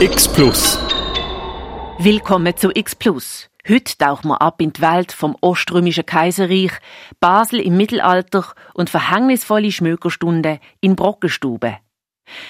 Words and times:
X 0.00 0.32
Plus. 0.32 0.78
Willkommen 1.98 2.56
zu 2.56 2.70
X 2.72 2.94
Plus. 2.94 3.50
Heute 3.68 3.98
tauchen 3.98 4.28
wir 4.28 4.40
ab 4.40 4.62
in 4.62 4.72
die 4.72 4.80
Welt 4.80 5.10
vom 5.10 5.36
Oströmischen 5.40 6.06
Kaiserreich, 6.06 6.70
Basel 7.18 7.58
im 7.58 7.76
Mittelalter 7.76 8.44
und 8.74 8.90
verhängnisvolle 8.90 9.72
Schmökerstunden 9.72 10.60
in 10.80 10.94
Brockenstube. 10.94 11.78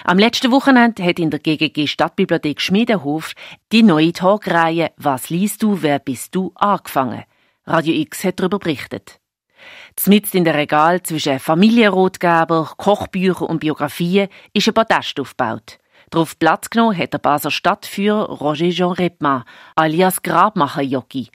Am 0.04 0.18
letzten 0.18 0.50
Wochenende 0.50 1.02
hat 1.02 1.18
in 1.18 1.30
der 1.30 1.40
GGG 1.40 1.86
Stadtbibliothek 1.86 2.60
Schmiedenhof 2.60 3.32
die 3.72 3.82
neue 3.82 4.12
Talkreihe 4.12 4.90
Was 4.98 5.30
liest 5.30 5.62
du, 5.62 5.80
wer 5.80 6.00
bist 6.00 6.34
du 6.34 6.52
angefangen. 6.54 7.24
Radio 7.64 7.94
X 7.94 8.24
hat 8.24 8.40
darüber 8.40 8.58
berichtet. 8.58 9.20
Zmitzt 9.96 10.34
in 10.34 10.44
der 10.44 10.54
Regal 10.54 11.02
zwischen 11.02 11.38
Familienrotgeber, 11.38 12.74
Kochbüchern 12.76 13.48
und 13.48 13.60
Biografien 13.60 14.28
ist 14.52 14.68
ein 14.68 14.74
Podest 14.74 15.18
aufgebaut. 15.18 15.78
Darauf 16.10 16.38
Platz 16.38 16.70
genommen 16.70 16.96
hat 16.96 17.12
der 17.12 17.18
Basler 17.18 17.50
Stadtführer 17.50 18.30
Roger 18.30 18.70
Jean 18.70 18.92
Repma, 18.92 19.44
alias 19.76 20.22
Grabmacher-Jockey, 20.22 21.28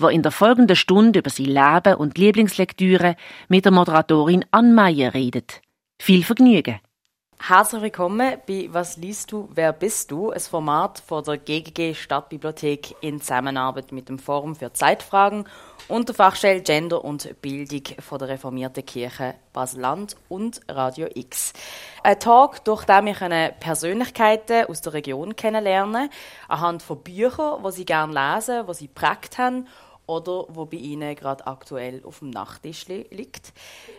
der 0.00 0.10
in 0.10 0.22
der 0.22 0.32
folgenden 0.32 0.76
Stunde 0.76 1.20
über 1.20 1.30
sein 1.30 1.46
Leben 1.46 1.94
und 1.94 2.18
Lieblingslektüre 2.18 3.16
mit 3.48 3.64
der 3.64 3.72
Moderatorin 3.72 4.44
Ann 4.50 4.74
Meyer 4.74 5.14
redet. 5.14 5.60
Viel 6.00 6.24
Vergnügen! 6.24 6.80
Herzlich 7.38 7.82
willkommen 7.82 8.38
bei 8.48 8.68
Was 8.72 8.96
liest 8.96 9.30
du, 9.30 9.48
wer 9.52 9.72
bist 9.72 10.10
du? 10.10 10.30
Ein 10.30 10.40
Format 10.40 10.98
von 11.06 11.22
der 11.22 11.36
GGG 11.36 11.94
Stadtbibliothek 11.94 12.96
in 13.02 13.20
Zusammenarbeit 13.20 13.92
mit 13.92 14.08
dem 14.08 14.18
Forum 14.18 14.56
für 14.56 14.72
Zeitfragen 14.72 15.44
und 15.86 16.08
der 16.08 16.16
Fachstelle 16.16 16.62
Gender 16.62 17.04
und 17.04 17.40
Bildung 17.42 17.82
von 18.00 18.18
der 18.18 18.28
Reformierten 18.28 18.84
Kirche 18.84 19.34
Basel-Land 19.52 20.16
und 20.28 20.60
Radio 20.68 21.08
X. 21.14 21.52
Ein 22.02 22.18
Talk, 22.18 22.64
durch 22.64 22.84
den 22.84 23.04
wir 23.04 23.52
Persönlichkeiten 23.60 24.66
aus 24.66 24.80
der 24.80 24.94
Region 24.94 25.36
kennenlernen 25.36 26.08
anhand 26.48 26.82
von 26.82 27.00
Büchern, 27.00 27.62
die 27.62 27.70
sie 27.70 27.84
gerne 27.84 28.34
lesen, 28.34 28.66
die 28.66 28.74
sie 28.74 28.88
geprägt 28.88 29.38
haben 29.38 29.68
oder 30.06 30.46
wo 30.48 30.64
bei 30.66 30.76
Ihnen 30.76 31.14
gerade 31.14 31.46
aktuell 31.46 32.02
auf 32.04 32.20
dem 32.20 32.30
Nachttisch 32.30 32.86
liegt. 32.86 33.52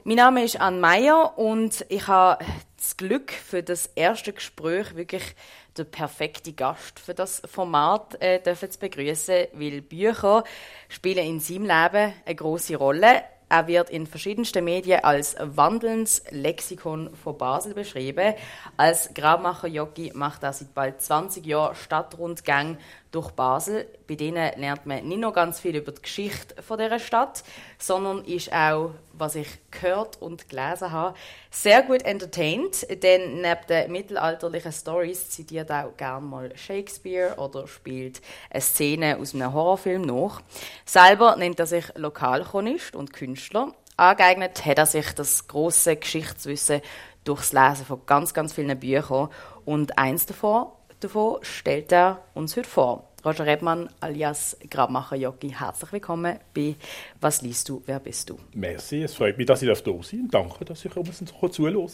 Mein 0.04 0.18
Name 0.18 0.44
ist 0.44 0.60
Anne 0.60 0.80
Meyer 0.80 1.38
und 1.38 1.86
ich 1.90 2.08
habe 2.08 2.44
das 2.78 2.98
Glück 2.98 3.32
für 3.32 3.64
das 3.64 3.88
erste 3.96 4.34
Gespräch 4.34 4.96
wirklich 4.96 5.36
der 5.78 5.84
perfekte 5.84 6.54
Gast 6.54 7.00
für 7.00 7.14
das 7.14 7.42
Format 7.46 8.20
äh, 8.22 8.42
dürfen 8.42 8.72
zu 8.72 8.80
begrüßen, 8.80 9.48
weil 9.54 9.82
Bücher 9.82 10.44
spielen 10.90 11.26
in 11.26 11.40
seinem 11.40 11.64
Leben 11.64 12.14
eine 12.26 12.36
große 12.36 12.76
Rolle. 12.76 13.24
Er 13.50 13.68
wird 13.68 13.90
in 13.90 14.08
verschiedensten 14.08 14.66
Medien 14.66 15.06
als 15.06 15.38
wandelndes 15.40 16.22
Lexikon 16.32 17.16
von 17.16 17.38
Basel 17.38 17.74
beschrieben. 17.74 18.34
Als 18.76 19.14
Grabmacher-Jockey 19.14 20.12
macht 20.14 20.44
er 20.44 20.52
seit 20.52 20.74
bald 20.74 21.02
20 21.02 21.46
Jahren 21.46 21.76
Stadtrundgang 21.76 22.78
durch 23.12 23.32
Basel. 23.32 23.88
Bei 24.06 24.16
denen 24.16 24.52
lernt 24.60 24.86
man 24.86 25.08
nicht 25.08 25.22
nur 25.22 25.32
ganz 25.32 25.62
viel 25.62 25.78
über 25.78 25.94
die 25.94 26.02
Geschichte 26.02 26.62
von 26.62 26.78
dieser 26.78 27.00
Stadt, 27.00 27.44
sondern 27.78 28.26
ist 28.26 28.52
auch, 28.52 28.92
was 29.18 29.36
ich 29.36 29.48
gehört 29.72 30.22
und 30.22 30.50
gelesen 30.50 30.92
habe, 30.92 31.18
sehr 31.52 31.84
gut 31.84 32.04
entertained. 32.04 32.88
Denn 33.04 33.42
neben 33.42 33.68
den 33.70 33.92
mittelalterlichen 33.92 34.72
Stories 34.72 35.30
zitiert 35.30 35.70
er 35.70 35.88
auch 35.88 35.98
gerne 35.98 36.26
mal 36.26 36.56
Shakespeare 36.56 37.36
oder 37.38 37.68
spielt 37.68 38.22
eine 38.50 38.62
Szene 38.62 39.18
aus 39.18 39.34
einem 39.34 39.54
Horrorfilm 39.54 40.04
nach. 40.04 40.42
Selber 40.86 41.36
nennt 41.36 41.60
er 41.60 41.68
sich 41.68 41.86
Lokalchronist 41.96 42.96
und 42.96 43.14
Künstler. 43.14 43.74
Angeeignet 43.98 44.64
hat 44.66 44.78
er 44.78 44.86
sich 44.86 45.14
das 45.14 45.48
große 45.48 45.96
Geschichtswissen 45.96 46.82
durchs 47.24 47.52
Lesen 47.52 47.86
von 47.86 48.06
ganz, 48.06 48.34
ganz 48.34 48.54
vielen 48.54 48.80
Büchern. 48.80 49.30
Und 49.66 49.98
eins 49.98 50.26
davon, 50.26 50.68
davon 51.00 51.40
stellt 51.42 51.92
er 51.92 52.24
uns 52.34 52.56
heute 52.56 52.70
vor. 52.70 53.07
Roger 53.26 53.46
Rebmann 53.48 53.90
alias 54.00 54.56
Grabmacher 54.70 55.16
Jockey, 55.16 55.50
herzlich 55.50 55.92
willkommen 55.92 56.40
bei 56.54 56.76
«Was 57.20 57.42
liest 57.42 57.68
du, 57.68 57.82
wer 57.88 58.00
bist 58.00 58.30
du?» 58.30 58.38
Merci, 58.54 59.02
es 59.02 59.16
freut 59.16 59.38
mich, 59.38 59.48
dass 59.48 59.64
ich 59.64 59.68
da 59.68 59.76
sein 59.76 60.28
darf. 60.30 60.48
Danke, 60.48 60.66
dass 60.66 60.86
ich 60.86 60.92
so 60.94 61.48
zuhören 61.50 61.92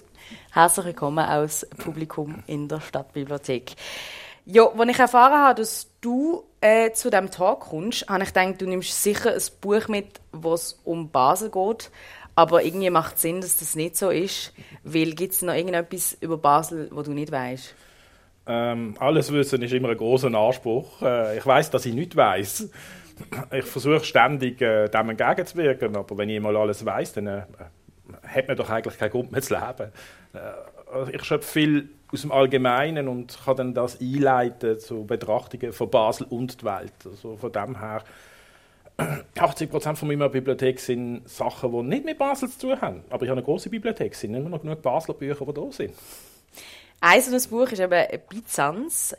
Herzlich 0.51 0.85
willkommen 0.85 1.25
aus 1.25 1.65
Publikum 1.77 2.43
in 2.45 2.67
der 2.67 2.81
Stadtbibliothek. 2.81 3.71
Ja, 4.45 4.67
als 4.67 4.89
ich 4.89 4.99
erfahren 4.99 5.39
habe, 5.39 5.61
dass 5.61 5.87
du 6.01 6.43
äh, 6.59 6.91
zu 6.91 7.09
diesem 7.09 7.31
Tag 7.31 7.61
kommst, 7.61 8.09
habe 8.09 8.23
ich 8.23 8.33
gedacht, 8.33 8.61
du 8.61 8.67
nimmst 8.67 9.01
sicher 9.01 9.33
ein 9.33 9.41
Buch 9.61 9.87
mit, 9.87 10.19
wo 10.33 10.53
es 10.53 10.77
um 10.83 11.09
Basel 11.09 11.49
geht. 11.49 11.89
Aber 12.35 12.63
irgendwie 12.63 12.89
macht 12.89 13.15
es 13.15 13.21
Sinn, 13.21 13.39
dass 13.39 13.57
das 13.57 13.75
nicht 13.75 13.95
so 13.95 14.09
ist. 14.09 14.51
Weil 14.83 15.13
gibt 15.13 15.33
es 15.33 15.41
noch 15.41 15.53
irgendetwas 15.53 16.17
über 16.19 16.37
Basel, 16.37 16.89
wo 16.91 17.01
du 17.01 17.11
nicht 17.11 17.31
weißt? 17.31 17.75
Ähm, 18.45 18.95
alles 18.99 19.31
Wissen 19.31 19.61
ist 19.61 19.73
immer 19.73 19.89
ein 19.89 19.97
großer 19.97 20.33
Anspruch. 20.33 21.01
Äh, 21.01 21.37
ich 21.37 21.45
weiß, 21.45 21.69
dass 21.71 21.85
ich 21.85 21.93
nicht 21.93 22.15
weiß. 22.15 22.69
Ich 23.51 23.65
versuche 23.65 24.03
ständig 24.03 24.61
äh, 24.61 24.89
dem 24.89 25.09
entgegenzuwirken, 25.11 25.95
aber 25.95 26.17
wenn 26.17 26.29
ich 26.29 26.41
mal 26.41 26.57
alles 26.57 26.83
weiß, 26.85 27.13
dann 27.13 27.27
äh, 27.27 27.43
hat 28.27 28.47
man 28.47 28.57
doch 28.57 28.69
eigentlich 28.69 28.97
keinen 28.97 29.11
Grund 29.11 29.31
mehr 29.31 29.41
zu 29.41 29.53
leben. 29.53 29.91
Äh, 30.33 31.15
ich 31.15 31.23
schöpfe 31.23 31.47
viel 31.47 31.89
aus 32.11 32.21
dem 32.21 32.31
Allgemeinen 32.31 33.07
und 33.07 33.37
kann 33.45 33.55
dann 33.55 33.73
das 33.73 33.99
einleiten 33.99 34.79
zu 34.79 35.05
Betrachtungen 35.05 35.73
von 35.73 35.89
Basel 35.89 36.27
und 36.29 36.61
der 36.61 36.79
Welt. 36.79 36.93
Also 37.05 37.37
von 37.37 37.51
dem 37.51 37.79
her 37.79 38.03
80 39.39 39.71
Prozent 39.71 39.97
von 39.97 40.07
meiner 40.07 40.29
Bibliothek 40.29 40.79
sind 40.79 41.27
Sachen, 41.27 41.71
die 41.71 41.81
nicht 41.83 42.05
mit 42.05 42.17
Basel 42.17 42.49
zu 42.49 42.67
tun 42.67 42.81
haben. 42.81 43.03
Aber 43.09 43.23
ich 43.23 43.29
habe 43.29 43.39
eine 43.39 43.45
große 43.45 43.69
Bibliothek, 43.69 44.13
es 44.13 44.19
sind 44.19 44.35
immer 44.35 44.49
noch 44.49 44.61
genug 44.61 44.81
Basler 44.81 45.15
Bücher, 45.15 45.45
die 45.45 45.53
da 45.53 45.71
sind. 45.71 45.93
Ein 47.05 47.21
so 47.21 47.49
Buch 47.49 47.67
ist 47.67 47.81
eben 47.81 48.07
Byzanz. 48.29 49.13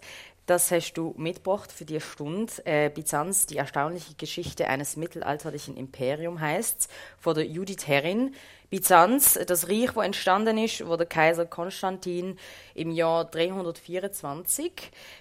Das 0.46 0.70
hast 0.70 0.94
du 0.94 1.12
mitgebracht 1.18 1.70
für 1.70 1.84
die 1.84 2.00
Stunde. 2.00 2.50
Äh, 2.64 2.88
Byzanz, 2.88 3.44
die 3.44 3.58
erstaunliche 3.58 4.14
Geschichte 4.14 4.68
eines 4.68 4.96
mittelalterlichen 4.96 5.76
Imperiums 5.76 6.40
heißt 6.40 6.88
von 7.20 7.34
der 7.34 7.44
Judith 7.44 7.86
Herrin. 7.86 8.34
Byzanz, 8.70 9.38
das 9.46 9.68
Reich, 9.68 9.94
wo 9.94 10.00
entstanden 10.00 10.56
ist, 10.56 10.88
wo 10.88 10.96
der 10.96 11.04
Kaiser 11.04 11.44
Konstantin 11.44 12.38
im 12.74 12.90
Jahr 12.90 13.26
324 13.26 14.72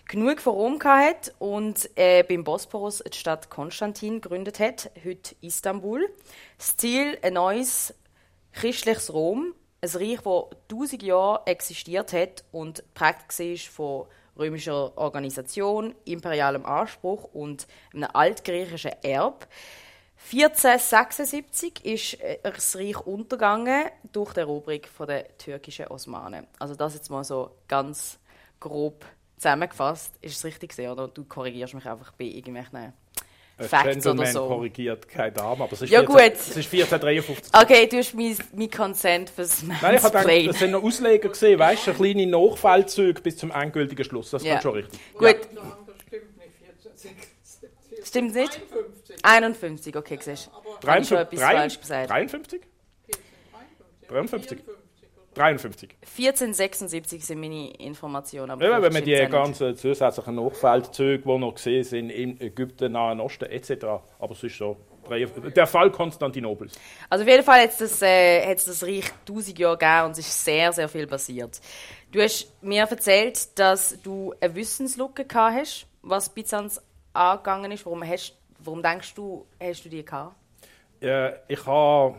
genug 0.07 0.39
von 0.39 0.53
Rom 0.53 0.79
hat 0.85 1.33
und 1.39 1.89
äh, 1.97 2.23
beim 2.23 2.45
Bosporus 2.45 3.03
die 3.05 3.17
Stadt 3.17 3.49
Konstantin 3.49 4.21
gegründet 4.21 4.61
hat, 4.61 4.89
heute 5.03 5.35
Istanbul. 5.41 6.09
Das 6.57 6.77
Ziel 6.77 7.17
ein 7.23 7.33
neues 7.33 7.93
christliches 8.53 9.11
Rom, 9.11 9.53
ein 9.83 9.89
Reich, 9.89 10.21
das 10.21 10.43
tausend 10.69 11.03
Jahre 11.03 11.41
existiert 11.45 12.13
hat 12.13 12.43
und 12.51 12.77
geprägt 12.77 13.37
war 13.37 13.57
von 13.71 14.07
römischer 14.37 14.97
Organisation, 14.97 15.93
imperialem 16.05 16.65
Anspruch 16.65 17.25
und 17.33 17.67
einem 17.93 18.09
altgriechischen 18.13 18.93
Erb. 19.03 19.47
1476 20.31 21.85
ist 21.85 22.21
äh, 22.21 22.39
das 22.41 22.75
Reich 22.77 22.99
untergegangen 23.05 23.87
durch 24.11 24.33
die 24.33 24.39
Eroberung 24.39 24.81
der 25.05 25.37
türkischen 25.37 25.87
Osmanen. 25.87 26.47
Also 26.59 26.75
das 26.75 26.93
jetzt 26.93 27.09
mal 27.09 27.25
so 27.25 27.51
ganz 27.67 28.19
grob 28.59 29.05
zusammengefasst. 29.35 30.15
Ist 30.21 30.37
es 30.37 30.45
richtig 30.45 30.69
gesehen 30.69 30.91
oder 30.91 31.09
du 31.09 31.25
korrigierst 31.25 31.73
mich 31.73 31.85
einfach 31.85 32.13
bei 32.13 32.25
irgendwelchen 32.25 32.93
Facts 33.59 34.07
oder 34.07 34.25
so. 34.25 34.47
korrigiert 34.47 35.07
keine 35.07 35.31
Dame, 35.31 35.63
aber 35.63 35.73
es 35.73 35.83
ist, 35.83 35.89
ja, 35.91 35.99
14, 35.99 36.15
gut. 36.15 36.33
es 36.33 36.57
ist 36.57 36.73
1453. 36.73 37.53
Okay, 37.53 37.87
du 37.87 37.97
hast 37.97 38.13
mein, 38.15 38.35
mein 38.53 38.71
Consent 38.71 39.29
fürs 39.29 39.61
Nein, 39.63 39.95
ich 39.95 40.03
habe 40.03 40.17
gedacht, 40.17 40.47
das 40.47 40.59
sind 40.59 40.71
noch 40.71 40.83
Ausleger 40.83 41.29
gesehen, 41.29 41.59
weißt 41.59 41.87
du, 41.87 41.93
kleine 41.93 42.25
Nachfeldzüge 42.25 43.21
bis 43.21 43.37
zum 43.37 43.51
endgültigen 43.51 44.03
Schluss. 44.03 44.31
Das 44.31 44.43
ja. 44.43 44.59
schon 44.59 44.73
richtig. 44.73 44.99
Gut. 45.13 45.37
Ja. 45.53 45.61
Stimmt 48.03 48.35
nicht? 48.35 48.59
51. 49.23 49.95
51, 49.95 49.95
okay, 49.95 50.19
siehst 50.21 50.47
du. 50.47 50.85
53, 50.85 51.39
53? 51.39 52.07
53? 52.07 52.61
53. 54.07 54.59
1476 55.35 57.25
sind 57.25 57.39
meine 57.39 57.71
Informationen. 57.75 58.51
Aber 58.51 58.63
ja, 58.63 58.81
wenn 58.81 58.93
man 58.93 59.03
die 59.03 59.15
ganzen 59.29 59.75
zusätzlichen 59.75 60.35
Nachfeldzüge, 60.35 61.23
die 61.23 61.37
noch 61.37 61.55
gesehen 61.55 61.83
sind, 61.83 62.09
in 62.09 62.39
Ägypten, 62.39 62.91
Nahen 62.91 63.19
Osten 63.19 63.45
etc. 63.45 63.85
Aber 64.19 64.31
es 64.31 64.43
ist 64.43 64.57
so. 64.57 64.77
Der 65.55 65.67
Fall 65.67 65.91
Konstantinopels. 65.91 66.79
Also 67.09 67.23
auf 67.23 67.29
jeden 67.29 67.43
Fall 67.43 67.63
hat 67.63 67.71
es 67.71 67.77
das, 67.77 68.01
äh, 68.01 68.55
das 68.55 68.83
Reich 68.83 69.11
1000 69.27 69.59
Jahre 69.59 69.77
gegeben 69.77 70.05
und 70.05 70.11
es 70.11 70.19
ist 70.19 70.45
sehr, 70.45 70.71
sehr 70.71 70.87
viel 70.87 71.07
passiert. 71.07 71.59
Du 72.11 72.21
hast 72.21 72.47
mir 72.61 72.83
erzählt, 72.83 73.59
dass 73.59 74.01
du 74.01 74.33
eine 74.39 74.55
Wissenslücke 74.55 75.25
gehabt 75.25 75.57
hast, 75.57 75.87
was 76.03 76.29
Byzanz 76.29 76.81
angegangen 77.11 77.71
ist. 77.71 77.85
Warum, 77.85 78.07
hast, 78.07 78.37
warum 78.59 78.81
denkst 78.81 79.13
du, 79.13 79.45
hast 79.61 79.83
du 79.83 79.89
die 79.89 80.05
gehabt? 80.05 80.35
Äh, 81.01 81.33
ich 81.49 81.65
habe 81.65 82.15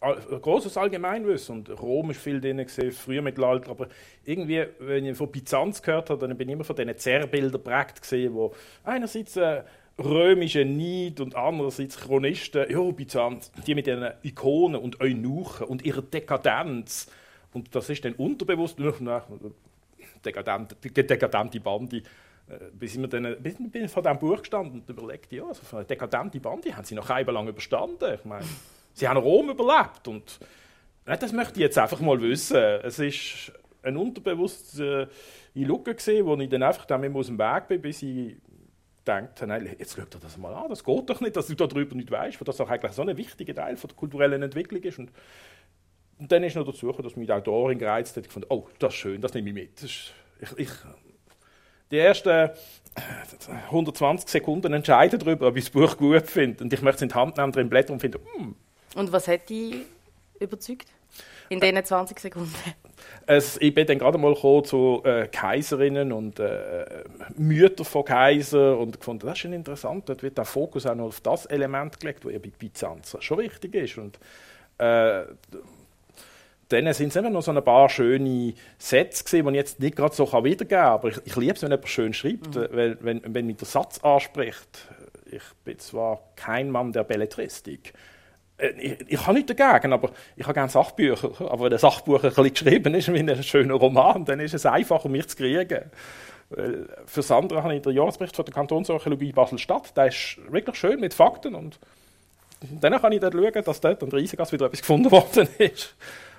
großes 0.00 0.76
Allgemeinwissen. 0.76 1.56
Und 1.56 1.80
Rom 1.80 2.10
ist 2.10 2.20
viel 2.20 2.40
drin 2.40 2.64
früher 2.92 3.22
Mittelalter, 3.22 3.70
aber 3.70 3.88
irgendwie, 4.24 4.66
wenn 4.78 5.06
ich 5.06 5.16
von 5.16 5.30
Byzanz 5.30 5.82
gehört 5.82 6.10
habe, 6.10 6.26
dann 6.26 6.36
bin 6.36 6.48
ich 6.48 6.54
immer 6.54 6.64
von 6.64 6.76
diesen 6.76 6.96
Zerrbildern 6.96 7.62
prägt 7.62 8.02
gesehen, 8.02 8.34
wo 8.34 8.54
einerseits 8.84 9.36
äh, 9.36 9.62
römische 9.98 10.64
Neid 10.64 11.20
und 11.20 11.34
andererseits 11.34 11.98
Chronisten, 11.98 12.70
ja, 12.70 12.80
Byzanz, 12.90 13.50
die 13.66 13.74
mit 13.74 13.86
ihren 13.86 14.12
Ikonen 14.22 14.80
und 14.80 15.00
Eunuchen 15.00 15.66
und 15.66 15.84
ihrer 15.84 16.02
Dekadenz. 16.02 17.10
Und 17.52 17.74
das 17.74 17.88
ist 17.88 18.04
dann 18.04 18.12
unterbewusst, 18.14 18.78
na, 19.00 19.24
dekadent, 20.24 20.76
dekadente 20.84 21.60
Bande, 21.60 22.02
bis 22.74 22.92
ich 22.92 22.98
mir 22.98 23.08
dann 23.08 23.36
bis 23.42 23.56
bin 23.58 23.88
vor 23.88 24.02
diesem 24.02 24.18
Buch 24.18 24.38
gestanden 24.38 24.80
und 24.80 24.88
überlegt, 24.88 25.32
ja, 25.32 25.44
also 25.44 25.76
eine 25.76 25.86
dekadente 25.86 26.38
Bande 26.40 26.76
haben 26.76 26.84
sie 26.84 26.94
noch 26.94 27.08
ein 27.08 27.26
lang 27.26 27.48
überstanden. 27.48 28.14
Ich 28.14 28.24
meine, 28.24 28.44
sie 28.96 29.06
haben 29.06 29.18
Rom 29.18 29.50
überlebt 29.50 30.08
und 30.08 30.40
das 31.04 31.32
möchte 31.32 31.54
ich 31.54 31.60
jetzt 31.60 31.78
einfach 31.78 32.00
mal 32.00 32.20
wissen. 32.20 32.56
Es 32.56 32.98
ist 32.98 33.52
ein 33.82 33.96
unterbewusste 33.96 35.08
Lücke 35.54 35.94
gesehen, 35.94 36.26
wo 36.26 36.34
ich 36.36 36.48
dann 36.48 36.62
einfach 36.62 36.84
dann 36.86 37.14
aus 37.14 37.28
dem 37.28 37.38
Weg 37.38 37.68
bin, 37.68 37.80
bis 37.80 38.02
ich 38.02 38.36
denkt, 39.06 39.40
nein, 39.46 39.76
jetzt 39.78 39.94
schau 39.96 40.02
dir 40.02 40.18
das 40.20 40.36
mal 40.36 40.52
an, 40.52 40.68
das 40.68 40.82
geht 40.82 41.08
doch 41.08 41.20
nicht, 41.20 41.36
dass 41.36 41.46
du 41.46 41.54
darüber 41.54 41.94
nicht 41.94 42.10
weißt, 42.10 42.40
weil 42.40 42.44
das 42.44 42.60
auch 42.60 42.68
eigentlich 42.68 42.92
so 42.92 43.02
ein 43.02 43.16
wichtiger 43.16 43.54
Teil 43.54 43.76
von 43.76 43.88
der 43.88 43.96
kulturellen 43.96 44.42
Entwicklung 44.42 44.82
ist. 44.82 44.98
Und, 44.98 45.12
und 46.18 46.32
dann 46.32 46.42
ist 46.42 46.56
noch 46.56 46.66
dazu 46.66 46.86
gekommen, 46.86 47.04
dass 47.04 47.14
mich 47.14 47.26
die 47.26 47.32
Autorin 47.32 47.78
gereizt 47.78 48.16
hat, 48.16 48.26
fand, 48.26 48.50
oh, 48.50 48.66
das 48.80 48.94
ist 48.94 48.98
schön, 48.98 49.20
das 49.20 49.32
nehme 49.34 49.50
ich 49.50 49.54
mit. 49.54 49.82
Ist, 49.82 50.12
ich, 50.40 50.58
ich, 50.58 50.70
die 51.92 51.98
ersten 51.98 52.50
120 53.66 54.28
Sekunden 54.28 54.72
entscheiden 54.72 55.20
darüber, 55.20 55.46
ob 55.46 55.56
ich 55.56 55.66
das 55.66 55.70
Buch 55.70 55.96
gut 55.96 56.26
finde. 56.28 56.64
Und 56.64 56.72
ich 56.72 56.82
möchte 56.82 56.96
es 56.96 57.02
in 57.02 57.08
die 57.10 57.14
Hand 57.14 57.36
nehmen, 57.36 57.52
drin 57.52 57.70
blättern 57.70 57.94
und 57.94 58.00
finde, 58.00 58.18
hm. 58.34 58.56
Und 58.96 59.12
was 59.12 59.28
hat 59.28 59.48
dich 59.48 59.76
überzeugt? 60.40 60.88
In 61.48 61.60
diesen 61.60 61.84
20 61.84 62.18
Sekunden? 62.18 62.52
Es, 63.26 63.56
ich 63.60 63.74
bin 63.74 63.86
dann 63.86 63.98
gerade 63.98 64.18
mal 64.18 64.34
zu 64.34 65.02
äh, 65.04 65.28
Kaiserinnen 65.28 66.12
und 66.12 66.40
äh, 66.40 67.04
Mütter 67.36 67.84
von 67.84 68.04
Kaiser 68.04 68.78
und 68.78 68.98
gefunden, 68.98 69.26
das 69.26 69.34
ist 69.34 69.40
schon 69.40 69.52
interessant. 69.52 70.08
Dort 70.08 70.22
wird 70.22 70.38
der 70.38 70.44
Fokus 70.44 70.86
auch 70.86 70.94
noch 70.94 71.06
auf 71.06 71.20
das 71.20 71.46
Element 71.46 72.00
gelegt, 72.00 72.24
das 72.24 72.32
ja 72.32 72.38
bei 72.38 72.50
Byzanz 72.58 73.16
schon 73.20 73.38
wichtig 73.38 73.74
ist. 73.74 73.98
Und, 73.98 74.18
äh, 74.78 75.24
dann 76.68 76.92
sind 76.94 77.08
es 77.08 77.16
immer 77.16 77.30
noch 77.30 77.42
so 77.42 77.52
ein 77.52 77.62
paar 77.62 77.88
schöne 77.88 78.54
Sätze 78.78 79.42
die 79.42 79.48
ich 79.48 79.54
jetzt 79.54 79.78
nicht 79.78 79.96
gerade 79.96 80.14
so 80.14 80.26
wiedergeben 80.26 80.68
kann. 80.68 80.92
Aber 80.92 81.08
ich, 81.08 81.18
ich 81.24 81.36
liebe 81.36 81.54
es, 81.54 81.62
wenn 81.62 81.70
jemand 81.70 81.88
schön 81.88 82.12
schreibt, 82.12 82.56
mhm. 82.56 82.68
weil, 82.72 82.98
wenn, 83.00 83.22
wenn 83.26 83.46
mich 83.46 83.56
der 83.56 83.68
Satz 83.68 83.98
anspricht. 83.98 84.88
Ich 85.30 85.42
bin 85.64 85.78
zwar 85.78 86.20
kein 86.36 86.70
Mann 86.70 86.92
der 86.92 87.04
Belletristik, 87.04 87.92
ich, 88.58 88.96
ich 89.06 89.26
habe 89.26 89.34
nichts 89.34 89.54
dagegen, 89.54 89.92
aber 89.92 90.10
ich 90.36 90.44
habe 90.44 90.54
gerne 90.54 90.70
Sachbücher. 90.70 91.30
Aber 91.50 91.64
wenn 91.64 91.72
ein 91.72 91.78
Sachbuch 91.78 92.22
ein 92.24 92.30
bisschen 92.30 92.52
geschrieben 92.52 92.94
ist 92.94 93.12
wie 93.12 93.18
ein 93.18 93.42
schöner 93.42 93.74
Roman, 93.74 94.24
dann 94.24 94.40
ist 94.40 94.54
es 94.54 94.66
einfacher, 94.66 95.08
mich 95.08 95.28
zu 95.28 95.36
kriegen. 95.36 95.90
Für 96.48 96.86
das 97.16 97.30
andere 97.30 97.62
habe 97.62 97.74
ich 97.74 97.82
den 97.82 97.92
Jahresbericht 97.92 98.36
von 98.36 98.44
der 98.44 98.54
Kantonsarchäologie 98.54 99.32
Basel-Stadt. 99.32 99.96
Der 99.96 100.06
ist 100.06 100.38
wirklich 100.48 100.76
schön 100.76 101.00
mit 101.00 101.12
Fakten. 101.12 101.54
Und 101.54 101.78
dann 102.80 103.00
kann 103.00 103.12
ich 103.12 103.20
dort 103.20 103.34
schauen, 103.34 103.64
dass 103.64 103.80
dort 103.80 104.02
an 104.02 104.10
der 104.10 104.18
Riesengasse 104.18 104.52
wieder 104.52 104.66
etwas 104.66 104.80
gefunden 104.80 105.10
worden 105.10 105.48
ist. 105.58 105.94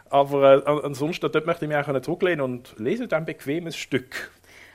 Aber 0.09 0.65
äh, 0.65 0.85
ansonsten 0.85 1.29
dort 1.31 1.45
möchte 1.45 1.65
ich 1.65 1.69
mich 1.69 1.77
auch 1.77 2.01
zurücklehnen 2.01 2.41
und 2.41 2.73
lese 2.77 3.07
dann 3.07 3.23
ein 3.23 3.25
bequemes 3.25 3.75
Stück. 3.75 4.31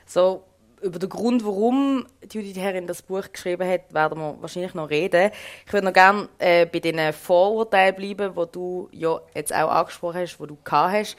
So, 0.06 0.44
über 0.82 0.98
den 0.98 1.08
Grund, 1.08 1.44
warum 1.44 2.06
Judith 2.30 2.56
Herrin 2.56 2.86
das 2.86 3.02
Buch 3.02 3.24
geschrieben 3.32 3.68
hat, 3.68 3.92
werden 3.94 4.18
wir 4.18 4.36
wahrscheinlich 4.40 4.74
noch 4.74 4.90
reden. 4.90 5.30
Ich 5.66 5.72
würde 5.72 5.86
noch 5.86 5.92
gerne 5.92 6.28
äh, 6.38 6.66
bei 6.66 6.80
den 6.80 7.12
Vorurteilen 7.12 7.94
bleiben, 7.94 8.34
die 8.34 8.52
du 8.52 8.88
ja 8.92 9.20
jetzt 9.34 9.54
auch 9.54 9.70
angesprochen 9.70 10.20
hast, 10.20 10.38
die 10.38 10.46
du 10.46 10.58
gehabt 10.62 10.92
hast. 10.92 11.16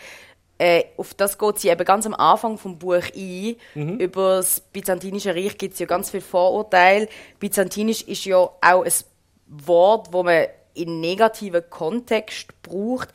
Äh, 0.57 0.85
auf 0.97 1.13
das 1.13 1.37
geht 1.37 1.59
sie 1.59 1.69
eben 1.69 1.83
ganz 1.83 2.05
am 2.05 2.13
Anfang 2.13 2.57
vom 2.57 2.77
Buch 2.77 3.03
ein. 3.15 3.55
Mhm. 3.73 3.97
Über 3.97 4.37
das 4.37 4.59
Byzantinische 4.61 5.35
Reich 5.35 5.57
gibt 5.57 5.73
es 5.73 5.79
ja 5.79 5.85
ganz 5.85 6.11
viele 6.11 6.21
Vorurteile. 6.21 7.07
Byzantinisch 7.39 8.03
ist 8.03 8.25
ja 8.25 8.37
auch 8.37 8.59
ein 8.61 8.91
Wort, 9.47 10.13
das 10.13 10.23
man 10.23 10.45
in 10.73 10.99
negativen 11.01 11.63
Kontext 11.69 12.49
braucht. 12.61 13.09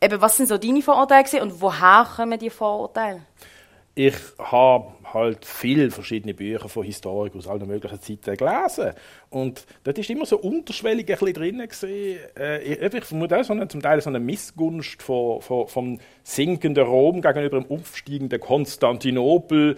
Eben, 0.00 0.20
was 0.20 0.36
sind 0.36 0.48
so 0.48 0.58
deine 0.58 0.82
Vorurteile 0.82 1.42
und 1.42 1.60
woher 1.60 2.08
kommen 2.16 2.38
die 2.38 2.50
Vorurteile? 2.50 3.22
Ich 4.00 4.14
habe 4.38 4.92
halt 5.12 5.44
viele 5.44 5.90
verschiedene 5.90 6.32
Bücher 6.32 6.68
von 6.68 6.84
Historikern 6.84 7.40
aus 7.40 7.48
allen 7.48 7.66
möglichen 7.66 8.00
Zeiten 8.00 8.36
gelesen. 8.36 8.92
Und 9.28 9.66
dort 9.82 9.98
ist 9.98 10.08
immer 10.08 10.24
so 10.24 10.38
unterschwellig 10.38 11.10
ein 11.10 11.32
drin. 11.32 11.68
Äh, 12.38 12.62
ich 12.62 13.04
vermute 13.04 13.40
auch 13.40 13.42
so 13.42 13.54
eine, 13.54 13.66
zum 13.66 13.82
Teil 13.82 14.00
so 14.00 14.08
eine 14.08 14.20
Missgunst 14.20 15.02
von, 15.02 15.40
von, 15.40 15.66
vom 15.66 15.98
sinkenden 16.22 16.86
Rom 16.86 17.20
gegenüber 17.20 17.60
dem 17.60 17.68
aufsteigenden 17.68 18.38
Konstantinopel. 18.38 19.74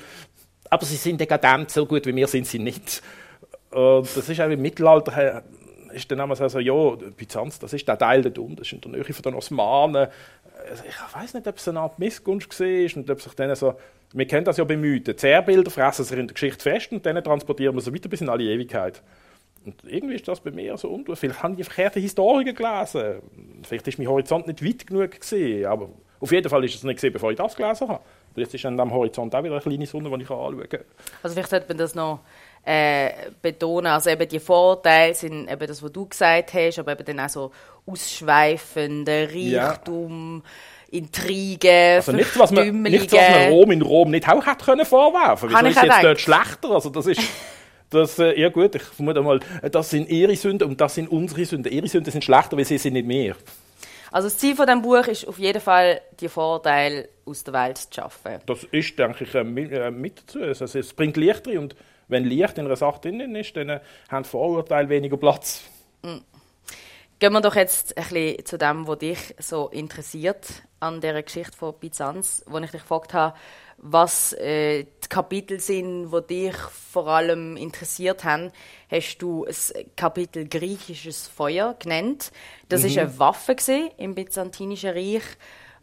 Aber 0.68 0.84
sie 0.84 0.96
sind 0.96 1.18
dekadent, 1.18 1.70
so 1.70 1.86
gut 1.86 2.04
wie 2.04 2.14
wir 2.14 2.26
sind 2.26 2.46
sie 2.46 2.58
nicht. 2.58 3.00
Und 3.70 4.14
das 4.14 4.28
ist 4.28 4.38
auch 4.38 4.50
im 4.50 4.60
Mittelalter 4.60 5.42
ist 5.92 6.10
dann 6.10 6.20
einmal 6.20 6.36
so, 6.36 6.58
ja, 6.58 6.94
Byzanz, 7.16 7.58
das 7.58 7.72
ist 7.72 7.86
der 7.86 7.98
Teil 7.98 8.22
da 8.22 8.40
unten, 8.40 8.56
das 8.56 8.66
ist 8.66 8.72
in 8.72 8.80
der 8.80 8.90
Nähe 8.92 9.04
von 9.04 9.22
den 9.22 9.34
Osmanen. 9.34 10.08
Also 10.68 10.84
ich 10.86 11.14
weiß 11.14 11.34
nicht, 11.34 11.46
ob 11.46 11.56
es 11.56 11.68
eine 11.68 11.80
Art 11.80 11.98
Missgunst 11.98 12.60
war 12.60 12.96
und 12.96 13.10
ob 13.10 13.20
sich 13.20 13.34
dann 13.34 13.54
so 13.54 13.74
wir 14.12 14.26
kennen 14.26 14.44
das 14.44 14.56
ja 14.56 14.64
bei 14.64 14.76
Mythen. 14.76 15.16
Zerrbilder 15.16 15.70
fressen 15.70 16.04
sich 16.04 16.18
in 16.18 16.26
der 16.26 16.34
Geschichte 16.34 16.62
fest 16.62 16.90
und 16.90 17.06
dann 17.06 17.22
transportieren 17.22 17.74
wir 17.74 17.80
sie 17.80 17.94
weiter 17.94 18.08
bis 18.08 18.20
in 18.20 18.28
alle 18.28 18.44
Ewigkeit. 18.44 19.02
Und 19.64 19.76
irgendwie 19.86 20.14
ist 20.14 20.26
das 20.26 20.40
bei 20.40 20.50
mir 20.50 20.76
so 20.78 20.88
unten. 20.88 21.14
Vielleicht 21.14 21.42
habe 21.42 21.54
ich 21.58 21.66
verkehrte 21.66 22.00
Historien 22.00 22.54
gelesen. 22.54 23.20
Vielleicht 23.62 23.86
ist 23.86 23.98
mein 23.98 24.08
Horizont 24.08 24.46
nicht 24.46 24.64
weit 24.64 24.86
genug 24.86 25.20
gesehen. 25.20 25.66
Aber 25.66 25.90
auf 26.18 26.32
jeden 26.32 26.48
Fall 26.48 26.64
ist 26.64 26.76
es 26.76 26.82
nicht 26.82 26.96
gesehen, 26.96 27.12
bevor 27.12 27.30
ich 27.30 27.36
das 27.36 27.54
gelesen 27.54 27.88
habe. 27.88 28.02
Jetzt 28.36 28.54
ist 28.54 28.64
an 28.64 28.76
diesem 28.76 28.92
Horizont 28.92 29.34
auch 29.34 29.42
wieder 29.42 29.54
eine 29.54 29.62
kleine 29.62 29.86
Sonne, 29.86 30.08
die 30.08 30.22
ich 30.22 30.30
anschauen 30.30 30.68
kann. 30.68 30.80
Also 31.22 31.34
vielleicht 31.34 31.50
sollte 31.50 31.68
man 31.68 31.78
das 31.78 31.94
noch 31.94 32.20
äh, 32.64 33.10
betonen. 33.42 33.88
Also 33.88 34.10
eben 34.10 34.28
die 34.28 34.40
Vorteile 34.40 35.14
sind 35.14 35.50
eben 35.50 35.66
das, 35.66 35.82
was 35.82 35.92
du 35.92 36.06
gesagt 36.06 36.54
hast, 36.54 36.78
aber 36.78 36.92
eben 36.92 37.04
dann 37.04 37.20
auch 37.20 37.28
so 37.28 37.52
ausschweifender 37.86 39.28
Reichtum. 39.28 40.42
Ja 40.44 40.50
Intrigen, 40.92 41.96
also 41.96 42.12
nichts, 42.12 42.36
was 42.36 42.50
man, 42.50 42.82
nichts, 42.82 43.12
was 43.12 43.30
man 43.30 43.50
Rom 43.50 43.70
in 43.70 43.82
Rom 43.82 44.10
nicht 44.10 44.28
auch 44.28 44.44
hätte 44.44 44.64
können 44.64 44.84
vorwerfen 44.84 45.48
können. 45.48 45.68
Wieso 45.68 45.80
ist 45.80 45.86
jetzt 45.86 46.02
dort 46.02 46.20
schlechter? 46.20 46.70
Also 46.70 46.90
das 46.90 47.06
ist... 47.06 47.20
Das, 47.92 48.20
äh, 48.20 48.40
ja 48.40 48.50
gut, 48.50 48.76
ich 48.76 48.82
vermute 48.82 49.20
mal, 49.20 49.40
das 49.68 49.90
sind 49.90 50.08
ihre 50.08 50.36
Sünden 50.36 50.68
und 50.68 50.80
das 50.80 50.94
sind 50.94 51.10
unsere 51.10 51.44
Sünden. 51.44 51.72
Ihre 51.72 51.88
Sünden 51.88 52.12
sind 52.12 52.22
schlechter, 52.22 52.56
weil 52.56 52.64
sie 52.64 52.78
sind 52.78 52.92
nicht 52.92 53.04
mehr. 53.04 53.34
Also 54.12 54.28
das 54.28 54.38
Ziel 54.38 54.54
von 54.54 54.68
dem 54.68 54.80
Buch 54.80 55.08
ist 55.08 55.26
auf 55.26 55.40
jeden 55.40 55.60
Fall, 55.60 56.00
die 56.20 56.28
Vorteile 56.28 57.08
aus 57.26 57.42
der 57.42 57.52
Welt 57.52 57.78
zu 57.78 57.88
schaffen. 57.92 58.38
Das 58.46 58.62
ist, 58.70 58.96
denke 58.96 59.24
ich, 59.24 59.34
äh, 59.34 59.40
äh, 59.40 59.90
mit 59.90 60.20
dazu. 60.20 60.38
Also 60.38 60.66
es 60.78 60.94
bringt 60.94 61.16
Licht 61.16 61.48
rein 61.48 61.58
und 61.58 61.74
wenn 62.06 62.22
Licht 62.22 62.58
in 62.58 62.66
einer 62.66 62.76
Sache 62.76 63.00
drin 63.00 63.34
ist, 63.34 63.56
dann 63.56 63.80
haben 64.08 64.24
Vorurteile 64.24 64.88
weniger 64.88 65.16
Platz. 65.16 65.62
Mhm. 66.04 66.22
Gehen 67.20 67.34
wir 67.34 67.42
doch 67.42 67.54
jetzt 67.54 67.98
ein 67.98 68.04
bisschen 68.04 68.46
zu 68.46 68.56
dem, 68.56 68.86
was 68.86 68.98
dich 68.98 69.34
so 69.38 69.68
interessiert 69.68 70.62
an 70.80 71.02
der 71.02 71.22
Geschichte 71.22 71.54
von 71.54 71.74
Byzanz, 71.78 72.42
wo 72.46 72.56
ich 72.56 72.70
dich 72.70 72.80
gefragt 72.80 73.12
habe, 73.12 73.36
was 73.76 74.32
äh, 74.32 74.84
die 74.84 75.08
Kapitel 75.10 75.60
sind, 75.60 76.10
die 76.10 76.26
dich 76.26 76.56
vor 76.56 77.08
allem 77.08 77.58
interessiert 77.58 78.24
haben, 78.24 78.50
hast 78.90 79.18
du 79.18 79.44
ein 79.44 79.54
Kapitel 79.96 80.48
griechisches 80.48 81.28
Feuer 81.28 81.76
genannt. 81.78 82.32
Das 82.70 82.80
mhm. 82.80 82.86
ist 82.86 82.96
eine 82.96 83.18
Waffe 83.18 83.54
im 83.98 84.14
byzantinischen 84.14 84.92
Reich. 84.92 85.24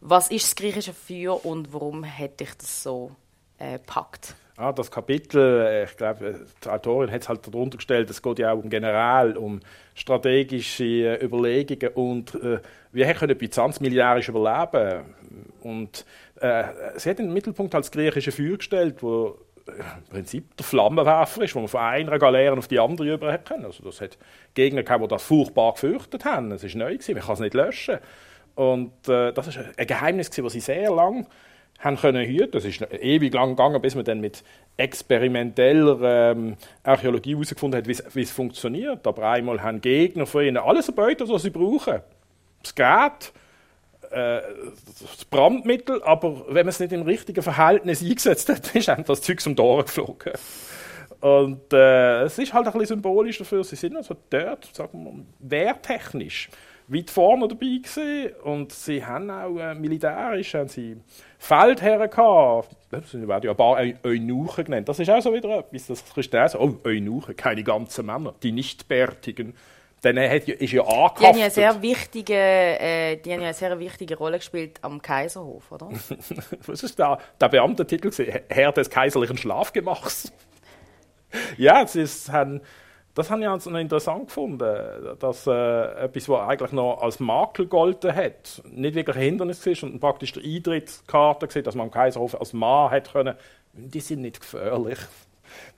Was 0.01 0.31
ist 0.31 0.47
das 0.47 0.55
griechische 0.55 0.93
Feuer 0.95 1.45
und 1.45 1.71
warum 1.71 2.03
hat 2.03 2.39
dich 2.39 2.55
das 2.57 2.81
so 2.81 3.11
äh, 3.59 3.77
packt? 3.77 4.33
Ah, 4.59 4.71
das 4.71 4.89
Kapitel, 4.89 5.61
äh, 5.67 5.83
ich 5.83 5.95
glaube, 5.97 6.47
die 6.63 6.67
Autorin 6.67 7.11
hat 7.11 7.21
es 7.21 7.29
halt 7.29 7.45
darunter 7.45 7.77
gestellt, 7.77 8.09
es 8.09 8.23
geht 8.23 8.39
ja 8.39 8.51
auch 8.51 8.57
um 8.57 8.71
General, 8.71 9.37
um 9.37 9.59
strategische 9.93 10.83
äh, 10.83 11.23
Überlegungen 11.23 11.93
und 11.93 12.33
äh, 12.33 12.59
wie 12.91 13.03
können 13.13 13.37
Byzanz 13.37 13.79
militärisch 13.79 14.29
überleben. 14.29 15.13
Und 15.61 16.05
äh, 16.41 16.63
sie 16.95 17.11
hat 17.11 17.19
in 17.19 17.27
den 17.27 17.33
Mittelpunkt 17.33 17.75
als 17.75 17.91
griechische 17.91 18.31
Feuer 18.31 18.57
gestellt, 18.57 19.03
wo 19.03 19.37
äh, 19.67 19.73
im 19.73 20.09
Prinzip 20.09 20.57
der 20.57 20.65
Flammenwerfer 20.65 21.43
ist, 21.43 21.53
wo 21.53 21.59
man 21.59 21.67
von 21.67 21.81
einer 21.81 22.17
Galeere 22.17 22.57
auf 22.57 22.67
die 22.67 22.79
andere 22.79 23.13
über 23.13 23.37
können. 23.37 23.65
Also 23.65 23.83
das 23.83 24.01
hat 24.01 24.17
Gegner 24.55 24.81
gehabt, 24.81 25.03
die 25.03 25.07
das 25.07 25.21
furchtbar 25.21 25.73
gefürchtet 25.73 26.25
haben. 26.25 26.51
Es 26.51 26.63
war 26.63 26.79
neu, 26.79 26.93
gewesen, 26.93 27.13
man 27.13 27.23
kann 27.23 27.33
es 27.35 27.41
nicht 27.41 27.53
löschen. 27.53 27.99
Und 28.55 29.07
äh, 29.07 29.33
das 29.33 29.49
ist 29.49 29.59
ein 29.77 29.85
Geheimnis, 29.85 30.31
das 30.31 30.51
sie 30.51 30.61
sehr 30.61 30.89
lange 30.89 31.27
haben 31.79 31.97
können 31.97 32.25
hüten. 32.25 32.51
Das 32.51 32.65
ist 32.65 32.81
ewig 32.81 33.33
lang 33.33 33.49
gegangen, 33.51 33.81
bis 33.81 33.95
man 33.95 34.05
dann 34.05 34.19
mit 34.19 34.43
experimenteller 34.77 36.31
ähm, 36.31 36.55
Archäologie 36.83 37.33
herausgefunden 37.33 37.79
hat, 37.79 37.87
wie 37.87 38.21
es 38.21 38.31
funktioniert. 38.31 39.05
Aber 39.05 39.29
einmal 39.29 39.61
haben 39.61 39.81
Gegner 39.81 40.25
von 40.25 40.43
ihnen 40.43 40.57
alles 40.57 40.87
erbeutet, 40.87 41.29
was 41.29 41.43
sie 41.43 41.49
brauchen. 41.49 42.01
Das 42.61 42.75
Gerät, 42.75 43.31
äh, 44.11 44.41
das 45.01 45.25
Brandmittel, 45.25 46.01
aber 46.03 46.45
wenn 46.47 46.65
man 46.65 46.69
es 46.69 46.79
nicht 46.79 46.93
im 46.93 47.03
richtigen 47.03 47.41
Verhältnis 47.41 48.01
eingesetzt 48.01 48.49
hat, 48.49 48.75
ist 48.75 48.87
dann 48.87 49.03
das 49.03 49.21
Zeug 49.21 49.39
zum 49.39 49.55
Tor 49.55 49.83
geflogen. 49.83 50.33
Und 51.19 51.73
äh, 51.73 52.23
es 52.23 52.37
ist 52.37 52.53
halt 52.53 52.67
ein 52.67 52.73
bisschen 52.73 52.97
symbolisch 52.97 53.39
dafür, 53.39 53.63
sie 53.63 53.75
sind 53.75 53.97
also 53.97 54.15
dort, 54.29 54.65
sagen 54.75 55.03
wir, 55.03 55.25
wehrtechnisch 55.39 56.49
weit 56.87 57.09
vorne 57.09 57.47
dabei 57.47 57.79
gewesen. 57.81 58.33
und 58.43 58.71
sie 58.71 59.05
haben 59.05 59.29
auch 59.29 59.57
äh, 59.57 59.75
militärisch 59.75 60.53
haben 60.53 60.69
sie 60.69 60.97
Feldherren 61.37 62.09
gehabt. 62.09 62.75
Das 62.89 63.13
werden 63.13 63.45
ja 63.45 63.51
ein 63.51 63.57
paar 63.57 63.77
Eunuchen 64.03 64.65
genannt. 64.65 64.89
Das 64.89 64.99
ist 64.99 65.09
auch 65.09 65.21
so 65.21 65.33
wieder 65.33 65.59
etwas. 65.59 65.87
Das 65.87 66.03
ist 66.15 66.35
auch 66.35 66.47
so, 66.47 66.59
oh, 66.59 66.87
Eunuchen, 66.87 67.35
keine 67.35 67.63
ganzen 67.63 68.05
Männer, 68.05 68.33
die 68.41 68.51
nicht 68.51 68.87
bärtigen. 68.87 69.53
Dann 70.01 70.17
hat, 70.17 70.47
ist 70.47 70.71
ja 70.71 70.83
angehaftet. 70.83 71.19
Die 71.19 71.25
haben 71.25 71.37
ja, 71.37 71.43
eine 71.45 71.51
sehr 71.51 71.81
wichtige, 71.81 72.33
äh, 72.35 73.17
die 73.17 73.33
haben 73.33 73.41
ja 73.41 73.47
eine 73.47 73.53
sehr 73.53 73.79
wichtige 73.79 74.15
Rolle 74.15 74.37
gespielt 74.37 74.79
am 74.83 75.01
Kaiserhof, 75.01 75.71
oder? 75.71 75.89
Was 76.67 76.83
ist 76.83 76.99
der, 76.99 77.17
der 77.41 77.49
Beamtetitel? 77.49 78.11
Herr 78.47 78.71
des 78.71 78.89
kaiserlichen 78.89 79.37
Schlafgemachs. 79.37 80.31
ja, 81.57 81.81
ist, 81.81 82.31
haben, 82.31 82.61
das 83.17 83.31
habe 83.31 83.41
ich 83.41 83.49
also 83.49 83.71
noch 83.71 83.79
interessant 83.79 84.27
gefunden, 84.27 85.17
dass 85.17 85.47
äh, 85.47 86.03
etwas, 86.03 86.29
was 86.29 86.47
eigentlich 86.47 86.71
noch 86.71 87.01
als 87.01 87.19
Makel 87.19 87.65
gegolten 87.65 88.13
hat, 88.13 88.61
nicht 88.69 88.93
wirklich 88.93 89.15
ein 89.15 89.23
Hindernis 89.23 89.65
ist 89.65 89.81
und 89.81 89.99
praktisch 89.99 90.33
die 90.33 90.57
Eintrittskarte 90.57 91.47
gesehen, 91.47 91.63
dass 91.63 91.73
man 91.73 91.87
am 91.87 91.91
Kaiserhof 91.91 92.39
als 92.39 92.53
Mann 92.53 92.91
hätte 92.91 93.11
können, 93.11 93.35
die 93.73 94.01
sind 94.01 94.21
nicht 94.21 94.39
gefährlich. 94.39 94.99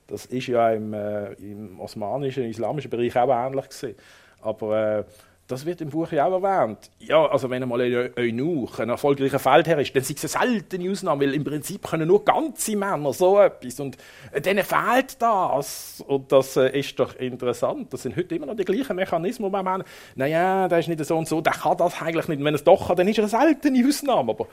Das 0.06 0.26
ist 0.26 0.48
ja 0.48 0.70
im, 0.72 0.92
äh, 0.92 1.32
im 1.32 1.80
osmanischen, 1.80 2.44
islamischen 2.44 2.90
Bereich 2.90 3.16
auch 3.16 3.30
ähnlich 3.30 3.70
gewesen. 3.70 3.94
Aber 4.42 4.98
äh, 4.98 5.04
das 5.50 5.66
wird 5.66 5.80
im 5.80 5.90
Buch 5.90 6.12
ja 6.12 6.26
auch 6.26 6.42
erwähnt. 6.42 6.90
Ja, 7.00 7.26
also 7.26 7.50
wenn 7.50 7.62
einmal 7.62 7.80
ein 7.80 8.10
Eunuch, 8.16 8.78
ein 8.78 8.88
erfolgreicher 8.88 9.38
Feldherr 9.38 9.80
ist, 9.80 9.94
dann 9.94 10.02
ist 10.02 10.24
es 10.24 10.36
eine 10.36 10.52
seltene 10.52 10.90
Ausnahme, 10.90 11.24
weil 11.24 11.34
im 11.34 11.42
Prinzip 11.42 11.82
können 11.88 12.06
nur 12.06 12.24
ganze 12.24 12.76
Männer 12.76 13.12
so 13.12 13.40
etwas 13.40 13.80
und 13.80 13.96
äh, 14.32 14.40
denen 14.40 14.64
fehlt 14.64 15.20
das. 15.20 16.04
Und 16.06 16.30
das 16.30 16.56
äh, 16.56 16.78
ist 16.78 16.98
doch 17.00 17.16
interessant. 17.16 17.92
Das 17.92 18.02
sind 18.02 18.16
heute 18.16 18.34
immer 18.36 18.46
noch 18.46 18.56
die 18.56 18.64
gleichen 18.64 18.94
Mechanismen, 18.94 19.46
wo 19.46 19.50
man 19.50 19.64
meint, 19.64 19.84
naja, 20.14 20.68
der 20.68 20.78
ist 20.78 20.88
nicht 20.88 21.04
so 21.04 21.16
und 21.18 21.26
so, 21.26 21.40
der 21.40 21.52
kann 21.52 21.76
das 21.76 22.00
eigentlich 22.00 22.28
nicht. 22.28 22.38
Und 22.38 22.44
wenn 22.44 22.54
er 22.54 22.58
es 22.58 22.64
doch 22.64 22.86
kann, 22.86 22.96
dann 22.96 23.08
ist 23.08 23.18
er 23.18 23.24
eine 23.24 23.30
seltene 23.30 23.86
Ausnahme. 23.88 24.30
Aber 24.30 24.44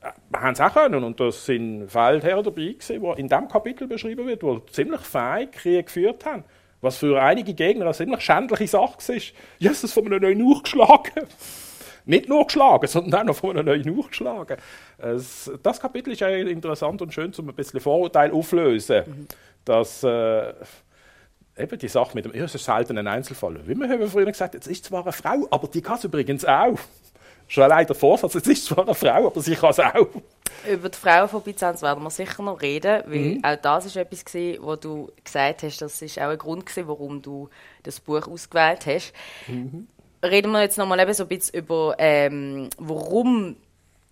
äh, 0.00 0.10
wir 0.30 0.40
haben 0.40 0.52
es 0.54 0.60
auch 0.60 0.72
können 0.72 1.04
und 1.04 1.20
das 1.20 1.44
sind 1.44 1.88
Feldherren 1.90 2.44
dabei 2.44 2.76
die 2.78 2.94
in 3.20 3.28
diesem 3.28 3.48
Kapitel 3.48 3.86
beschrieben 3.86 4.26
wird, 4.26 4.42
die 4.42 4.72
ziemlich 4.72 5.00
fein 5.00 5.50
Krieg 5.50 5.86
geführt 5.86 6.24
haben. 6.24 6.44
Was 6.84 6.98
für 6.98 7.20
einige 7.20 7.54
Gegner 7.54 7.86
eine 7.86 7.94
ziemlich 7.94 8.20
schändliche 8.20 8.68
Sache 8.68 9.14
ist. 9.14 9.32
Jesus 9.58 9.92
von 9.92 10.06
einem 10.06 10.20
neuen 10.20 10.62
geschlagen. 10.62 11.26
Nicht 12.04 12.28
nur 12.28 12.44
geschlagen, 12.44 12.86
sondern 12.86 13.22
auch 13.22 13.24
noch 13.24 13.36
von 13.36 13.56
einem 13.56 13.64
neuen 13.64 14.06
geschlagen. 14.06 14.58
Das 14.98 15.80
Kapitel 15.80 16.12
ist 16.12 16.22
eigentlich 16.22 16.52
interessant 16.52 17.00
und 17.00 17.14
schön, 17.14 17.32
um 17.38 17.48
ein 17.48 17.54
bisschen 17.54 17.80
Vorurteil 17.80 18.30
aufzulösen. 18.30 19.02
Mhm. 19.06 19.26
Dass 19.64 20.02
äh, 20.02 20.52
eben 21.56 21.78
die 21.78 21.88
Sache 21.88 22.14
mit 22.14 22.26
dem, 22.26 22.34
ja, 22.34 22.44
es 22.44 22.54
ist 22.54 22.66
selten 22.66 22.98
ein 22.98 23.06
Einzelfall. 23.06 23.66
Wie 23.66 23.74
wir 23.74 23.88
haben 23.88 24.06
früher 24.06 24.26
gesagt, 24.26 24.54
es 24.54 24.66
ist 24.66 24.84
zwar 24.84 25.04
eine 25.04 25.12
Frau, 25.12 25.46
aber 25.50 25.68
die 25.68 25.80
kann 25.80 25.96
es 25.96 26.04
übrigens 26.04 26.44
auch. 26.44 26.78
Schon 27.54 27.62
allein 27.62 27.86
der 27.86 27.94
Vorsatz, 27.94 28.34
es 28.34 28.48
ist 28.48 28.64
zwar 28.64 28.80
eine 28.80 28.96
Frau, 28.96 29.28
aber 29.28 29.40
sie 29.40 29.54
kann 29.54 29.70
es 29.70 29.78
auch. 29.78 30.08
Über 30.68 30.88
die 30.88 30.98
Frauen 30.98 31.28
von 31.28 31.40
Byzanz 31.40 31.82
werden 31.82 32.02
wir 32.02 32.10
sicher 32.10 32.42
noch 32.42 32.60
reden, 32.60 33.04
weil 33.06 33.36
mhm. 33.36 33.44
auch 33.44 33.54
das 33.54 33.94
war 33.94 34.02
etwas 34.02 34.24
gewesen, 34.24 34.58
wo 34.60 34.74
du 34.74 35.12
gesagt 35.22 35.62
hast, 35.62 35.80
das 35.80 36.02
ist 36.02 36.18
auch 36.18 36.30
ein 36.30 36.38
Grund 36.38 36.66
gewesen, 36.66 36.88
warum 36.88 37.22
du 37.22 37.48
das 37.84 38.00
Buch 38.00 38.26
ausgewählt 38.26 38.86
hast. 38.86 39.12
Mhm. 39.46 39.86
Reden 40.24 40.50
wir 40.50 40.62
jetzt 40.62 40.78
noch 40.78 40.88
mal 40.88 40.98
eben 40.98 41.14
so 41.14 41.22
ein 41.22 41.28
bisschen 41.28 41.60
über, 41.60 41.94
ähm, 41.98 42.70
warum 42.76 43.54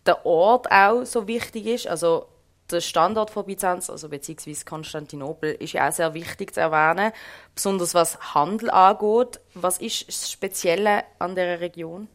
der 0.06 0.24
Ort 0.24 0.70
auch 0.70 1.02
so 1.02 1.26
wichtig 1.26 1.66
ist. 1.66 1.88
Also 1.88 2.26
der 2.70 2.80
Standort 2.80 3.30
von 3.30 3.44
Byzanz, 3.44 3.90
also 3.90 4.08
beziehungsweise 4.08 4.64
Konstantinopel, 4.64 5.50
ist 5.54 5.72
ja 5.72 5.88
auch 5.88 5.92
sehr 5.92 6.14
wichtig 6.14 6.54
zu 6.54 6.60
erwähnen, 6.60 7.10
besonders 7.56 7.92
was 7.92 8.34
Handel 8.36 8.70
angeht. 8.70 9.40
Was 9.54 9.78
ist 9.78 10.06
das 10.06 10.30
Spezielle 10.30 11.02
an 11.18 11.34
der 11.34 11.58
Region? 11.58 12.06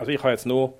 Also 0.00 0.12
ich 0.12 0.18
habe 0.18 0.30
jetzt 0.30 0.46
nur 0.46 0.72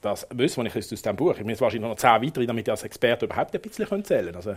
das 0.00 0.28
wissen, 0.30 0.64
was 0.64 0.70
ich 0.72 0.76
aus 0.76 0.88
diesem 0.88 1.16
Buch, 1.16 1.36
ich 1.36 1.44
muss 1.44 1.60
wahrscheinlich 1.60 1.90
noch 1.90 1.96
zehn 1.96 2.22
weitere, 2.22 2.46
damit 2.46 2.68
ich 2.68 2.70
als 2.70 2.84
Experte 2.84 3.26
überhaupt 3.26 3.52
ein 3.52 3.60
bisschen 3.60 3.90
erzählen 3.90 4.26
kann. 4.26 4.36
Also 4.36 4.54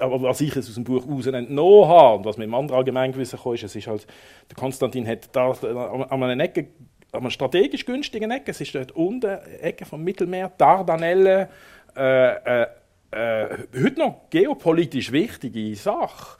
aber 0.00 0.22
was 0.22 0.40
ich 0.40 0.56
aus 0.56 0.74
dem 0.74 0.84
Buch 0.84 1.06
heraus 1.06 1.26
entnommen 1.26 1.86
habe 1.86 2.16
und 2.16 2.24
was 2.24 2.38
mit 2.38 2.46
dem 2.46 2.54
anderen 2.54 2.78
Allgemeingewissen 2.78 3.38
kam, 3.38 3.52
ist, 3.52 3.64
es 3.64 3.76
ist 3.76 3.86
halt, 3.86 4.06
der 4.50 4.56
Konstantin 4.56 5.06
hat 5.06 5.28
da 5.36 5.50
an 5.50 6.22
einer 6.22 6.42
Ecke, 6.42 6.68
an 7.12 7.20
einer 7.20 7.30
strategisch 7.30 7.84
günstigen 7.84 8.30
Ecke, 8.30 8.52
es 8.52 8.60
ist 8.62 8.74
dort 8.74 8.92
unten, 8.92 9.38
Ecke 9.60 9.84
vom 9.84 10.02
Mittelmeer, 10.02 10.50
Dardanellen, 10.56 11.46
äh, 11.94 12.62
äh, 12.62 12.66
äh, 13.10 13.48
heute 13.74 13.98
noch 13.98 14.30
geopolitisch 14.30 15.12
wichtige 15.12 15.76
Sache. 15.76 16.38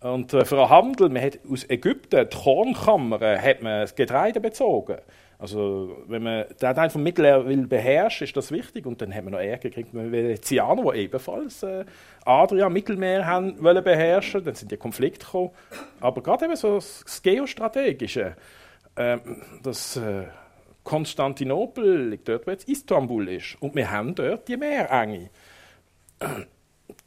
Und 0.00 0.34
äh, 0.34 0.44
für 0.44 0.56
den 0.56 0.68
Handel, 0.68 1.08
man 1.08 1.22
hat 1.22 1.38
aus 1.50 1.68
Ägypten 1.70 2.28
die 2.30 2.36
Kornkammer, 2.36 3.18
hat 3.40 3.62
man 3.62 3.80
das 3.80 3.94
Getreide 3.94 4.40
bezogen. 4.40 4.98
Also, 5.38 6.02
wenn 6.06 6.22
man 6.22 6.46
den 6.48 6.74
Teil 6.74 6.88
vom 6.88 7.02
Mittelmeer 7.02 7.46
will 7.46 7.66
beherrschen, 7.66 8.24
ist 8.24 8.36
das 8.36 8.50
wichtig. 8.50 8.86
Und 8.86 9.02
dann 9.02 9.14
haben 9.14 9.26
wir 9.26 9.32
noch 9.32 9.38
Ärger 9.38 9.68
gekriegt 9.68 9.92
mit 9.92 10.04
den 10.04 10.12
Venezianern, 10.12 10.88
die 10.92 11.00
ebenfalls 11.00 11.62
äh, 11.62 11.84
Adria, 12.24 12.70
Mittelmeer 12.70 13.26
haben 13.26 13.62
wollen 13.62 13.84
beherrschen. 13.84 14.44
Dann 14.44 14.54
sind 14.54 14.70
die 14.70 14.78
Konflikte 14.78 15.26
gekommen. 15.26 15.50
Aber 16.00 16.22
gerade 16.22 16.46
eben 16.46 16.56
so 16.56 16.76
das 16.76 17.22
Geostrategische, 17.22 18.34
äh, 18.94 19.18
das 19.62 19.96
äh, 19.96 20.24
Konstantinopel 20.84 22.08
liegt 22.08 22.28
dort, 22.28 22.46
wo 22.46 22.52
jetzt 22.52 22.68
Istanbul 22.68 23.28
ist. 23.28 23.56
Und 23.60 23.74
wir 23.74 23.90
haben 23.90 24.14
dort 24.14 24.48
die 24.48 24.56
Meerenge. 24.56 25.30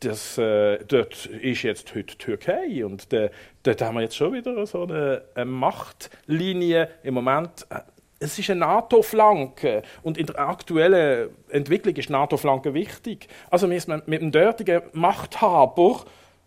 Das, 0.02 0.38
äh, 0.38 0.84
dort 0.86 1.26
ist 1.26 1.64
jetzt 1.64 1.96
heute 1.96 2.18
Türkei 2.18 2.86
und 2.86 3.12
äh, 3.14 3.32
dort 3.64 3.82
haben 3.82 3.96
wir 3.96 4.02
jetzt 4.02 4.16
schon 4.16 4.34
wieder 4.34 4.66
so 4.68 4.84
eine, 4.84 5.24
eine 5.34 5.46
Machtlinie. 5.46 6.90
Im 7.04 7.16
Moment 7.16 7.66
äh, 7.70 7.80
es 8.20 8.38
ist 8.38 8.50
eine 8.50 8.60
NATO-Flanke 8.60 9.82
und 10.04 10.18
in 10.18 10.26
der 10.26 10.40
aktuellen 10.40 11.30
Entwicklung 11.50 11.96
ist 11.96 12.10
NATO-Flanke 12.10 12.74
wichtig. 12.74 13.28
Also 13.50 13.68
wir 13.68 13.76
müssen 13.76 14.02
mit 14.06 14.22
einem 14.22 14.32
dortigen 14.32 14.82
Machthaber, 14.94 16.04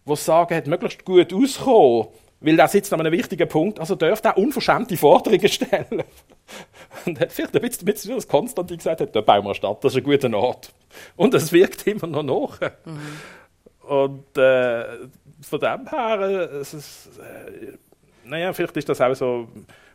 der 0.07 0.17
sagen 0.17 0.55
hat, 0.55 0.67
möglichst 0.67 1.05
gut 1.05 1.33
auskommen, 1.33 2.09
weil 2.41 2.57
der 2.57 2.69
sitzt 2.69 2.93
an 2.93 3.01
einem 3.01 3.13
wichtigen 3.13 3.49
Punkt, 3.49 3.81
also 3.81 3.95
dürfte 3.95 4.29
er 4.29 4.39
unverschämte 4.39 4.97
Forderungen 4.97 5.49
stellen. 5.49 6.03
Und 7.07 7.21
hat 7.21 7.33
vielleicht 7.33 7.55
ein 7.57 7.63
bisschen, 7.63 8.11
wie 8.11 8.15
das 8.15 8.29
Konstantin 8.29 8.77
gesagt 8.77 9.01
hat, 9.01 9.17
da 9.17 9.21
bauen 9.21 9.45
wir 9.45 9.55
Stadt, 9.55 9.83
das 9.83 9.95
ist 9.95 9.99
ein 9.99 10.05
guter 10.05 10.35
Ort. 10.37 10.73
Und 11.17 11.33
es 11.35 11.53
wirkt 11.53 11.87
immer 11.87 12.07
noch 12.07 12.59
nach. 12.61 12.71
Mhm. 12.85 13.89
Und 13.89 14.39
äh, 14.39 14.85
von 15.43 15.61
dem 15.61 15.89
her, 15.89 16.21
es 16.61 16.75
ist, 16.75 17.11
äh, 17.19 17.77
naja, 18.25 18.53
vielleicht 18.53 18.77
ist 18.77 18.89
das 18.89 19.01
auch 19.01 19.15
so 19.15 19.49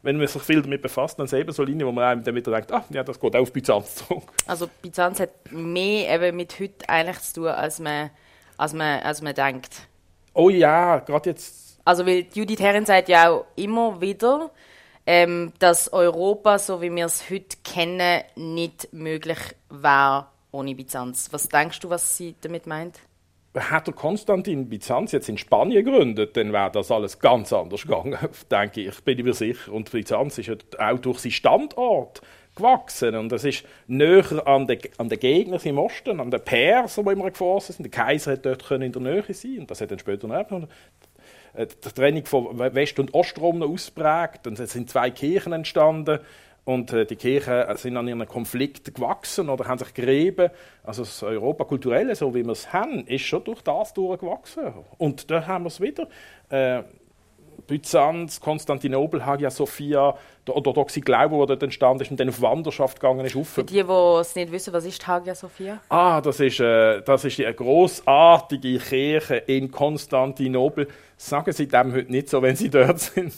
wenn 0.08 0.18
man 0.18 0.28
sich 0.28 0.42
viel 0.42 0.62
damit 0.62 0.82
befasst, 0.82 1.20
dann 1.20 1.28
eben 1.28 1.52
so 1.52 1.64
Linien, 1.64 1.88
wo 1.88 1.92
man 1.92 2.06
einem 2.06 2.24
dann 2.24 2.36
wieder 2.36 2.52
denkt, 2.52 2.72
ah, 2.72 2.86
ja, 2.92 3.04
das 3.04 3.20
geht 3.20 3.36
auch 3.36 3.42
auf 3.42 3.52
Byzanz 3.52 3.96
zurück. 3.96 4.24
Also 4.46 4.70
Byzanz 4.82 5.20
hat 5.20 5.32
mehr 5.52 6.16
eben 6.16 6.38
mit 6.38 6.60
heute 6.60 6.88
eigentlich 6.88 7.20
zu 7.20 7.42
tun, 7.42 7.48
als 7.48 7.80
man, 7.80 8.10
als 8.58 8.74
man, 8.74 9.02
als 9.02 9.22
man 9.22 9.34
denkt. 9.34 9.76
Oh 10.34 10.50
ja, 10.50 11.00
gerade 11.00 11.32
jetzt. 11.32 11.80
Also 11.84 12.06
weil 12.06 12.26
Judith 12.34 12.60
Herren 12.60 12.86
sagt 12.86 13.10
ja 13.10 13.30
auch 13.30 13.46
immer 13.56 14.00
wieder, 14.00 14.52
ähm, 15.06 15.54
dass 15.60 15.92
Europa, 15.92 16.60
so 16.60 16.82
wie 16.82 16.94
wir 16.94 17.06
es 17.06 17.30
heute 17.30 17.58
kennen, 17.64 18.24
nicht 18.36 18.94
möglich 18.94 19.40
wäre 19.70 20.28
ohne 20.52 20.76
Byzanz. 20.76 21.28
Was 21.32 21.50
denkst 21.50 21.80
du, 21.80 21.90
was 21.90 22.18
sie 22.18 22.36
damit 22.42 22.68
meint? 22.68 23.00
Hätte 23.60 23.92
Konstantin 23.92 24.70
Byzanz 24.70 25.12
jetzt 25.12 25.30
in 25.30 25.38
Spanien 25.38 25.84
gegründet, 25.84 26.38
dann 26.38 26.54
wäre 26.54 26.72
das 26.72 26.92
alles 26.92 27.20
ganz 27.20 27.52
anders 27.54 27.84
gegangen, 27.84 28.18
denke 28.52 28.82
ich, 28.82 29.04
bin 29.04 29.18
ich 29.18 29.26
mir 29.26 29.34
sicher. 29.34 29.72
Und 29.72 29.92
Byzanz 29.92 30.38
ist 30.38 30.50
auch 30.80 31.00
durch 31.00 31.20
seinen 31.20 31.32
Standort 31.32 32.22
gewachsen 32.56 33.16
und 33.16 33.32
es 33.32 33.44
ist 33.44 33.64
näher 33.88 34.46
an 34.46 34.68
den, 34.68 34.80
an 34.98 35.10
den 35.10 35.20
Gegnern 35.20 35.62
im 35.64 35.78
Osten, 35.78 36.20
an 36.20 36.32
den 36.32 36.44
Perser, 36.44 37.04
die 37.04 37.12
immer 37.12 37.30
gefasst 37.30 37.74
sind. 37.74 37.84
Der 37.84 37.92
Kaiser 37.92 38.34
hat 38.34 38.46
dort 38.46 38.70
in 38.72 38.92
der 38.92 39.02
Nähe 39.02 39.34
sein 39.34 39.60
und 39.60 39.72
das 39.72 39.80
hat 39.80 39.92
dann 39.92 40.00
später 40.00 40.28
noch 40.28 40.68
äh, 41.54 41.68
die 41.68 41.90
Trennung 41.90 42.26
von 42.26 42.58
West- 42.60 43.00
und 43.00 43.14
Ostrom 43.14 43.62
ausprägt 43.64 44.48
und 44.48 44.60
es 44.60 44.74
sind 44.74 44.90
zwei 44.90 45.12
Kirchen 45.12 45.54
entstanden 45.54 46.20
und 46.68 46.92
äh, 46.92 47.06
die 47.06 47.16
Kirchen 47.16 47.64
sind 47.78 47.96
an 47.96 48.10
ihren 48.10 48.28
Konflikten 48.28 48.94
gewachsen 48.94 49.48
oder 49.48 49.70
haben 49.70 49.78
sich 49.78 49.94
gerieben. 49.94 50.50
Also 50.84 51.04
das 51.04 51.24
Europa 51.24 51.64
kulturelle, 51.64 52.14
so 52.14 52.36
wie 52.36 52.44
wir 52.44 52.52
es 52.52 52.74
haben, 52.74 53.08
ist 53.08 53.22
schon 53.22 53.42
durch 53.46 53.62
das 53.62 53.94
durchgewachsen. 53.94 54.74
Und 54.98 55.32
da 55.32 55.48
haben 55.48 55.64
wir 55.64 55.70
es 55.70 55.80
wieder. 55.80 56.10
Äh, 56.50 56.84
Byzanz, 57.68 58.42
Konstantinopel, 58.42 59.26
Hagia 59.26 59.50
Sophia, 59.50 60.16
der 60.46 60.56
orthodoxe 60.56 61.00
Glaube, 61.00 61.38
der 61.38 61.46
dort 61.48 61.64
entstanden 61.64 62.04
ist 62.04 62.12
und 62.12 62.20
dann 62.20 62.28
auf 62.28 62.42
Wanderschaft 62.42 63.00
gegangen 63.00 63.26
ist. 63.26 63.38
Für 63.48 63.64
die, 63.64 63.84
die 63.84 64.20
es 64.20 64.36
nicht 64.36 64.52
wissen, 64.52 64.74
was 64.74 64.84
ist 64.84 65.08
Hagia 65.08 65.36
Sophia? 65.36 65.80
Ah, 65.88 66.20
das 66.20 66.42
ist, 66.42 66.60
äh, 66.60 67.02
das 67.02 67.24
ist 67.24 67.40
eine 67.40 67.54
großartige 67.54 68.78
Kirche 68.80 69.38
in 69.38 69.72
Konstantinopel. 69.72 70.90
Sagen 71.16 71.54
Sie 71.54 71.68
dem 71.70 71.94
heute 71.94 72.12
nicht 72.12 72.30
so, 72.30 72.42
wenn 72.42 72.58
Sie 72.58 72.70
dort 72.70 73.00
sind 73.00 73.36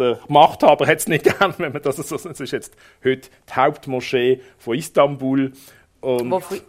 der 0.00 0.18
Machthaber 0.28 0.86
hat 0.86 0.98
es 0.98 1.08
nicht 1.08 1.24
gern, 1.38 1.54
wenn 1.58 1.72
man 1.72 1.82
das 1.82 1.96
so 1.96 2.16
Es 2.16 2.40
ist 2.40 2.50
jetzt 2.50 2.74
heute 3.04 3.28
die 3.48 3.54
Hauptmoschee 3.54 4.40
von 4.58 4.76
Istanbul. 4.76 5.52
Und 6.00 6.30
wo, 6.30 6.40
fri 6.40 6.60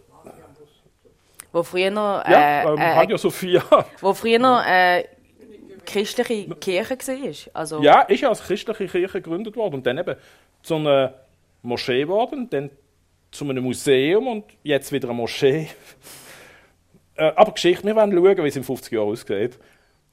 wo 1.52 1.62
früher 1.62 1.90
noch. 1.90 2.24
Äh, 2.24 2.32
ja, 2.32 2.72
ähm, 2.72 2.78
äh, 2.78 2.94
Hagia 2.94 3.18
Sophia. 3.18 3.62
Wo 4.00 4.14
früher 4.14 4.38
noch 4.38 4.64
äh, 4.64 5.04
christliche 5.84 6.48
Kirche 6.56 6.96
war. 6.96 7.54
Also 7.54 7.82
ja, 7.82 8.02
ist 8.02 8.20
ja 8.20 8.28
als 8.28 8.42
christliche 8.42 8.86
Kirche 8.86 9.20
gegründet 9.20 9.56
worden 9.56 9.74
und 9.76 9.86
dann 9.86 9.98
eben 9.98 10.16
zu 10.62 10.76
einer 10.76 11.14
Moschee 11.62 12.02
geworden, 12.02 12.48
dann 12.50 12.70
zu 13.30 13.48
einem 13.48 13.64
Museum 13.64 14.26
und 14.28 14.44
jetzt 14.62 14.92
wieder 14.92 15.08
eine 15.08 15.16
Moschee. 15.16 15.68
äh, 17.16 17.32
aber 17.34 17.52
Geschichte, 17.52 17.84
wir 17.84 17.96
wollen 17.96 18.12
schauen, 18.12 18.44
wie 18.44 18.48
es 18.48 18.56
in 18.56 18.64
50 18.64 18.92
Jahren 18.92 19.08
aussieht. 19.08 19.58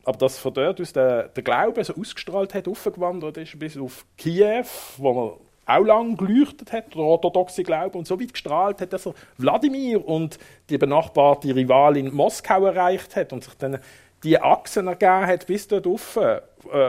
Aber 0.10 0.18
dass 0.18 0.40
von 0.40 0.52
dort 0.52 0.82
aus 0.82 0.92
der, 0.92 1.28
der 1.28 1.44
Glaube 1.44 1.84
so 1.84 1.94
ausgestrahlt 1.94 2.56
hat, 2.56 2.68
aufgewandert 2.68 3.38
ist 3.38 3.60
bis 3.60 3.78
auf 3.78 4.08
Kiew, 4.18 4.66
wo 4.98 5.14
man 5.14 5.34
auch 5.68 5.86
lange 5.86 6.16
geleuchtet 6.16 6.72
hat, 6.72 6.96
der 6.96 7.02
orthodoxe 7.02 7.62
Glaube, 7.62 7.96
und 7.96 8.08
so 8.08 8.20
weit 8.20 8.34
gestrahlt 8.34 8.82
hat, 8.82 8.92
dass 8.92 9.06
er 9.06 9.14
Wladimir 9.38 10.04
und 10.04 10.40
die 10.72 10.80
benachbarte 10.80 11.56
Rivalin 11.56 12.12
Moskau 12.12 12.66
erreicht 12.66 13.16
hat 13.16 13.34
und 13.34 13.44
sich 13.44 13.54
dann 13.54 13.78
die 14.24 14.42
Achsen 14.42 14.88
ergeben 14.88 15.28
hat 15.28 15.46
bis 15.46 15.68
dort 15.68 15.86
rauf, 15.86 16.16
äh, 16.18 16.42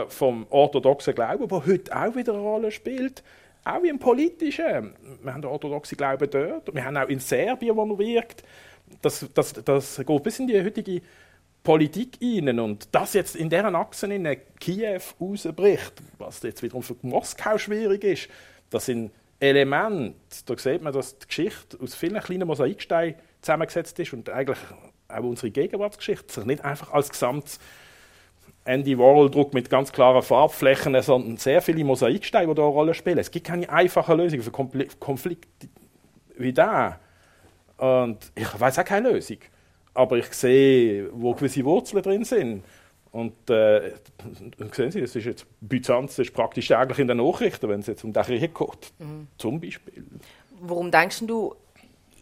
vom 0.08 0.46
orthodoxen 0.48 1.14
Glauben, 1.14 1.46
der 1.46 1.66
heute 1.66 1.94
auch 1.94 2.16
wieder 2.16 2.32
eine 2.32 2.40
Rolle 2.40 2.70
spielt, 2.70 3.22
auch 3.66 3.82
im 3.82 3.98
Politischen. 3.98 4.94
Wir 5.22 5.34
haben 5.34 5.42
den 5.42 5.50
orthodoxen 5.50 5.98
Glauben 5.98 6.30
dort, 6.30 6.74
wir 6.74 6.84
haben 6.86 6.96
auch 6.96 7.08
in 7.10 7.20
Serbien, 7.20 7.76
wo 7.76 7.84
er 7.84 7.98
wirkt. 7.98 8.44
Das, 9.02 9.28
das, 9.34 9.52
das 9.52 9.98
geht 9.98 10.22
bis 10.22 10.38
in 10.38 10.46
die 10.46 10.64
heutige 10.64 11.02
Politik 11.62 12.18
rein. 12.22 12.58
Und 12.58 12.88
das 12.92 13.14
jetzt 13.14 13.36
in 13.36 13.50
deren 13.50 13.74
Achsen 13.74 14.10
in 14.10 14.36
Kiew 14.58 15.00
rausbricht, 15.20 15.92
was 16.18 16.42
jetzt 16.42 16.62
wiederum 16.62 16.82
für 16.82 16.96
Moskau 17.02 17.58
schwierig 17.58 18.04
ist, 18.04 18.28
das 18.70 18.86
sind 18.86 19.10
Elemente, 19.40 20.14
da 20.46 20.56
sieht 20.56 20.82
man, 20.82 20.92
dass 20.92 21.18
die 21.18 21.26
Geschichte 21.26 21.78
aus 21.82 21.94
vielen 21.94 22.20
kleinen 22.20 22.46
Mosaiksteinen 22.46 23.14
zusammengesetzt 23.40 23.98
ist 23.98 24.12
und 24.12 24.28
eigentlich 24.28 24.58
auch 25.08 25.22
unsere 25.22 25.50
Gegenwartsgeschichte 25.50 26.32
sich 26.32 26.44
nicht 26.44 26.64
einfach 26.64 26.92
als 26.92 27.08
gesamtes 27.08 27.58
Andy 28.64 28.98
Warhol-Druck 28.98 29.54
mit 29.54 29.70
ganz 29.70 29.90
klaren 29.90 30.22
Farbflächen, 30.22 31.00
sondern 31.02 31.38
sehr 31.38 31.62
viele 31.62 31.82
Mosaiksteine, 31.84 32.48
die 32.48 32.54
da 32.54 32.62
eine 32.62 32.70
Rolle 32.70 32.94
spielen. 32.94 33.18
Es 33.18 33.30
gibt 33.30 33.46
keine 33.46 33.68
einfache 33.70 34.14
Lösung 34.14 34.42
für 34.42 34.50
Konflikte 34.50 35.68
wie 36.36 36.52
da. 36.52 37.00
Und 37.78 38.18
ich 38.34 38.60
weiß 38.60 38.78
auch 38.78 38.84
keine 38.84 39.10
Lösung. 39.10 39.38
Aber 39.94 40.18
ich 40.18 40.32
sehe, 40.32 41.09
wo 41.12 41.35
gewisse 41.35 41.64
Wurzeln 41.64 42.02
drin 42.02 42.25
sind. 42.25 42.62
Und 43.12 43.50
äh, 43.50 43.92
sehen 44.73 44.92
Sie, 44.92 45.00
das 45.00 45.16
ist 45.16 45.25
jetzt, 45.25 45.47
Byzanz 45.61 46.18
ist 46.18 46.32
praktisch 46.32 46.68
täglich 46.68 46.99
in 47.00 47.09
den 47.09 47.16
Nachrichten, 47.16 47.68
wenn 47.68 47.80
es 47.80 47.88
jetzt 47.88 48.04
um 48.04 48.12
den 48.12 48.23
Krieg 48.23 48.54
geht. 48.54 48.92
Mhm. 48.99 49.26
Zum 49.37 49.61
Beispiel. 49.61 50.04
Warum 50.61 50.90
denkst 50.90 51.23
du, 51.26 51.56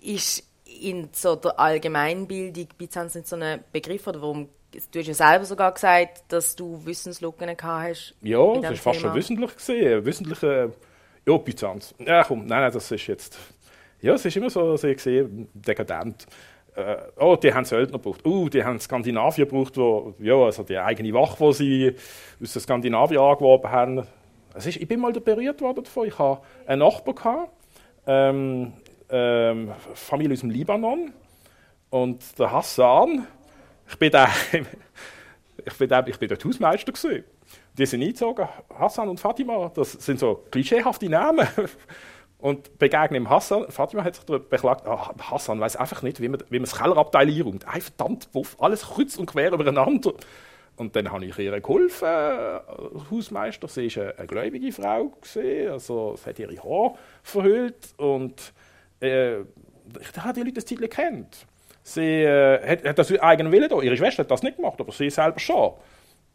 ist 0.03 0.45
in 0.81 1.09
so 1.13 1.37
der 1.37 1.59
Allgemeinbildung 1.59 2.69
Byzanz 2.79 3.15
nicht 3.15 3.29
so 3.29 3.37
ein 3.37 3.61
Begriff? 3.71 4.07
Oder 4.07 4.23
warum, 4.23 4.49
du 4.73 4.99
hast 4.99 5.09
ja 5.09 5.15
selber 5.15 5.45
sogar 5.45 5.73
gesagt, 5.75 6.23
dass 6.29 6.57
du 6.57 6.81
Wissenslücken 6.87 7.55
gehabt 7.55 7.63
hast. 7.91 8.15
Ja, 8.23 8.55
das 8.55 8.71
war 8.71 8.77
fast 8.77 9.01
schon 9.01 9.15
wissentlich 9.15 9.57
gesehen. 9.57 10.05
Wissentliche, 10.07 10.73
ja, 11.27 11.37
Byzanz. 11.37 11.95
Ja, 11.99 12.25
komm, 12.25 12.47
nein, 12.47 12.63
nein, 12.63 12.73
das 12.73 12.91
ist 12.91 13.07
jetzt, 13.07 13.37
ja, 14.01 14.15
es 14.15 14.25
ist 14.25 14.37
immer 14.39 14.49
so, 14.49 14.75
so 14.77 14.89
gesehen, 14.89 15.49
dekadent 15.53 16.27
äh, 16.79 16.97
oh, 17.19 17.37
die 17.37 17.53
haben 17.53 17.65
Söldner 17.65 17.99
gebraucht, 17.99 18.25
uh, 18.25 18.49
die 18.49 18.63
haben 18.63 18.79
Skandinavien 18.79 19.49
gebraucht, 19.49 19.77
wo, 19.77 20.15
ja, 20.21 20.37
also 20.37 20.63
die 20.63 20.79
eigene 20.79 21.13
Wache, 21.13 21.37
die 21.39 21.53
sie 21.53 21.95
aus 22.41 22.53
der 22.53 22.63
Skandinavien 22.63 23.21
angeworben 23.21 23.71
haben. 23.71 24.07
Es 24.55 24.67
ist, 24.67 24.77
ich 24.77 24.87
bin 24.87 25.01
mal 25.01 25.13
berührt 25.13 25.61
worden 25.61 25.83
davon. 25.83 26.07
Ich 26.07 26.19
hatte 26.19 26.43
einen 26.67 26.81
Nachbar, 26.81 27.15
gehabt, 27.15 27.53
ähm, 28.07 28.73
ähm, 29.11 29.73
Familie 29.95 30.35
aus 30.35 30.41
dem 30.41 30.51
Libanon, 30.51 31.13
und 31.91 32.39
der 32.39 32.53
Hassan, 32.53 33.27
ich 33.89 33.99
bin 33.99 34.11
der, 34.11 34.29
ich 35.65 35.75
bin 35.79 35.89
der, 35.89 36.07
ich 36.07 36.19
bin 36.19 36.29
der 36.29 36.39
Hausmeister. 36.39 36.93
Die 37.77 37.87
sind 37.87 38.03
eingezogen, 38.03 38.49
Hassan 38.79 39.09
und 39.09 39.19
Fatima, 39.19 39.71
das 39.75 39.93
sind 39.93 40.21
so 40.21 40.45
klischeehafte 40.51 41.09
Namen. 41.09 41.47
Und 42.39 42.79
begegnen 42.79 43.29
Hassan, 43.29 43.69
Fatima 43.69 44.05
hat 44.05 44.15
sich 44.15 44.25
darüber 44.25 44.45
beklagt, 44.45 44.87
oh, 44.87 44.99
Hassan 45.31 45.59
weiß 45.61 45.77
einfach 45.77 46.03
nicht, 46.03 46.21
wie 46.21 46.29
man, 46.29 46.41
wie 46.51 46.59
man 46.59 46.71
das 46.71 46.79
Kellerabteil 46.79 47.29
einräumt. 47.29 47.67
Ein 47.67 47.81
verdammt 47.81 48.31
Puff, 48.31 48.57
alles 48.61 48.83
kreuz 48.83 49.17
und 49.17 49.27
quer 49.27 49.53
übereinander. 49.53 50.13
Und 50.77 50.95
dann 50.95 51.11
habe 51.11 51.25
ich 51.25 51.37
ihr 51.37 51.61
geholfen, 51.61 52.07
äh, 52.07 52.61
Hausmeister. 53.11 53.67
Sie 53.67 53.95
war 53.97 54.03
eine, 54.05 54.19
eine 54.19 54.27
gläubige 54.29 54.71
Frau, 54.71 55.09
gewesen, 55.21 55.73
also 55.73 56.15
sie 56.17 56.31
hat 56.31 56.39
ihre 56.39 56.57
Haare 56.63 56.95
verhüllt. 57.25 57.95
Und 57.97 58.53
äh, 59.01 59.41
ich 59.41 60.17
habe 60.17 60.35
die 60.35 60.41
Leute 60.41 60.53
das 60.53 60.65
Titel 60.65 60.87
kennt. 60.87 61.45
Sie 61.83 62.23
äh, 62.23 62.65
hat, 62.65 62.85
hat 62.85 62.99
das 62.99 63.19
eigenen 63.19 63.51
Willen 63.51 63.69
da. 63.69 63.81
Ihre 63.81 63.97
Schwester 63.97 64.23
hat 64.23 64.31
das 64.31 64.45
nicht 64.45 64.57
gemacht, 64.57 64.81
aber 64.81 64.93
sie 64.93 65.11
selber 65.11 65.41
schon. 65.41 65.73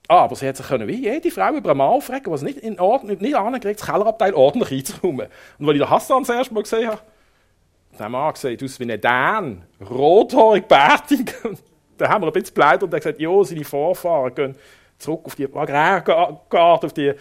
Ah, 0.08 0.24
aber 0.24 0.36
sie 0.36 0.48
hat 0.48 0.58
sich 0.58 0.68
können, 0.68 0.88
wie 0.88 1.02
jede 1.02 1.32
Frau 1.32 1.54
über 1.54 1.70
einen 1.70 1.78
Mann 1.78 1.88
aufregen, 1.88 2.32
was 2.32 2.42
nicht 2.42 2.58
in 2.60 2.80
Ordnung, 2.80 3.18
nicht 3.20 3.36
angekriegt, 3.36 3.80
das 3.80 3.88
Kellerabteil 3.88 4.34
ordentlich 4.34 4.80
einzuräumen. 4.80 5.28
Und 5.60 5.68
als 5.68 5.76
ich 5.76 5.82
den 5.82 5.90
Hassan 5.90 6.24
das 6.24 6.36
erste 6.36 6.54
Mal 6.54 6.64
gesehen 6.64 6.90
habe, 6.90 7.02
der 7.98 8.10
Mann 8.10 8.36
sieht 8.36 8.64
aus 8.64 8.80
wie 8.80 8.92
ein 8.92 9.00
Dän, 9.00 9.64
rothaarig, 9.90 10.68
bärtig. 10.68 11.34
dann 11.98 12.10
haben 12.10 12.24
wir 12.24 12.28
ein 12.28 12.34
bisschen 12.34 12.54
bleibt 12.54 12.84
und 12.84 12.94
er 12.94 13.00
gesagt, 13.00 13.20
ja, 13.20 13.44
seine 13.44 13.64
Vorfahren 13.64 14.36
gehen 14.36 14.56
zurück 14.98 15.22
auf 15.26 15.36
die 15.36 15.46
Agrargarde, 15.46 16.88
auf 16.88 16.94
die 16.94 17.14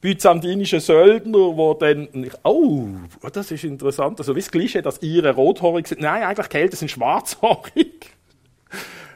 byzantinischen 0.00 0.80
Söldner, 0.80 1.56
wo 1.56 1.74
dann, 1.74 2.08
ich, 2.12 2.32
oh, 2.44 2.86
das 3.32 3.50
ist 3.50 3.64
interessant, 3.64 4.18
also 4.18 4.34
wie 4.34 4.40
das 4.40 4.50
Klischee, 4.50 4.82
dass 4.82 5.02
ihre 5.02 5.34
rothaarig 5.34 5.86
sind. 5.88 6.00
Nein, 6.00 6.22
eigentlich 6.22 6.70
die 6.70 6.76
sind 6.76 6.90
schwarzhaarig. 6.90 8.12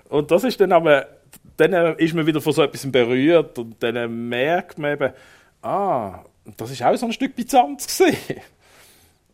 Und 0.08 0.30
das 0.30 0.44
ist 0.44 0.60
dann 0.60 0.72
aber 0.72 1.06
dann 1.56 1.72
äh, 1.72 1.94
ist 1.98 2.14
man 2.14 2.26
wieder 2.26 2.40
von 2.40 2.52
so 2.52 2.62
etwas 2.62 2.90
berührt 2.90 3.58
und 3.58 3.82
dann 3.82 3.96
äh, 3.96 4.08
merkt 4.08 4.78
man 4.78 4.92
eben, 4.92 5.12
ah, 5.62 6.24
das 6.56 6.70
ist 6.70 6.82
auch 6.82 6.96
so 6.96 7.06
ein 7.06 7.12
Stück 7.12 7.36
Byzanz 7.36 7.86
gesehen. 7.86 8.16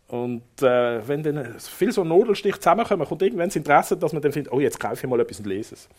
Und 0.09 0.63
äh, 0.63 1.07
wenn 1.07 1.23
dann 1.23 1.59
viel 1.59 1.93
so 1.93 2.03
Nadelstich 2.03 2.57
zusammenkommen, 2.57 3.07
kommt 3.07 3.21
irgendwann 3.21 3.49
das 3.49 3.57
Interesse, 3.57 3.95
dass 3.95 4.15
man 4.15 4.23
dann 4.23 4.33
findet, 4.33 4.51
oh, 4.51 4.59
jetzt 4.59 4.81
kaufe 4.81 5.05
ich 5.05 5.11
mal 5.11 5.21
etwas 5.21 5.39
und 5.39 5.47
lese 5.47 5.75
es. 5.75 5.89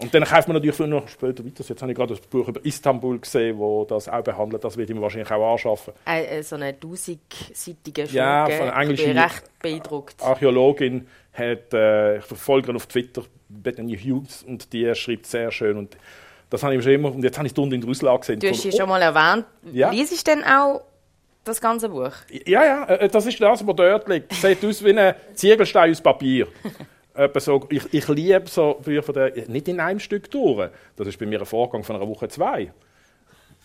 Und 0.00 0.14
dann 0.14 0.24
kauft 0.24 0.48
man 0.48 0.56
natürlich 0.56 0.78
noch 0.78 1.06
später 1.08 1.44
weiter. 1.44 1.62
Jetzt 1.66 1.82
habe 1.82 1.92
ich 1.92 1.98
gerade 1.98 2.14
das 2.14 2.26
Buch 2.26 2.48
über 2.48 2.64
Istanbul 2.64 3.18
gesehen, 3.18 3.58
wo 3.58 3.84
das 3.84 4.08
auch 4.08 4.22
behandelt. 4.22 4.64
Das 4.64 4.76
wird 4.78 4.88
ich 4.88 4.96
mir 4.96 5.02
wahrscheinlich 5.02 5.30
auch 5.30 5.52
anschaffen. 5.52 5.92
Äh, 6.06 6.42
so 6.42 6.56
eine 6.56 6.78
tausendseitige 6.78 8.06
Schule. 8.06 8.18
Ja, 8.18 8.46
von 8.46 8.70
einer 8.70 8.80
englischen. 8.80 9.18
Archäologin 10.20 11.06
hat, 11.34 11.74
äh, 11.74 12.16
ich 12.16 12.24
verfolge 12.24 12.74
auf 12.74 12.86
Twitter, 12.86 13.24
Bethany 13.50 13.96
Hughes, 13.96 14.42
und 14.42 14.72
die 14.72 14.94
schreibt 14.94 15.26
sehr 15.26 15.50
schön. 15.50 15.76
Und 15.76 15.96
das 16.48 16.62
habe 16.62 16.74
ich 16.74 16.82
schon 16.82 16.92
immer, 16.92 17.12
und 17.12 17.22
jetzt 17.22 17.36
habe 17.36 17.46
ich 17.46 17.54
die 17.54 17.62
in 17.62 17.82
Russland 17.82 18.20
gesehen. 18.20 18.40
Du 18.40 18.48
hast 18.48 18.62
sie 18.62 18.72
schon 18.72 18.88
mal 18.88 19.02
erwähnt. 19.02 19.46
Ja. 19.72 19.90
Lies 19.90 20.12
ich 20.12 20.24
denn 20.24 20.42
auch 20.44 20.82
das 21.44 21.60
ganze 21.60 21.88
Buch? 21.88 22.12
Ja, 22.46 22.64
ja, 22.64 22.84
äh, 22.86 23.08
das 23.08 23.26
ist 23.26 23.40
das, 23.40 23.66
was 23.66 23.76
dort 23.76 24.08
liegt. 24.08 24.32
Sieht 24.32 24.64
aus 24.64 24.84
wie 24.84 24.98
ein 24.98 25.14
Ziegelstein 25.34 25.90
aus 25.90 26.00
Papier. 26.00 26.46
so, 27.36 27.66
ich, 27.70 27.92
ich 27.92 28.08
liebe 28.08 28.44
so 28.46 28.80
Bücher 28.82 29.12
der, 29.12 29.48
nicht 29.48 29.68
in 29.68 29.80
einem 29.80 30.00
Stück 30.00 30.30
durch. 30.30 30.70
Das 30.96 31.06
ist 31.06 31.18
bei 31.18 31.26
mir 31.26 31.40
ein 31.40 31.46
Vorgang 31.46 31.82
von 31.82 31.96
einer 31.96 32.08
Woche 32.08 32.28
zwei. 32.28 32.72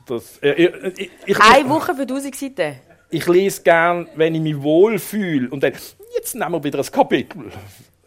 Das, 0.06 0.38
äh, 0.40 0.52
ich, 0.98 1.12
ich, 1.26 1.40
Eine 1.40 1.70
Woche 1.70 1.96
für 1.96 2.02
1000 2.04 2.36
Seiten? 2.36 2.76
Ich 3.10 3.28
lese 3.28 3.62
gern, 3.64 4.08
wenn 4.16 4.36
ich 4.36 4.42
mich 4.42 4.62
wohlfühle. 4.62 5.50
Und 5.50 5.64
dann, 5.64 5.74
jetzt 6.16 6.36
nehmen 6.36 6.52
wir 6.52 6.64
wieder 6.64 6.80
ein 6.80 6.86
Kapitel. 6.86 7.52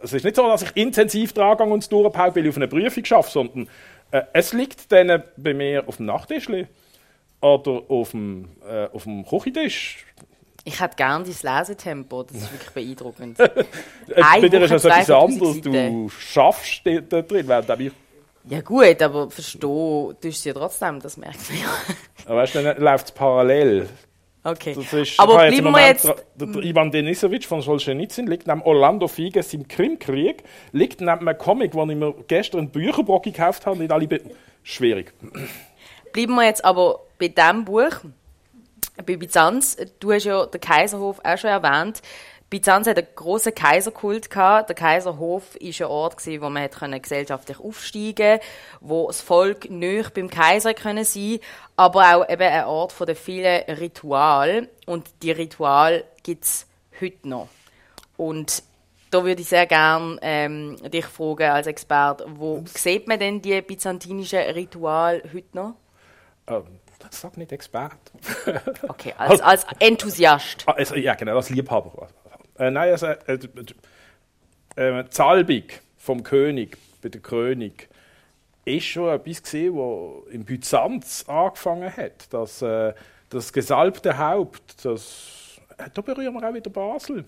Es 0.01 0.13
ist 0.13 0.25
nicht 0.25 0.37
so, 0.37 0.47
dass 0.47 0.63
ich 0.63 0.77
intensiv 0.77 1.33
dran 1.33 1.59
und 1.73 1.83
es 1.83 1.89
durchhaue, 1.89 2.35
weil 2.35 2.45
ich 2.45 2.51
auf 2.51 2.57
eine 2.57 2.69
Prüfung 2.69 3.05
schaffe, 3.05 3.31
sondern 3.31 3.69
äh, 4.11 4.23
es 4.33 4.53
liegt 4.53 4.91
dann 4.93 5.23
bei 5.37 5.55
mir 5.55 5.85
auf 5.87 5.97
dem 5.97 6.07
Nachttisch 6.07 6.49
oder 7.41 7.83
auf 7.89 8.11
dem, 8.13 8.49
äh, 8.69 8.87
auf 8.93 9.05
dem 9.05 9.27
Küchentisch. 9.27 10.05
Ich 10.65 10.81
hätte 10.81 10.97
gerne 10.97 11.25
dein 11.25 11.59
Lesetempo, 11.59 12.25
das 12.25 12.37
ist 12.37 12.53
wirklich 12.53 12.71
beeindruckend. 12.71 13.39
Bei 14.09 14.41
dir 14.41 14.63
ist 14.63 14.71
es 14.71 14.85
etwas 14.85 15.11
anderes, 15.11 15.61
du 15.63 16.11
schaffst 16.11 16.83
da 16.85 17.23
drin, 17.23 17.49
während 17.49 17.81
ich... 17.81 17.93
Ja 18.51 18.61
gut, 18.61 19.01
aber 19.01 19.31
verstehen 19.31 20.15
tust 20.21 20.45
du 20.45 20.49
ja 20.49 20.55
trotzdem, 20.55 21.01
das 21.01 21.17
merkst 21.17 21.51
du 21.51 21.55
ja. 21.55 21.69
aber 22.27 22.37
weißt 22.37 22.55
du, 22.55 22.63
dann 22.63 22.79
läuft 22.79 23.07
es 23.07 23.13
parallel. 23.13 23.89
Okay. 24.45 24.77
Ist, 24.93 25.19
aber 25.21 25.49
bleiben 25.49 25.71
wir 25.71 25.87
jetzt... 25.87 26.09
Ivan 26.39 26.91
Denisovic 26.91 27.45
von 27.45 27.61
Solzhenitsyn 27.61 28.27
liegt 28.27 28.47
neben 28.47 28.63
Orlando 28.63 29.09
Figes 29.09 29.53
im 29.53 29.67
Krimkrieg, 29.67 30.45
liegt 30.73 31.01
neben 31.01 31.29
einem 31.29 31.37
Comic, 31.37 31.73
den 31.73 31.91
ich 31.91 31.97
mir 31.97 32.15
gestern 32.29 32.61
einen 32.61 32.71
Bücherbrock 32.71 33.25
gekauft 33.25 33.67
habe, 33.67 33.79
nicht 33.79 33.93
alle... 33.93 34.07
Be 34.07 34.21
Schwierig. 34.63 35.13
Bleiben 36.13 36.35
wir 36.35 36.45
jetzt 36.45 36.65
aber 36.65 37.01
bei 37.19 37.29
diesem 37.29 37.65
Buch, 37.65 37.91
bei 39.07 39.17
Byzanz. 39.17 39.77
Du 39.99 40.13
hast 40.13 40.25
ja 40.25 40.45
den 40.45 40.61
Kaiserhof 40.61 41.21
auch 41.25 41.39
schon 41.39 41.51
erwähnt. 41.51 42.03
Byzanz 42.51 42.87
hat 42.87 42.97
einen 42.97 43.07
grossen 43.15 43.55
Kaiserkult 43.55 44.31
gehabt. 44.31 44.71
Der 44.71 44.77
Kaiserhof 44.77 45.55
war 45.55 45.61
ein 45.61 45.91
Ort, 45.91 46.27
wo 46.27 46.49
man 46.49 47.03
gesellschaftlich 47.03 47.61
aufsteigen 47.61 48.39
konnte, 48.39 48.47
wo 48.81 49.07
das 49.07 49.21
Volk 49.21 49.69
nöch 49.71 50.11
beim 50.11 50.31
Kaiser 50.31 50.75
können 50.75 51.05
sein 51.05 51.41
aber 51.79 52.17
auch 52.17 52.29
eben 52.29 52.43
ein 52.43 52.65
Ort 52.65 52.95
der 53.07 53.15
vielen 53.15 53.63
Rituale. 53.71 54.69
Und 54.85 55.07
die 55.23 55.31
Rituale 55.31 56.05
gibt 56.25 56.45
es 56.45 56.67
heute 57.01 57.29
noch. 57.29 57.49
Und 58.17 58.65
da 59.13 59.25
würde 59.25 59.41
ich 59.41 59.49
sehr 59.49 59.67
gerne 59.67 60.19
ähm, 60.21 60.77
dich 60.91 61.07
fragen 61.07 61.51
als 61.51 61.69
Experte, 61.69 62.27
wo 62.29 62.65
sieht 62.67 63.07
man 63.07 63.21
denn 63.21 63.41
die 63.41 63.63
byzantinischen 63.63 64.41
Rituale 64.41 65.23
heute 65.33 65.57
noch? 65.57 65.75
Ähm, 66.49 66.81
sag 67.11 67.37
nicht 67.37 67.53
Experte. 67.53 67.97
okay, 68.89 69.15
als, 69.17 69.41
als 69.41 69.65
Enthusiast. 69.79 70.65
Also, 70.67 70.97
ja, 70.97 71.15
genau, 71.15 71.37
als 71.37 71.49
Liebhaber. 71.49 72.09
Äh, 72.59 72.71
nein, 72.71 72.91
also, 72.91 73.07
äh, 73.07 73.39
äh, 74.77 74.99
äh, 75.01 75.05
Salbung 75.11 75.65
vom 75.97 76.23
König, 76.23 76.77
bei 77.03 77.09
der 77.09 77.21
König, 77.21 77.89
ist 78.65 78.85
schon 78.85 79.09
etwas 79.09 79.43
gesehen, 79.43 79.75
wo 79.75 80.27
in 80.31 80.45
Byzanz 80.45 81.25
angefangen 81.27 81.97
hat. 81.97 82.33
Das, 82.33 82.61
äh, 82.63 82.93
das 83.31 83.53
gesalbte 83.53 84.19
Haupt, 84.19 84.85
das, 84.85 85.61
äh, 85.79 85.89
da 85.93 86.03
berühren 86.03 86.35
wir 86.35 86.49
auch 86.49 86.55
wieder 86.55 86.71
Basel. 86.71 87.25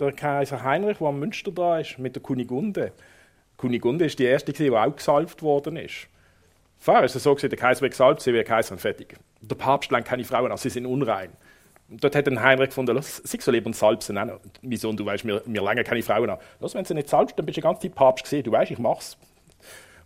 Der 0.00 0.12
Kaiser 0.12 0.62
Heinrich, 0.62 0.98
der 0.98 1.06
am 1.08 1.18
Münster 1.18 1.52
da 1.52 1.78
ist, 1.78 1.98
mit 1.98 2.16
der 2.16 2.22
Kunigunde. 2.22 2.92
Kunigunde 3.56 4.06
war 4.06 4.14
die 4.14 4.24
erste, 4.24 4.52
die 4.52 4.70
auch 4.70 4.96
gesalbt 4.96 5.42
worden 5.42 5.76
ist. 5.76 6.08
Vorher 6.78 7.02
war 7.02 7.04
es 7.04 7.12
so, 7.12 7.34
der 7.34 7.50
Kaiser 7.50 7.82
wird 7.82 7.92
gesalbt, 7.92 8.22
sie 8.22 8.32
wird 8.32 8.48
Kaiser 8.48 8.76
fertig. 8.76 9.14
Der 9.40 9.54
Papst 9.54 9.92
lenkt 9.92 10.08
keine 10.08 10.24
Frauen 10.24 10.50
an, 10.50 10.56
sie 10.56 10.70
sind 10.70 10.86
unrein. 10.86 11.30
Dort 12.00 12.14
hat 12.14 12.26
dann 12.26 12.42
Heinrich 12.42 12.70
gefunden, 12.70 12.94
lass 12.94 13.18
sie 13.18 13.38
so 13.40 13.50
lieber 13.50 13.66
und 13.66 13.76
salb 13.76 14.02
sie 14.02 14.16
auch 14.16 14.40
Wieso? 14.62 14.92
Du 14.92 15.04
weißt, 15.04 15.26
wir, 15.26 15.42
wir 15.44 15.62
lange 15.62 15.84
keine 15.84 16.02
Frauen 16.02 16.30
an. 16.30 16.38
Lass, 16.60 16.74
wenn 16.74 16.84
sie 16.84 16.94
nicht 16.94 17.08
salbst, 17.08 17.38
dann 17.38 17.46
bist 17.46 17.56
du 17.56 17.60
die 17.60 17.66
ganze 17.66 17.82
Zeit 17.82 17.94
Papst 17.94 18.24
gesehen. 18.24 18.44
Du 18.44 18.52
weißt, 18.52 18.70
ich 18.70 18.78
mach's. 18.78 19.16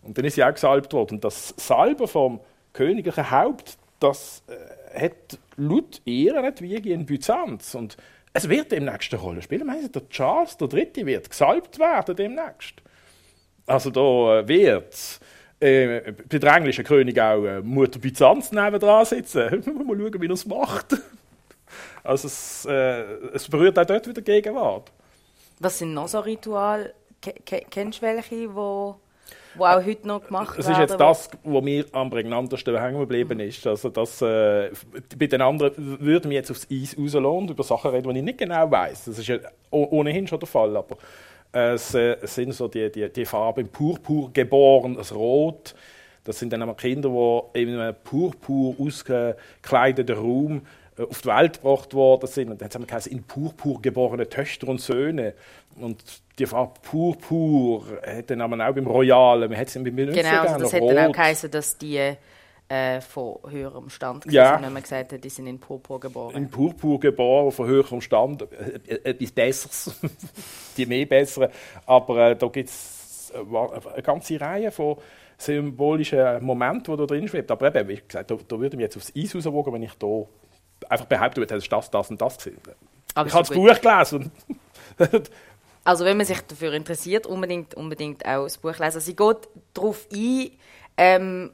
Und 0.01 0.17
dann 0.17 0.25
ist 0.25 0.35
sie 0.35 0.43
auch 0.43 0.53
gesalbt 0.53 0.93
worden. 0.93 1.15
Und 1.15 1.23
das 1.23 1.53
Salben 1.57 2.07
vom 2.07 2.39
königlichen 2.73 3.31
Haupt, 3.31 3.77
das 3.99 4.43
äh, 4.47 5.01
hat 5.01 5.39
laut 5.57 6.01
ihr 6.05 6.41
nicht 6.41 6.61
wie 6.61 6.91
in 6.91 7.05
Byzanz. 7.05 7.75
Und 7.75 7.97
es 8.33 8.47
wird 8.47 8.71
demnächst 8.71 9.11
eine 9.13 9.21
Rolle 9.21 9.41
spielen. 9.41 9.65
Meinen 9.65 9.91
der 9.91 10.07
Charles 10.09 10.57
III. 10.61 11.05
wird 11.05 11.29
gesalbt 11.29 11.79
werden 11.79 12.15
demnächst. 12.15 12.75
Also 13.65 13.89
da 13.89 14.39
äh, 14.39 14.47
wird 14.47 15.19
äh, 15.59 16.13
bei 16.29 16.37
der 16.37 16.55
englischen 16.55 16.85
König 16.85 17.19
auch 17.19 17.43
äh, 17.43 17.61
Mutter 17.61 17.99
Byzanz 17.99 18.51
nebendran 18.51 19.05
sitzen. 19.05 19.63
mal 19.65 19.97
schauen, 19.97 20.21
wie 20.21 20.27
er 20.27 20.31
es 20.31 20.45
macht. 20.45 20.95
Also 22.03 22.27
es, 22.27 22.65
äh, 22.65 23.03
es 23.33 23.47
berührt 23.47 23.77
auch 23.79 23.85
dort 23.85 24.07
wieder 24.07 24.21
Gegenwart. 24.21 24.91
Was 25.59 25.79
sind 25.79 25.93
noch 25.93 26.07
so 26.07 26.19
Rituale? 26.19 26.93
Kennst 27.69 27.99
du 27.99 28.01
welche, 28.03 28.53
wo 28.53 28.97
wo 29.57 29.65
auch 29.65 29.83
heute 29.83 30.07
noch 30.07 30.25
gemacht 30.25 30.57
werden. 30.57 30.67
Das 30.67 30.69
ist 30.69 30.77
jetzt 30.77 30.99
das, 30.99 31.29
was 31.43 31.63
mir 31.63 31.85
am 31.91 32.09
prägnantesten 32.09 32.79
hängen 32.79 32.99
geblieben 32.99 33.39
ist. 33.39 33.65
Also 33.65 33.89
das, 33.89 34.21
äh, 34.21 34.71
bei 35.17 35.27
den 35.27 35.41
anderen 35.41 35.99
würden 35.99 36.29
wir 36.29 36.37
jetzt 36.37 36.51
aufs 36.51 36.67
Eis 36.71 36.95
rauslassen 36.97 37.25
und 37.25 37.49
über 37.49 37.63
Sachen 37.63 37.91
reden, 37.91 38.13
die 38.13 38.19
ich 38.19 38.25
nicht 38.25 38.37
genau 38.37 38.69
weiß. 38.69 39.05
Das 39.05 39.19
ist 39.19 39.27
ja 39.27 39.37
ohnehin 39.71 40.27
schon 40.27 40.39
der 40.39 40.47
Fall, 40.47 40.75
aber 40.75 40.97
äh, 41.53 41.73
es, 41.73 41.93
äh, 41.93 42.17
es, 42.21 42.35
sind 42.35 42.53
so 42.53 42.67
die, 42.67 42.91
die, 42.91 43.09
die 43.09 43.25
Farben 43.25 43.67
Purpur 43.67 44.31
geboren, 44.31 44.95
das 44.95 45.13
Rot. 45.13 45.75
Das 46.23 46.39
sind 46.39 46.51
dann 46.51 46.75
Kinder, 46.75 47.09
die 47.53 47.61
in 47.61 47.79
einem 47.79 47.95
Purpur 48.03 48.75
ausgekleideten 48.79 50.17
Raum 50.17 50.61
auf 50.97 51.21
die 51.21 51.27
Welt 51.27 51.61
gebracht 51.61 51.93
worden 51.93 52.27
sind. 52.27 52.49
Und 52.49 52.61
dann 52.61 52.69
haben 52.69 52.81
wir 52.81 52.87
geheißen, 52.87 53.11
in 53.11 53.23
Purpur 53.23 53.81
geborene 53.81 54.27
Töchter 54.27 54.67
und 54.67 54.81
Söhne. 54.81 55.33
Und 55.75 56.03
die 56.39 56.45
Farbe 56.45 56.79
Purpur 56.81 57.85
hat 58.05 58.29
dann 58.29 58.41
auch 58.41 58.73
beim 58.73 58.87
Royalen, 58.87 59.49
man 59.49 59.59
hat 59.59 59.67
es 59.67 59.73
beim 59.75 59.83
Benutzen 59.83 60.21
Genau, 60.21 60.41
also 60.41 60.57
das 60.59 60.73
hätte 60.73 60.93
dann 60.93 61.09
auch 61.09 61.13
geheißen, 61.13 61.51
dass 61.51 61.77
die 61.77 62.15
äh, 62.69 63.01
von 63.01 63.37
höherem 63.47 63.89
Stand 63.89 64.25
ja. 64.25 64.53
sind, 64.53 64.65
wenn 64.65 64.73
man 64.73 64.81
gesagt 64.81 65.13
hat, 65.13 65.23
die 65.23 65.29
sind 65.29 65.47
in 65.47 65.59
Purpur 65.59 65.99
geboren. 65.99 66.35
In 66.35 66.49
Purpur 66.49 66.99
geboren, 66.99 67.51
von 67.51 67.67
höherem 67.67 68.01
Stand, 68.01 68.41
äh, 68.41 68.79
äh, 68.87 69.09
etwas 69.11 69.31
Besseres, 69.31 69.99
die 70.77 70.85
mehr 70.85 71.05
Besseren. 71.05 71.49
Aber 71.85 72.31
äh, 72.31 72.35
da 72.35 72.47
gibt 72.47 72.69
es 72.69 73.31
eine 73.33 74.01
ganze 74.01 74.39
Reihe 74.39 74.71
von 74.71 74.97
symbolischen 75.37 76.43
Momenten, 76.43 76.93
die 76.93 76.97
da 76.97 77.05
drin 77.05 77.27
schwebt. 77.27 77.51
Aber 77.51 77.73
eben, 77.73 77.87
wie 77.87 78.01
gesagt, 78.05 78.31
da, 78.31 78.37
da 78.47 78.59
würde 78.59 78.75
ich 78.75 78.81
jetzt 78.81 78.97
aufs 78.97 79.13
Eis 79.15 79.35
rauswogen, 79.35 79.73
wenn 79.73 79.83
ich 79.83 79.93
da 79.93 80.25
einfach 80.89 81.05
behaupten 81.05 81.37
würde, 81.37 81.55
ist 81.55 81.71
das, 81.71 81.89
das 81.89 82.09
und 82.09 82.21
das 82.21 82.37
gesehen. 82.37 82.57
ich 83.09 83.15
habe 83.15 83.29
das 83.29 83.49
Buch 83.49 83.81
gelesen. 83.81 84.31
also 85.83 86.05
wenn 86.05 86.17
man 86.17 86.25
sich 86.25 86.41
dafür 86.41 86.73
interessiert, 86.73 87.25
unbedingt, 87.25 87.75
unbedingt 87.75 88.25
auch 88.25 88.43
das 88.43 88.57
Buch 88.57 88.77
lesen. 88.77 89.01
Sie 89.01 89.15
geht 89.15 89.49
darauf 89.73 90.07
ein, 90.13 90.51
ähm, 90.97 91.51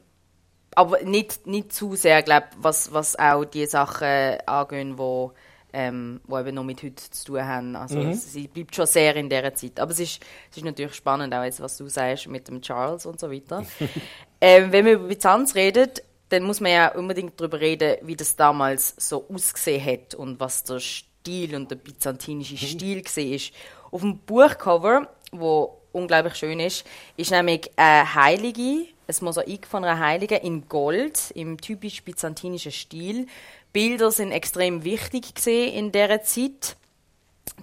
aber 0.74 1.02
nicht, 1.02 1.46
nicht 1.46 1.72
zu 1.72 1.94
sehr, 1.94 2.22
glaube 2.22 2.46
was, 2.58 2.92
was 2.92 3.18
auch 3.18 3.44
die 3.44 3.66
Sachen 3.66 4.38
angehen, 4.46 4.96
die 4.96 5.30
ähm, 5.74 6.20
wo 6.28 6.38
eben 6.38 6.54
noch 6.54 6.62
mit 6.62 6.82
heute 6.84 6.94
zu 6.94 7.24
tun 7.26 7.44
haben. 7.44 7.74
Also 7.74 7.98
mhm. 7.98 8.14
sie 8.14 8.46
bleibt 8.46 8.76
schon 8.76 8.86
sehr 8.86 9.16
in 9.16 9.28
dieser 9.28 9.52
Zeit. 9.54 9.80
Aber 9.80 9.90
es 9.90 9.98
ist, 9.98 10.22
es 10.50 10.58
ist 10.58 10.64
natürlich 10.64 10.94
spannend, 10.94 11.34
auch 11.34 11.42
jetzt, 11.42 11.60
was 11.60 11.76
du 11.76 11.88
sagst 11.88 12.28
mit 12.28 12.46
dem 12.46 12.62
Charles 12.62 13.06
und 13.06 13.18
so 13.18 13.30
weiter. 13.30 13.66
ähm, 14.40 14.70
wenn 14.70 14.84
wir 14.86 14.94
über 14.94 15.08
Byzanz 15.08 15.56
reden, 15.56 15.90
dann 16.34 16.44
muss 16.44 16.60
man 16.60 16.72
ja 16.72 16.88
unbedingt 16.94 17.40
darüber 17.40 17.60
reden, 17.60 17.96
wie 18.02 18.16
das 18.16 18.36
damals 18.36 18.94
so 18.98 19.26
ausgesehen 19.32 19.84
hat 19.84 20.14
und 20.14 20.40
was 20.40 20.64
der 20.64 20.80
Stil 20.80 21.54
und 21.54 21.70
der 21.70 21.76
byzantinische 21.76 22.54
mhm. 22.54 22.68
Stil 22.68 23.04
war. 23.04 23.92
Auf 23.92 24.00
dem 24.00 24.18
Buchcover, 24.18 25.08
wo 25.32 25.78
unglaublich 25.92 26.34
schön 26.34 26.60
ist, 26.60 26.84
ist 27.16 27.30
nämlich 27.30 27.70
eine 27.76 28.14
Heilige, 28.14 28.86
ein 29.06 29.14
Mosaik 29.20 29.66
von 29.66 29.84
einer 29.84 29.98
Heiligen 29.98 30.40
in 30.40 30.68
Gold 30.68 31.30
im 31.34 31.60
typisch 31.60 32.02
byzantinischen 32.02 32.72
Stil 32.72 33.26
Bilder 33.74 34.12
sind 34.12 34.30
extrem 34.30 34.84
wichtig 34.84 35.34
gesehen 35.34 35.74
in 35.74 35.90
dieser 35.90 36.22
Zeit. 36.22 36.76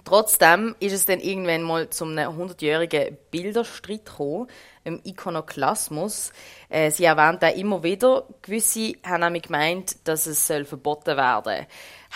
Trotzdem 0.04 0.74
ist 0.80 0.92
es 0.92 1.06
dann 1.06 1.20
irgendwann 1.20 1.62
mal 1.62 1.90
zum 1.90 2.10
100-jährigen 2.10 3.16
Bilderstreit 3.30 4.04
gekommen, 4.04 4.48
im 4.84 5.00
Ikonoklasmus. 5.04 6.32
Äh, 6.68 6.90
sie 6.90 7.04
erwähnt 7.04 7.44
auch 7.44 7.56
immer 7.56 7.82
wieder, 7.82 8.24
gewisse 8.42 8.94
haben 9.04 9.20
nämlich 9.20 9.44
gemeint, 9.44 9.96
dass 10.08 10.26
es 10.26 10.46
soll 10.46 10.64
verboten 10.64 11.16
werden 11.16 11.66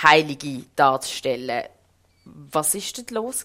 Heilige 0.03 0.65
darzustellen. 0.75 1.65
Was 2.25 2.75
ist 2.75 2.99
denn 2.99 3.17
los 3.17 3.45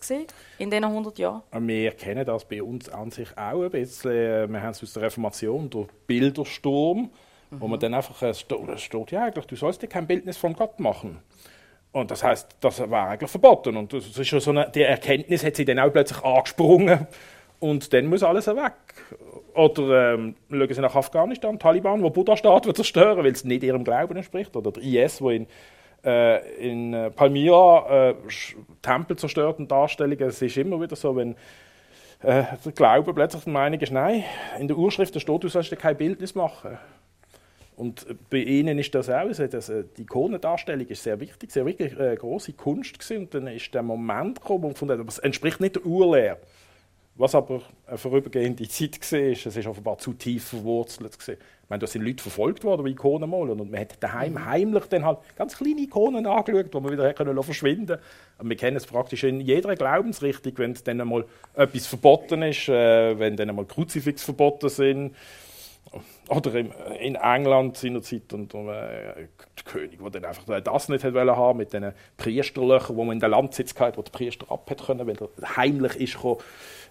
in 0.57 0.71
diesen 0.71 0.83
100 0.83 1.19
Jahren? 1.19 1.43
Wir 1.67 1.91
kennen 1.91 2.25
das 2.25 2.45
bei 2.45 2.63
uns 2.63 2.89
an 2.89 3.11
sich 3.11 3.29
auch 3.37 3.63
ein 3.63 3.69
bisschen. 3.69 4.51
Wir 4.51 4.61
haben 4.61 4.71
es 4.71 4.81
aus 4.81 4.93
der 4.93 5.03
Reformation, 5.03 5.69
der 5.69 5.85
Bildersturm 6.07 7.11
wo 7.51 7.67
man 7.67 7.79
dann 7.79 7.93
einfach 7.93 8.21
äh, 8.21 8.33
steht, 8.33 9.11
ja, 9.11 9.25
eigentlich, 9.25 9.45
du 9.45 9.55
sollst 9.55 9.81
dir 9.81 9.87
kein 9.87 10.07
Bildnis 10.07 10.37
von 10.37 10.53
Gott 10.53 10.79
machen. 10.79 11.19
Und 11.91 12.09
das 12.09 12.23
heißt, 12.23 12.55
das 12.61 12.89
war 12.89 13.09
eigentlich 13.09 13.29
verboten. 13.29 13.75
Und 13.75 13.91
das 13.91 14.17
ist 14.17 14.27
schon 14.27 14.39
so 14.39 14.51
eine, 14.51 14.69
die 14.73 14.81
Erkenntnis 14.81 15.43
hat 15.43 15.55
sie 15.55 15.65
dann 15.65 15.79
auch 15.79 15.91
plötzlich 15.91 16.23
angesprungen. 16.23 17.07
Und 17.59 17.93
dann 17.93 18.07
muss 18.07 18.23
alles 18.23 18.47
weg. 18.47 18.73
Oder 19.53 20.13
ähm, 20.13 20.35
schauen 20.49 20.73
Sie 20.73 20.81
nach 20.81 20.95
Afghanistan, 20.95 21.59
Taliban, 21.59 22.01
wo 22.01 22.09
Buddha 22.09 22.35
steht, 22.37 22.75
zerstören, 22.75 23.23
weil 23.23 23.31
es 23.31 23.43
nicht 23.43 23.63
ihrem 23.63 23.83
Glauben 23.83 24.15
entspricht. 24.15 24.55
Oder 24.55 24.71
der 24.71 24.81
IS, 24.81 25.21
wo 25.21 25.29
in, 25.29 25.45
äh, 26.03 26.39
in 26.57 26.93
äh, 26.93 27.11
Palmyra 27.11 28.09
äh, 28.09 28.15
Tempel 28.81 29.17
zerstört 29.17 29.59
und 29.59 29.69
Darstellungen. 29.69 30.29
Es 30.29 30.41
ist 30.41 30.57
immer 30.57 30.81
wieder 30.81 30.95
so, 30.95 31.15
wenn 31.15 31.35
äh, 32.23 32.43
der 32.65 32.71
Glaube 32.73 33.13
plötzlich 33.13 33.43
der 33.43 33.53
Meinung 33.53 33.79
ist, 33.79 33.91
nein, 33.91 34.23
in 34.57 34.67
der 34.67 34.77
Urschrift 34.77 35.19
steht, 35.19 35.43
du 35.43 35.47
sollst 35.49 35.71
dir 35.71 35.75
kein 35.75 35.97
Bildnis 35.97 36.33
machen. 36.33 36.79
Und 37.81 38.05
bei 38.29 38.37
ihnen 38.37 38.77
ist 38.77 38.93
das 38.93 39.09
auch 39.09 39.33
so, 39.33 39.47
dass 39.47 39.69
äh, 39.69 39.83
die 39.97 40.03
Ikonendarstellung 40.03 40.85
ist 40.85 41.01
sehr 41.01 41.19
wichtig, 41.19 41.49
sehr 41.49 41.65
wirklich 41.65 41.99
äh, 41.99 42.15
große 42.15 42.53
Kunst 42.53 42.99
gewesen. 42.99 43.23
Und 43.23 43.33
dann 43.33 43.47
ist 43.47 43.73
der 43.73 43.81
Moment 43.81 44.39
gekommen 44.39 44.65
und 44.65 44.73
gefunden, 44.73 45.03
es 45.07 45.17
entspricht 45.17 45.59
nicht 45.59 45.77
der 45.77 45.85
Urlehre. 45.87 46.37
Was 47.15 47.33
aber 47.33 47.63
eine 47.87 47.97
vorübergehende 47.97 48.67
Zeit 48.67 48.99
war, 49.11 49.19
ist, 49.19 49.47
es 49.47 49.57
ist 49.57 49.65
offenbar 49.65 49.97
zu 49.97 50.13
tief 50.13 50.49
verwurzelt. 50.49 51.17
Gewesen. 51.17 51.39
Ich 51.63 51.69
meine, 51.71 51.79
da 51.79 51.87
sind 51.87 52.05
Leute 52.05 52.21
verfolgt 52.21 52.63
worden, 52.63 52.85
die 52.85 52.91
Ikonen 52.91 53.27
malen. 53.27 53.59
Und 53.59 53.71
man 53.71 53.79
hat 53.79 53.95
daheim 53.99 54.33
mhm. 54.33 54.45
heimlich 54.45 54.85
dann 54.85 55.03
halt 55.03 55.17
ganz 55.35 55.57
kleine 55.57 55.81
Ikonen 55.81 56.27
angeschaut, 56.27 56.71
die 56.71 56.79
man 56.79 56.91
wieder 56.91 57.11
können 57.15 57.41
verschwinden 57.41 57.97
Und 58.37 58.47
wir 58.47 58.57
kennen 58.57 58.77
es 58.77 58.85
praktisch 58.85 59.23
in 59.23 59.41
jeder 59.41 59.75
Glaubensrichtung, 59.75 60.53
wenn 60.57 60.77
dann 60.83 61.01
einmal 61.01 61.25
etwas 61.55 61.87
verboten 61.87 62.43
ist, 62.43 62.69
äh, 62.69 63.17
wenn 63.17 63.35
dann 63.35 63.49
einmal 63.49 63.65
Kruzifix 63.65 64.23
verboten 64.23 64.69
sind 64.69 65.15
oder 66.31 66.55
in 66.55 67.15
England 67.15 67.75
seinerzeit 67.75 68.31
und 68.31 68.53
um, 68.53 68.69
äh, 68.69 68.73
der 68.73 69.27
König, 69.65 69.99
der 69.99 70.09
dann 70.11 70.25
einfach 70.25 70.45
das 70.61 70.87
nicht 70.87 71.03
hat 71.03 71.13
haben 71.13 71.57
mit 71.57 71.73
diesen 71.73 71.93
Priesterlöchern, 72.15 72.95
wo 72.95 73.03
man 73.03 73.17
in 73.17 73.19
den 73.19 73.31
Landsitz 73.31 73.77
hatte, 73.77 73.97
wo 73.97 74.01
der 74.01 74.11
Priester 74.11 74.49
ab 74.49 74.71
können, 74.85 75.05
weil 75.05 75.17
er 75.17 75.57
heimlich 75.57 75.95
ist 75.97 76.13
gekommen, 76.15 76.37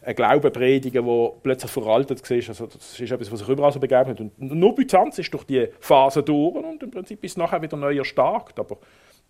ein 0.02 0.14
Glaube 0.14 0.50
predigen, 0.50 1.06
der 1.06 1.32
plötzlich 1.42 1.70
veraltet 1.70 2.28
war. 2.28 2.36
Also 2.36 2.66
das 2.66 3.00
ist 3.00 3.10
etwas, 3.10 3.32
was 3.32 3.40
sich 3.40 3.48
überall 3.48 3.72
so 3.72 3.80
begeben 3.80 4.10
hat. 4.10 4.20
Und 4.20 4.38
nur 4.38 4.74
Byzanz 4.74 5.18
ist 5.18 5.32
durch 5.32 5.44
die 5.44 5.68
Phase 5.80 6.22
durch 6.22 6.56
und 6.56 6.82
im 6.82 6.90
Prinzip 6.90 7.24
ist 7.24 7.38
nachher 7.38 7.62
wieder 7.62 7.78
neu 7.78 7.96
erstarkt. 7.96 8.58
Aber 8.58 8.76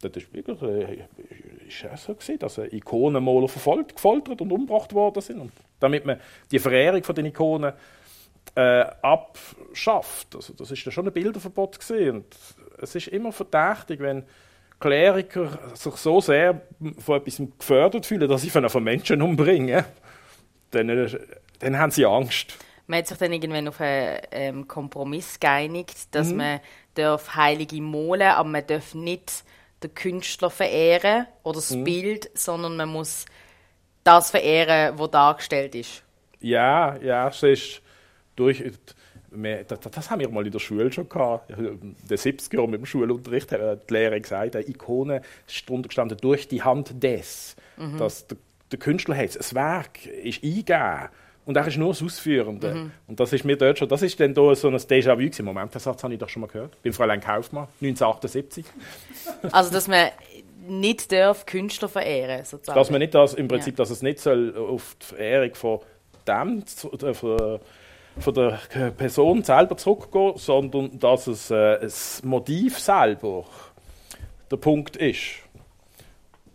das 0.01 0.11
ist 0.17 0.35
wirklich 0.35 0.61
äh, 0.63 1.05
ist 1.69 2.05
so 2.05 2.15
gewesen, 2.15 2.39
dass 2.41 2.59
Ikonenmaler 2.59 3.49
verfolgt, 3.49 3.95
gefoltert 3.95 4.41
und 4.41 4.51
umgebracht 4.51 4.93
worden 4.93 5.21
sind. 5.21 5.41
Und 5.41 5.53
damit 5.79 6.05
man 6.05 6.19
die 6.51 6.59
Verehrung 6.59 7.05
von 7.05 7.15
den 7.15 7.27
Ikonen 7.27 7.73
äh, 8.55 8.85
abschafft. 9.03 10.35
Also 10.35 10.53
das 10.55 10.71
ist 10.71 10.85
ja 10.85 10.93
schon 10.93 11.07
ein 11.07 11.13
Bilderverbot 11.13 11.79
gewesen. 11.79 12.17
Und 12.17 12.37
es 12.79 12.95
ist 12.95 13.09
immer 13.09 13.33
verdächtig, 13.33 14.01
wenn 14.01 14.25
Kleriker 14.81 15.59
sich 15.75 15.95
so 15.97 16.21
sehr 16.21 16.63
von 16.99 17.21
etwas 17.21 17.43
gefördert 17.59 18.07
fühlen, 18.07 18.29
dass 18.29 18.43
sie 18.43 18.51
von 18.51 18.85
Menschen 18.85 19.23
umbringen, 19.23 19.85
dann, 20.71 20.89
äh, 20.89 21.19
dann 21.59 21.79
haben 21.79 21.91
sie 21.91 22.07
Angst. 22.07 22.57
Man 22.87 22.99
hat 22.99 23.07
sich 23.07 23.19
dann 23.19 23.33
irgendwann 23.33 23.69
auf 23.69 23.81
einen 23.81 24.21
ähm, 24.33 24.69
Kompromiss 24.69 25.39
geeinigt, 25.39 26.13
dass 26.13 26.31
mhm. 26.31 26.39
man 26.39 26.61
darf 26.95 27.37
Heilige 27.37 27.81
malen, 27.81 28.33
aber 28.33 28.49
man 28.49 28.67
darf 28.67 28.95
nicht 28.95 29.45
den 29.83 29.95
Künstler 29.95 30.51
verehren 30.51 31.27
oder 31.43 31.57
das 31.57 31.71
mhm. 31.71 31.85
Bild, 31.85 32.31
sondern 32.35 32.77
man 32.77 32.89
muss 32.89 33.27
das 34.03 34.31
verehren, 34.31 34.99
was 34.99 35.11
dargestellt 35.11 35.75
ist. 35.75 36.03
Ja, 36.41 36.97
ja, 36.97 37.29
es 37.29 37.43
ist 37.43 37.83
durch. 38.41 38.65
Das, 39.69 39.79
das, 39.79 40.11
haben 40.11 40.21
wir 40.21 40.29
mal 40.29 40.45
in 40.45 40.51
der 40.51 40.59
Schule 40.59 40.91
schon 40.91 41.09
gehabt. 41.09 41.51
In 41.51 41.95
den 42.09 42.19
70er 42.19 42.57
Jahren 42.57 42.71
mit 42.71 42.81
dem 42.81 42.87
Schulunterricht 42.87 43.53
hat 43.53 43.89
die 43.89 43.95
Lehrer 43.95 44.19
gesagt, 44.19 44.57
eine 44.57 44.69
Ikone 44.69 45.23
ist 45.47 45.69
drunter 45.69 45.89
gestanden, 45.89 46.19
durch 46.21 46.49
die 46.49 46.63
Hand 46.63 47.01
des. 47.01 47.55
Mhm. 47.77 47.99
Dass 47.99 48.27
der, 48.27 48.39
der 48.73 48.79
Künstler 48.81 49.17
hat 49.17 49.37
das 49.37 49.55
Werk 49.55 50.05
ist 50.07 50.43
eingegeben 50.43 51.11
und 51.47 51.57
er 51.57 51.67
ist 51.67 51.77
nur 51.77 51.89
das 51.89 52.03
Ausführende. 52.03 52.75
Mhm. 52.75 52.91
Und 53.09 53.21
das 53.21 53.33
ist 53.33 53.45
mir 53.45 53.57
dort 53.57 53.79
schon, 53.79 53.89
das 53.89 54.03
ist 54.03 54.19
dann 54.21 54.35
da 54.35 54.55
so 54.55 54.69
ein 54.69 54.77
Déjà-vu. 54.77 55.43
Moment, 55.43 55.75
den 55.75 55.81
Satz 55.81 56.03
habe 56.03 56.13
ich 56.13 56.21
doch 56.21 56.29
schon 56.29 56.43
mal 56.43 56.47
gehört. 56.49 56.75
Ich 56.77 56.83
bin 56.83 56.93
Fräulein 56.93 57.21
Kaufmann, 57.21 57.69
1978. 57.81 58.65
Also, 59.53 59.73
dass 59.73 59.89
man 59.89 60.09
nicht 60.69 61.11
darf 61.13 61.47
Künstler 61.47 61.89
verehren 61.89 62.45
sozusagen. 62.45 62.79
Dass 62.79 62.91
man 62.91 63.01
nicht 63.01 63.15
das, 63.15 63.35
im 63.35 63.49
Prinzip, 63.49 63.75
ja. 63.75 63.77
dass 63.79 63.91
es 63.91 64.03
nicht 64.03 64.19
soll 64.19 64.57
auf 64.57 64.97
die 65.01 65.07
Verehrung 65.07 65.55
von 65.55 65.81
dem, 66.27 66.63
äh, 67.03 67.15
von, 67.15 67.61
von 68.21 68.35
der 68.35 68.59
Person 68.97 69.43
selber 69.43 69.77
zurückgehen, 69.77 70.37
sondern 70.37 70.99
dass 70.99 71.27
es 71.27 71.51
äh, 71.51 71.81
das 71.81 72.23
Motiv 72.23 72.79
selber 72.79 73.45
der 74.51 74.57
Punkt 74.57 74.97
ist. 74.97 75.41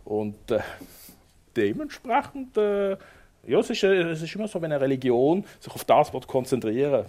Und 0.03 0.51
äh, 0.51 0.59
dementsprechend, 1.55 2.57
äh, 2.57 2.91
ja, 3.47 3.59
es 3.59 3.69
ist, 3.69 3.83
äh, 3.83 4.01
es 4.11 4.21
ist 4.21 4.35
immer 4.35 4.47
so, 4.47 4.61
wenn 4.61 4.71
eine 4.71 4.81
Religion 4.81 5.45
sich 5.59 5.73
auf 5.73 5.83
das 5.83 6.13
wird 6.13 6.27
konzentrieren 6.27 7.05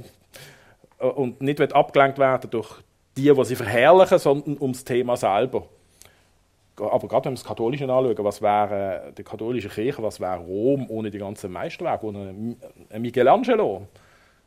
äh, 0.99 1.07
und 1.07 1.41
nicht 1.41 1.59
wird 1.59 1.75
abgelenkt 1.75 2.19
werden 2.19 2.51
durch 2.51 2.83
die, 3.17 3.33
die 3.33 3.45
sie 3.45 3.57
verherrlichen, 3.57 4.19
sondern 4.19 4.59
ums 4.61 4.85
Thema 4.85 5.17
selber. 5.17 5.67
Aber 6.79 7.09
gerade 7.09 7.25
wenn 7.27 7.33
wir 7.33 7.37
das 7.37 7.45
Katholische 7.45 7.85
anschauen, 7.85 8.15
was 8.19 8.43
wäre 8.43 9.13
die 9.17 9.23
katholische 9.23 9.71
Kirche, 9.71 10.03
was 10.03 10.21
wäre 10.21 10.39
Rom 10.39 10.87
ohne 10.91 11.11
die 11.11 11.19
ganzen 11.19 11.51
Meisterwerke, 11.51 12.07
ohne 12.07 12.57
Michelangelo? 12.99 13.87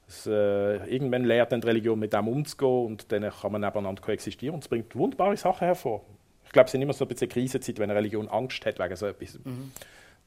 Das, 0.09 0.25
äh, 0.25 0.77
irgendwann 0.87 1.23
lernt 1.23 1.51
dann 1.51 1.61
die 1.61 1.67
Religion 1.67 1.99
mit 1.99 2.13
dem 2.13 2.27
umzugehen 2.27 2.87
und 2.87 3.11
dann 3.11 3.29
kann 3.29 3.51
man 3.51 3.61
nebeneinander 3.61 4.01
koexistieren 4.01 4.55
und 4.55 4.63
es 4.63 4.67
bringt 4.67 4.95
wunderbare 4.95 5.37
Sachen 5.37 5.65
hervor. 5.65 6.03
Ich 6.45 6.51
glaube, 6.51 6.67
es 6.67 6.73
ist 6.73 6.81
immer 6.81 6.93
so 6.93 7.05
ein 7.05 7.09
bisschen 7.09 7.29
Krisenzeit, 7.29 7.77
wenn 7.77 7.91
eine 7.91 7.99
Religion 7.99 8.27
Angst 8.27 8.65
hat 8.65 8.79
wegen 8.79 8.95
so 8.95 9.05
etwas. 9.05 9.35
Mhm. 9.43 9.71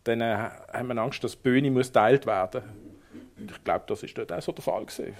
Dann 0.04 0.20
äh, 0.20 0.36
haben 0.72 0.86
wir 0.86 0.98
Angst, 0.98 1.24
dass 1.24 1.32
die 1.32 1.42
Bühne 1.42 1.72
muss 1.72 1.88
geteilt 1.88 2.26
werden 2.26 2.62
muss. 3.36 3.50
Ich 3.50 3.64
glaube, 3.64 3.84
das 3.88 4.04
ist 4.04 4.16
dort 4.16 4.32
auch 4.32 4.40
so 4.40 4.52
der 4.52 4.62
Fall 4.62 4.86
gewesen. 4.86 5.16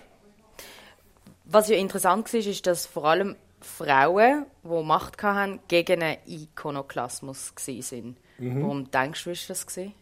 Was 1.47 1.69
ja 1.69 1.77
interessant 1.77 2.33
war, 2.33 2.41
ist, 2.41 2.65
dass 2.65 2.87
vor 2.87 3.07
allem 3.07 3.35
Frauen, 3.61 4.47
die 4.63 4.85
Macht 4.85 5.21
hatten, 5.25 5.59
gegen 5.67 6.05
einen 6.05 6.19
Ikonoklasmus 6.25 7.53
waren. 7.57 8.17
Mhm. 8.39 8.63
Warum 8.63 8.91
denkst 8.93 9.25
du, 9.25 9.31
ist 9.31 9.51
das 9.51 9.67
gewesen? 9.67 9.93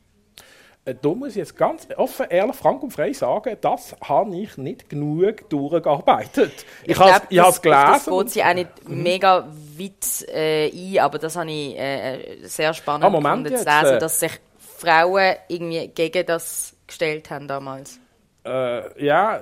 Äh, 0.85 0.95
da 1.01 1.09
muss 1.11 1.31
ich 1.31 1.37
jetzt 1.37 1.57
ganz 1.57 1.87
offen, 1.97 2.27
ehrlich, 2.31 2.57
frank 2.57 2.83
und 2.83 2.91
frei 2.91 3.13
sagen, 3.13 3.57
das 3.61 3.95
habe 4.03 4.35
ich 4.37 4.57
nicht 4.57 4.89
genug 4.89 5.49
durchgearbeitet. 5.51 6.65
Ich, 6.85 6.91
ich 6.91 6.99
habe 6.99 7.27
es 7.29 7.63
gelesen. 7.63 7.85
Das 7.87 8.07
geht 8.07 8.31
sich 8.31 8.45
auch 8.45 8.55
nicht 8.55 8.89
mhm. 8.89 9.03
mega 9.03 9.47
weit 9.79 10.29
äh, 10.29 10.71
ein, 10.71 10.99
aber 11.01 11.19
das 11.19 11.37
habe 11.37 11.51
ich 11.51 11.79
äh, 11.79 12.39
sehr 12.45 12.73
spannend 12.73 13.05
ah, 13.05 13.11
Moment 13.11 13.45
gefunden, 13.45 13.59
zu 13.59 13.65
lesen, 13.65 13.97
äh, 13.97 13.99
dass 13.99 14.21
sich 14.21 14.33
Frauen 14.59 15.35
irgendwie 15.49 15.89
gegen 15.89 16.25
das 16.25 16.75
gestellt 16.87 17.31
haben 17.31 17.47
damals. 17.47 18.01
Äh, 18.43 19.05
ja, 19.05 19.39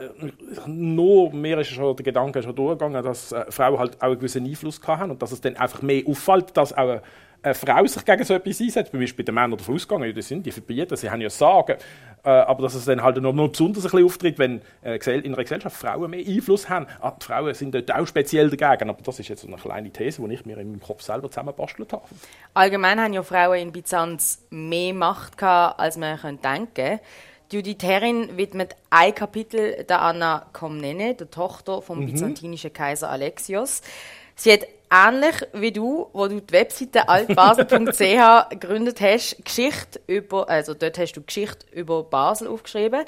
nur 0.67 1.33
mir 1.33 1.61
ist 1.61 1.69
schon 1.69 1.95
der 1.95 2.05
Gedanke 2.05 2.43
schon 2.43 2.57
durchgegangen, 2.57 3.05
dass 3.05 3.31
äh, 3.31 3.45
Frauen 3.49 3.79
halt 3.79 3.97
auch 3.99 4.07
einen 4.09 4.17
gewissen 4.17 4.45
Einfluss 4.45 4.81
hatten 4.85 5.13
und 5.13 5.23
dass 5.23 5.31
es 5.31 5.41
dann 5.41 5.57
einfach 5.57 5.83
mehr 5.83 6.03
auffällt, 6.05 6.57
dass 6.57 6.77
auch 6.77 7.01
eine 7.43 7.55
Frau 7.55 7.87
sich 7.87 8.05
gegen 8.05 8.25
so 8.25 8.35
etwas 8.35 8.61
einsetzt, 8.61 8.93
bei 8.93 8.99
bei 8.99 9.23
den 9.23 9.35
Männern 9.35 9.57
davon 9.57 9.77
ausgegangen, 9.77 10.15
die 10.15 10.23
sind, 10.23 10.45
die 10.45 10.53
verbieten, 10.53 10.97
sie 10.97 11.11
haben 11.11 11.21
ja 11.21 11.31
Sagen, 11.31 11.77
äh, 12.25 12.29
aber 12.29 12.63
dass 12.63 12.75
es 12.75 12.85
dann 12.85 13.03
halt 13.03 13.21
noch, 13.21 13.33
noch 13.33 13.49
besonders 13.49 13.85
ein 13.85 13.91
bisschen 13.91 14.07
auftritt, 14.07 14.39
wenn 14.39 14.61
äh, 14.83 14.97
in 14.97 15.35
einer 15.35 15.43
Gesellschaft 15.43 15.77
Frauen 15.77 16.11
mehr 16.11 16.27
Einfluss 16.27 16.69
haben. 16.69 16.87
Ah, 17.01 17.13
die 17.13 17.25
Frauen 17.25 17.55
sind 17.55 17.75
dort 17.75 17.93
auch 17.95 18.07
speziell 18.07 18.51
dagegen, 18.51 18.91
aber 18.91 19.03
das 19.03 19.21
ist 19.21 19.29
jetzt 19.29 19.43
so 19.43 19.49
eine 19.49 19.57
kleine 19.57 19.91
These, 19.91 20.23
die 20.23 20.35
ich 20.35 20.45
mir 20.45 20.59
in 20.59 20.73
meinem 20.73 20.81
Kopf 20.81 21.03
selber 21.03 21.31
zusammenbastelt 21.31 21.93
habe. 21.93 22.05
Allgemein 22.55 23.01
haben 23.01 23.13
ja 23.13 23.23
Frauen 23.23 23.59
in 23.59 23.73
Byzanz 23.73 24.47
mehr 24.51 24.95
Macht 24.95 25.39
gehabt, 25.39 25.79
als 25.79 25.97
man 25.97 26.19
denken 26.23 26.75
könnte. 26.75 27.01
Judith 27.51 27.83
Herrin 27.83 28.37
widmet 28.37 28.77
ein 28.91 29.15
Kapitel 29.15 29.85
der 29.85 30.03
Anna 30.03 30.47
Komnene, 30.53 31.15
der 31.15 31.31
Tochter 31.31 31.81
vom 31.81 32.01
mhm. 32.01 32.07
byzantinischen 32.07 32.73
Kaiser 32.73 33.09
Alexios. 33.09 33.81
Sie 34.37 34.53
hat 34.53 34.67
ähnlich 34.91 35.37
wie 35.53 35.73
du, 35.73 36.09
wo 36.13 36.29
du 36.29 36.41
die 36.41 36.53
Webseite 36.53 37.09
altbasel.ch 37.09 38.49
gegründet 38.51 39.01
hast, 39.01 39.45
Geschichte 39.45 40.01
über, 40.07 40.49
also 40.49 40.75
dort 40.75 40.99
hast 40.99 41.13
du 41.13 41.23
Geschichte 41.23 41.67
über 41.73 42.03
Basel 42.03 42.49
aufgeschrieben. 42.49 43.05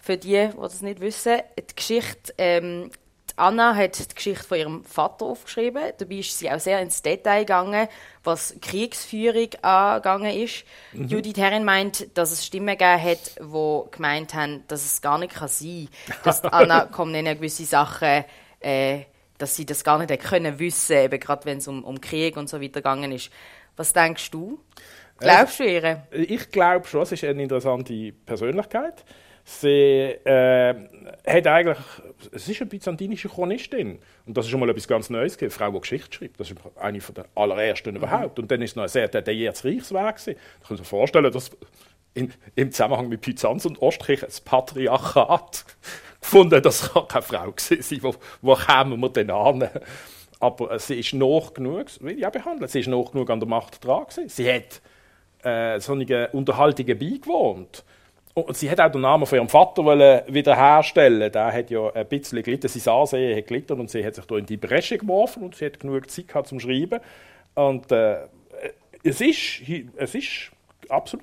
Für 0.00 0.16
die, 0.16 0.48
die 0.52 0.60
das 0.60 0.82
nicht 0.82 1.00
wissen, 1.00 1.38
die 1.58 1.74
Geschichte, 1.74 2.34
ähm, 2.38 2.90
die 3.30 3.38
Anna 3.38 3.74
hat 3.74 3.98
die 3.98 4.14
Geschichte 4.14 4.44
von 4.44 4.58
ihrem 4.58 4.84
Vater 4.84 5.26
aufgeschrieben. 5.26 5.82
Dabei 5.98 6.14
ist 6.16 6.38
sie 6.38 6.50
auch 6.50 6.60
sehr 6.60 6.80
ins 6.80 7.02
Detail 7.02 7.40
gegangen, 7.40 7.88
was 8.22 8.54
Kriegsführung 8.60 9.48
angegangen 9.62 10.36
ist. 10.36 10.64
Mhm. 10.92 11.08
Judith 11.08 11.36
Herren 11.36 11.64
meint, 11.64 12.16
dass 12.16 12.30
es 12.30 12.46
Stimmen 12.46 12.78
gegeben 12.78 13.02
hat, 13.02 13.36
die 13.40 13.90
gemeint 13.90 14.34
haben, 14.34 14.64
dass 14.68 14.84
es 14.84 15.02
gar 15.02 15.18
nicht 15.18 15.34
sein 15.34 15.88
kann, 16.06 16.18
dass 16.22 16.44
Anna 16.44 16.84
kommt 16.92 17.16
in 17.16 17.24
gewisse 17.24 17.64
Sachen 17.64 18.24
äh, 18.60 19.00
dass 19.44 19.56
sie 19.56 19.66
das 19.66 19.84
gar 19.84 19.98
nicht 19.98 20.22
können 20.22 20.58
wissen, 20.58 20.96
eben 20.96 21.20
gerade 21.20 21.44
wenn 21.44 21.58
es 21.58 21.68
um, 21.68 21.84
um 21.84 22.00
Krieg 22.00 22.38
und 22.38 22.48
so 22.48 22.62
weiter 22.62 22.80
gegangen 22.80 23.12
ist. 23.12 23.30
Was 23.76 23.92
denkst 23.92 24.30
du? 24.30 24.58
Glaubst 25.18 25.60
du 25.60 25.64
ihr? 25.64 26.06
Ich 26.12 26.50
glaube 26.50 26.86
schon, 26.86 27.04
sie 27.04 27.14
ist 27.14 27.24
eine 27.24 27.42
interessante 27.42 28.12
Persönlichkeit. 28.24 29.04
Sie 29.44 29.68
äh, 29.68 30.74
hat 31.26 31.46
eigentlich, 31.46 31.78
es 32.32 32.48
ist 32.48 32.62
eine 32.62 32.70
byzantinische 32.70 33.28
Chronistin. 33.28 33.98
Und 34.24 34.34
das 34.34 34.46
ist 34.46 34.50
schon 34.50 34.60
mal 34.60 34.70
etwas 34.70 34.88
ganz 34.88 35.10
Neues. 35.10 35.38
Eine 35.38 35.50
Frau, 35.50 35.72
die 35.72 35.80
Geschichte 35.80 36.16
schreibt. 36.16 36.40
Das 36.40 36.50
ist 36.50 36.56
eine 36.76 36.98
der 36.98 37.26
allerersten 37.34 37.90
mhm. 37.90 37.96
überhaupt. 37.96 38.38
Und 38.38 38.50
dann 38.50 38.62
ist 38.62 38.70
es 38.70 38.76
noch 38.76 38.84
ein 38.84 38.88
sehr 38.88 39.08
detailliertes 39.08 39.62
Reichswerk. 39.66 40.26
Ich 40.26 40.36
kann 40.66 40.78
mir 40.78 40.84
vorstellen, 40.84 41.30
dass 41.30 41.50
in, 42.14 42.32
im 42.54 42.72
Zusammenhang 42.72 43.10
mit 43.10 43.20
Byzanz 43.20 43.66
und 43.66 43.82
Ostkirche 43.82 44.24
das 44.24 44.40
Patriarchat 44.40 45.66
gefunden, 46.24 46.62
das 46.62 46.92
kann 46.92 47.08
keine 47.08 47.22
Frau 47.22 47.52
sein. 47.56 47.98
Wo, 48.00 48.14
wo 48.42 48.54
kommen 48.54 49.00
wir 49.00 49.08
denn 49.10 49.30
an? 49.30 49.68
Aber 50.40 50.78
sie 50.78 50.98
ist 50.98 51.14
noch 51.14 51.54
genug, 51.54 51.86
wie 52.00 52.12
ich 52.12 52.26
auch 52.26 52.32
behandelt, 52.32 52.70
sie 52.70 52.80
ist 52.80 52.88
noch 52.88 53.12
genug 53.12 53.30
an 53.30 53.40
der 53.40 53.48
Macht 53.48 53.84
dran 53.84 54.04
gewesen. 54.04 54.28
Sie 54.28 54.52
hat 54.52 54.80
äh, 55.44 55.80
solche 55.80 56.28
Unterhaltungen 56.32 56.98
beigewohnt. 56.98 57.84
Und 58.34 58.56
sie 58.56 58.68
hat 58.68 58.80
auch 58.80 58.90
den 58.90 59.02
Namen 59.02 59.26
von 59.26 59.38
ihrem 59.38 59.48
Vater 59.48 59.84
wiederherstellen 60.26 61.30
Der 61.30 61.52
hat 61.52 61.70
ja 61.70 61.88
ein 61.92 62.08
bisschen 62.08 62.42
gelitten, 62.42 62.66
sein 62.66 62.92
Ansehen 62.92 63.36
hat 63.36 63.46
gelitten 63.46 63.78
und 63.78 63.90
sie 63.90 64.04
hat 64.04 64.16
sich 64.16 64.24
da 64.24 64.36
in 64.36 64.46
die 64.46 64.56
Bresche 64.56 64.98
geworfen 64.98 65.44
und 65.44 65.54
sie 65.54 65.66
hat 65.66 65.78
genug 65.78 66.10
Zeit 66.10 66.26
gehabt 66.26 66.48
zum 66.48 66.58
Schreiben. 66.58 66.98
Und 67.54 67.92
äh, 67.92 68.26
es, 69.04 69.20
ist, 69.20 69.62
es 69.96 70.14
ist 70.14 70.50
absolut... 70.88 71.22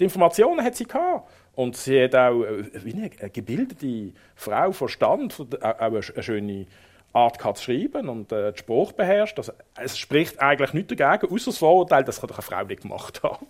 Die 0.00 0.04
Informationen 0.04 0.64
hat 0.64 0.74
sie 0.74 0.84
gehabt. 0.84 1.30
Und 1.54 1.76
sie 1.76 2.02
hat 2.02 2.14
auch 2.14 2.42
äh, 2.42 2.84
wie 2.84 2.92
eine, 2.92 3.10
gebildete 3.30 4.12
Frau 4.34 4.72
Verstand, 4.72 5.38
auch 5.62 5.78
eine 5.80 6.02
schöne 6.02 6.66
Art 7.12 7.40
zu 7.56 7.64
schreiben 7.64 8.08
und 8.08 8.32
äh, 8.32 8.50
den 8.50 8.56
Spruch 8.56 8.92
beherrscht. 8.92 9.38
Also, 9.38 9.52
es 9.76 9.96
spricht 9.96 10.40
eigentlich 10.40 10.72
nichts 10.72 10.94
dagegen, 10.94 11.32
außer 11.32 11.46
das 11.46 11.58
Vorurteil, 11.58 12.04
das 12.04 12.20
kann 12.20 12.28
doch 12.28 12.38
eine 12.38 12.42
Frau 12.42 12.64
nicht 12.64 12.82
gemacht 12.82 13.22
haben. 13.22 13.46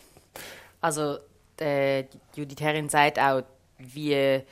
Also 0.80 1.16
äh, 1.60 2.04
Judith 2.34 2.60
Herrin 2.60 2.90
sagt 2.90 3.18
auch, 3.18 3.42
wie 3.78 4.42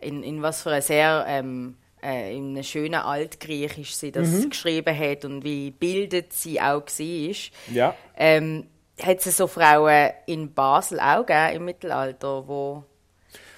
in, 0.00 0.22
in 0.22 0.40
was 0.40 0.62
für 0.62 0.70
ein 0.70 0.82
sehr 0.82 1.24
ähm, 1.26 1.76
äh, 2.02 2.36
in 2.36 2.52
einem 2.52 2.62
schönen 2.62 2.94
Altgriechisch 2.94 3.94
sie 3.94 4.12
das 4.12 4.28
mhm. 4.28 4.50
geschrieben 4.50 4.96
hat 4.96 5.24
und 5.24 5.44
wie 5.44 5.70
bildet 5.70 6.32
sie 6.32 6.60
auch 6.60 6.82
war. 6.86 7.34
Ja. 7.74 7.94
Ähm, 8.16 8.68
hat 9.02 9.26
es 9.26 9.36
so 9.36 9.46
Frauen 9.46 10.10
in 10.26 10.52
Basel 10.54 11.00
auch 11.00 11.26
gegeben, 11.26 11.56
im 11.56 11.64
Mittelalter, 11.64 12.46
wo 12.46 12.84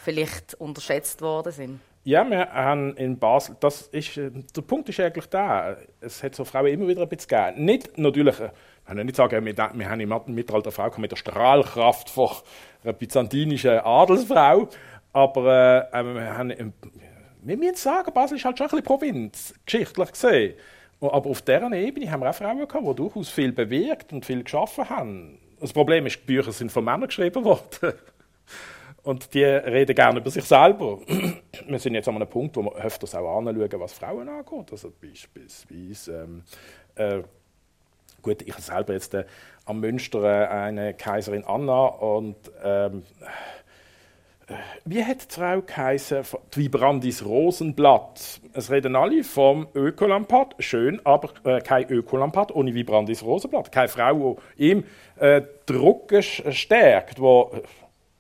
vielleicht 0.03 0.55
unterschätzt 0.55 1.23
worden 1.23 1.53
sind? 1.53 1.81
Ja, 2.05 2.29
wir 2.29 2.53
haben 2.53 2.97
in 2.97 3.17
Basel, 3.17 3.57
das 3.61 3.83
ist, 3.83 4.17
äh, 4.17 4.31
der 4.31 4.63
Punkt 4.63 4.89
ist 4.89 4.99
eigentlich 4.99 5.27
der, 5.27 5.79
es 6.01 6.23
hat 6.23 6.35
so 6.35 6.45
Frauen 6.45 6.67
immer 6.67 6.89
wieder 6.89 7.03
ein 7.03 7.09
bisschen 7.09 7.29
gegeben. 7.29 7.65
Nicht 7.65 7.97
natürlich, 7.97 8.35
ich 8.35 8.45
äh, 8.45 8.51
kann 8.87 9.07
nicht 9.07 9.15
sagen, 9.15 9.45
wir, 9.45 9.57
wir 9.57 9.89
haben 9.89 10.01
im 10.01 10.35
Mittelalter 10.35 10.73
Frau 10.73 10.91
mit 10.97 11.13
der 11.13 11.17
Strahlkraft 11.17 12.11
von 12.11 12.29
einer 12.83 12.93
byzantinischen 12.93 13.79
Adelsfrau, 13.79 14.69
aber 15.13 15.89
äh, 15.93 16.03
wir 16.03 16.37
haben, 16.37 16.73
wir 17.43 17.57
müssen 17.57 17.77
sagen, 17.77 18.13
Basel 18.13 18.37
ist 18.37 18.45
halt 18.45 18.59
schon 18.59 18.67
ein 18.67 18.71
bisschen 18.71 18.85
Provinz, 18.85 19.55
geschichtlich 19.65 20.11
gesehen. 20.11 20.55
Aber 21.01 21.31
auf 21.31 21.43
dieser 21.43 21.73
Ebene 21.73 22.11
haben 22.11 22.21
wir 22.21 22.31
auch 22.31 22.35
Frauen 22.35 22.67
gehabt, 22.67 22.87
die 22.87 22.95
durchaus 22.95 23.29
viel 23.29 23.53
bewirkt 23.53 24.13
und 24.13 24.25
viel 24.25 24.43
geschaffen 24.43 24.89
haben. 24.89 25.39
Das 25.61 25.73
Problem 25.73 26.07
ist, 26.07 26.21
die 26.21 26.27
Bücher 26.27 26.51
sind 26.51 26.73
von 26.73 26.85
Männern 26.85 27.07
geschrieben 27.07 27.45
worden. 27.45 27.95
Und 29.05 29.35
die 29.35 29.43
reden 29.43 29.97
gerne 29.97 30.21
über 30.21 30.31
sich 30.31 30.45
selber. 30.45 30.99
wir 31.67 31.79
sind 31.79 31.95
jetzt 31.95 32.09
an 32.09 32.17
einem 32.17 32.29
Punkt, 32.29 32.57
wo 32.57 32.63
wir 32.63 32.77
öfters 32.77 33.15
auch 33.15 33.39
anschauen, 33.39 33.81
was 33.81 33.93
Frauen 33.93 34.29
angeht. 34.29 34.71
Also 34.71 34.93
beispielsweise, 35.01 36.23
ähm, 36.23 36.43
äh, 36.95 37.23
gut, 38.21 38.43
ich 38.43 38.55
selber 38.55 38.93
jetzt 38.93 39.15
äh, 39.15 39.25
am 39.65 39.81
Münster 39.81 40.51
eine 40.51 40.95
Kaiserin 40.95 41.45
Anna 41.45 41.87
und 41.87 42.37
ähm, 42.63 43.03
äh, 44.47 44.55
wie 44.85 45.05
hat 45.05 45.31
die 45.31 45.35
Frau 45.35 45.63
geheißen? 45.63 46.23
Die 46.55 46.61
Vibrandis 46.61 47.25
Rosenblatt. 47.25 48.41
Es 48.53 48.71
reden 48.71 48.95
alle 48.95 49.25
vom 49.25 49.67
Ökolampad. 49.75 50.55
Schön, 50.61 51.01
aber 51.05 51.31
äh, 51.45 51.61
kein 51.61 51.89
Ökolampad 51.91 52.55
ohne 52.55 52.73
Vibrandis 52.73 53.25
Rosenblatt. 53.25 53.73
Keine 53.73 53.89
Frau, 53.89 54.39
die 54.57 54.71
ihm 54.71 54.85
äh, 55.17 55.43
Druck 55.67 56.13
stärkt, 56.23 57.21
wo 57.21 57.51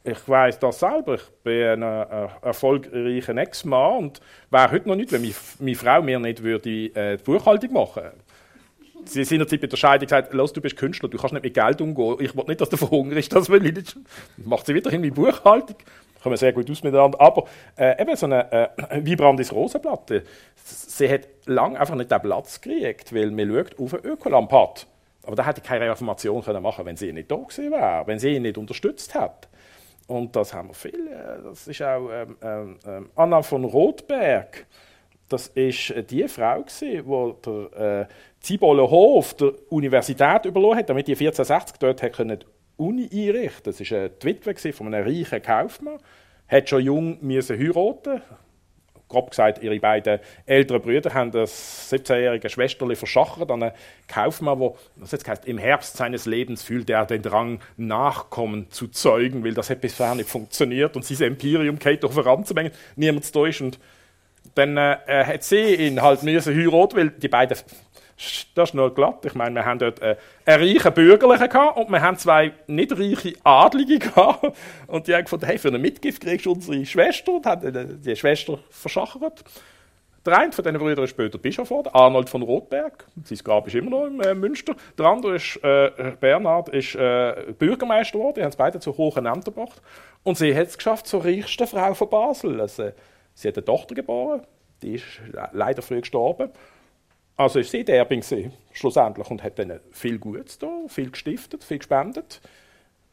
Ich 0.04 0.28
weiß 0.28 0.58
das 0.58 0.80
selber. 0.80 1.14
Ich 1.14 1.28
bin 1.44 1.82
ein, 1.82 1.82
ein 1.84 2.28
erfolgreicher 2.42 3.36
Ex-Mann 3.36 3.98
und 3.98 4.20
wäre 4.50 4.70
heute 4.72 4.88
noch 4.88 4.96
nicht, 4.96 5.12
wenn 5.12 5.22
meine, 5.22 5.34
meine 5.60 5.76
Frau 5.76 6.02
mir 6.02 6.18
nicht 6.18 6.42
würde, 6.42 6.70
äh, 6.70 7.16
die 7.16 7.22
Buchhaltung 7.22 7.72
machen 7.72 8.02
würde. 8.02 8.16
Sie 9.04 9.24
sind 9.24 9.48
bei 9.48 9.56
der 9.56 9.76
Scheidung 9.76 10.06
gesagt, 10.06 10.32
los, 10.32 10.52
du 10.52 10.60
bist 10.60 10.76
Künstler, 10.76 11.08
du 11.08 11.18
kannst 11.18 11.34
nicht 11.34 11.44
mit 11.44 11.54
Geld 11.54 11.80
umgehen. 11.80 12.16
Ich 12.20 12.36
will 12.36 12.44
nicht, 12.46 12.60
dass 12.60 12.68
du 12.68 12.76
verhungerst, 12.76 13.32
das 13.32 13.48
will 13.48 13.64
ich 13.64 13.74
nicht. 13.74 13.96
Macht 14.38 14.66
sie 14.66 14.74
weiterhin 14.74 15.00
mit 15.00 15.14
Buchhaltung. 15.14 15.76
Kommen 16.22 16.36
sehr 16.36 16.52
gut 16.52 16.70
aus 16.70 16.82
miteinander. 16.82 17.20
Aber 17.20 17.44
äh, 17.76 18.00
eben 18.00 18.14
so 18.16 18.26
eine 18.26 18.50
äh, 18.52 18.68
Vibrandis 19.04 19.52
Rosenplatte, 19.52 20.22
sie 20.64 21.08
hat 21.08 21.28
lange 21.46 21.78
einfach 21.78 21.96
nicht 21.96 22.10
den 22.10 22.22
Platz 22.22 22.60
gekriegt, 22.60 23.12
weil 23.14 23.30
man 23.30 23.52
schaut 23.52 23.78
auf 23.78 23.94
eine 23.94 24.12
Ökolampat. 24.12 24.86
Aber 25.24 25.36
da 25.36 25.46
hätte 25.46 25.60
ich 25.60 25.66
keine 25.66 25.88
Reformation 25.88 26.42
können 26.42 26.62
machen 26.62 26.84
wenn 26.84 26.96
sie 26.96 27.12
nicht 27.12 27.30
da 27.30 27.36
gewesen 27.36 27.70
wäre, 27.70 28.02
wenn 28.06 28.18
sie 28.18 28.30
ihn 28.30 28.42
nicht 28.42 28.58
unterstützt 28.58 29.14
hätte. 29.14 29.48
Und 30.06 30.34
das 30.36 30.52
haben 30.52 30.68
wir 30.68 30.74
viel. 30.74 31.08
Äh, 31.08 31.42
das 31.44 31.66
ist 31.66 31.82
auch 31.82 32.08
ähm, 32.10 32.36
ähm, 32.42 32.78
ähm, 32.86 33.10
Anna 33.14 33.42
von 33.42 33.64
Rothberg. 33.64 34.66
Das 35.28 35.46
ist 35.48 35.94
die 36.10 36.28
Frau, 36.28 36.64
die 36.80 37.02
der 37.02 38.00
äh, 38.00 38.06
Ziboler 38.40 38.90
Hof 38.90 39.34
der 39.34 39.52
Universität 39.70 40.44
überlassen 40.44 40.78
hat, 40.78 40.90
damit 40.90 41.08
die 41.08 41.12
1460 41.12 41.78
dort 41.78 42.02
hat 42.02 42.46
Uni 42.76 43.08
einrichten 43.10 43.62
Das 43.64 43.80
war 43.80 44.08
die 44.08 44.26
Witwe 44.26 44.72
von 44.72 44.92
einem 44.92 45.06
reichen 45.06 45.40
Kaufmann. 45.40 45.98
Hat 46.48 46.68
schon 46.68 46.82
jung 46.82 47.18
müssen 47.22 47.56
grob 49.12 49.30
gesagt, 49.30 49.62
ihre 49.62 49.78
beiden 49.78 50.18
älteren 50.46 50.82
Brüder 50.82 51.14
haben 51.14 51.30
das 51.30 51.92
17-jährige 51.92 52.48
Schwesterli 52.48 52.96
verschachert 52.96 53.50
an 53.50 53.62
einen 53.62 53.72
Kaufmann, 54.08 54.58
der, 54.58 54.72
das 54.96 55.12
jetzt 55.12 55.28
heißt, 55.28 55.44
im 55.44 55.58
Herbst 55.58 55.96
seines 55.96 56.26
Lebens 56.26 56.62
fühlte 56.62 56.94
er 56.94 57.06
den 57.06 57.22
Drang, 57.22 57.60
Nachkommen 57.76 58.70
zu 58.70 58.88
zeugen, 58.88 59.44
weil 59.44 59.54
das 59.54 59.70
hat 59.70 59.80
bisher 59.80 60.14
nicht 60.14 60.28
funktioniert 60.28 60.96
und 60.96 61.04
sein 61.04 61.28
Imperium 61.28 61.78
geht 61.78 62.02
doch 62.02 62.12
voranzubringen, 62.12 62.72
niemand 62.96 63.24
ist 63.24 63.60
und 63.60 63.78
dann 64.54 64.76
äh, 64.76 64.96
hat 65.06 65.44
sie 65.44 65.74
ihn 65.74 66.02
halt 66.02 66.22
müssen 66.22 66.56
heiraten, 66.56 66.96
weil 66.96 67.10
die 67.10 67.28
beiden 67.28 67.56
das 68.54 68.68
ist 68.70 68.74
nur 68.74 68.94
glatt. 68.94 69.24
Ich 69.24 69.34
meine, 69.34 69.54
wir 69.54 69.64
haben 69.64 69.78
dort 69.78 70.00
äh, 70.00 70.16
einen 70.44 70.62
reichen 70.62 70.92
Bürgerlichen 70.92 71.48
gehabt 71.48 71.76
und 71.76 71.90
wir 71.90 72.00
haben 72.00 72.16
zwei 72.16 72.52
nicht 72.66 72.92
reiche 72.92 73.34
Adlige 73.42 73.98
gehabt. 74.00 74.56
Und 74.86 75.06
die 75.06 75.14
haben 75.14 75.24
gefunden, 75.24 75.46
hey, 75.46 75.58
für 75.58 75.68
eine 75.68 75.78
Mitgift 75.78 76.22
kriegst 76.22 76.46
du 76.46 76.52
unsere 76.52 76.84
Schwester 76.84 77.32
und 77.32 77.46
haben 77.46 78.00
die 78.02 78.16
Schwester 78.16 78.58
verschachert. 78.70 79.44
Der 80.24 80.38
eine 80.38 80.52
von 80.52 80.62
diesen 80.62 80.78
Brüdern 80.78 81.04
ist 81.04 81.10
später 81.10 81.36
Bischof 81.36 81.68
geworden, 81.68 81.90
Arnold 81.92 82.30
von 82.30 82.42
Rothberg. 82.42 83.06
Sein 83.24 83.38
Grab 83.42 83.66
ist 83.66 83.74
immer 83.74 83.90
noch 83.90 84.06
im 84.06 84.20
äh, 84.20 84.34
Münster. 84.34 84.76
Der 84.96 85.06
andere 85.06 85.34
ist, 85.34 85.58
äh, 85.64 85.90
Bernhard, 86.20 86.68
ist 86.68 86.94
äh, 86.94 87.52
Bürgermeister 87.58 88.18
geworden. 88.18 88.34
Die 88.36 88.42
haben 88.42 88.50
es 88.50 88.56
beide 88.56 88.78
zu 88.78 88.96
hohen 88.96 89.26
Ämtern 89.26 89.54
gebracht. 89.54 89.82
Und 90.22 90.38
sie 90.38 90.54
hat 90.54 90.68
es 90.68 90.76
geschafft 90.76 91.08
zur 91.08 91.24
reichsten 91.24 91.66
Frau 91.66 91.94
von 91.94 92.08
Basel. 92.08 92.60
Also, 92.60 92.92
sie 93.34 93.48
hat 93.48 93.56
eine 93.56 93.64
Tochter 93.64 93.96
geboren, 93.96 94.42
die 94.82 94.94
ist 94.94 95.04
leider 95.52 95.82
früh 95.82 96.00
gestorben. 96.00 96.50
Also 97.36 97.58
ist 97.58 97.70
sie 97.70 97.84
die 97.84 97.92
Erbin 97.92 98.22
schlussendlich 98.72 99.30
und 99.30 99.42
hat 99.42 99.58
dann 99.58 99.80
viel 99.90 100.18
Gutes 100.18 100.58
da, 100.58 100.68
viel 100.88 101.10
gestiftet, 101.10 101.64
viel 101.64 101.78
gespendet. 101.78 102.40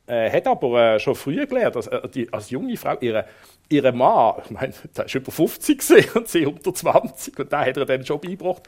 Äh, 0.08 0.32
hat 0.32 0.48
aber 0.48 0.96
äh, 0.96 1.00
schon 1.00 1.16
früher 1.16 1.46
gelernt, 1.46 1.76
als, 1.76 1.88
äh, 1.88 2.10
die, 2.10 2.34
als 2.34 2.50
junge 2.50 2.76
Frau, 2.78 2.98
ihre, 3.00 3.26
ihre 3.70 3.92
Mann, 3.92 4.42
ich 4.46 4.52
meine, 4.52 4.74
der 4.98 5.06
ist 5.06 5.16
über 5.16 5.32
50 5.32 6.16
und 6.16 6.28
sie 6.28 6.46
unter 6.48 6.74
20 6.74 7.40
und 7.40 7.54
da 7.54 7.64
hat 7.64 7.78
er 7.78 7.86
dann 7.86 8.06
schon 8.06 8.20
beigebracht. 8.20 8.64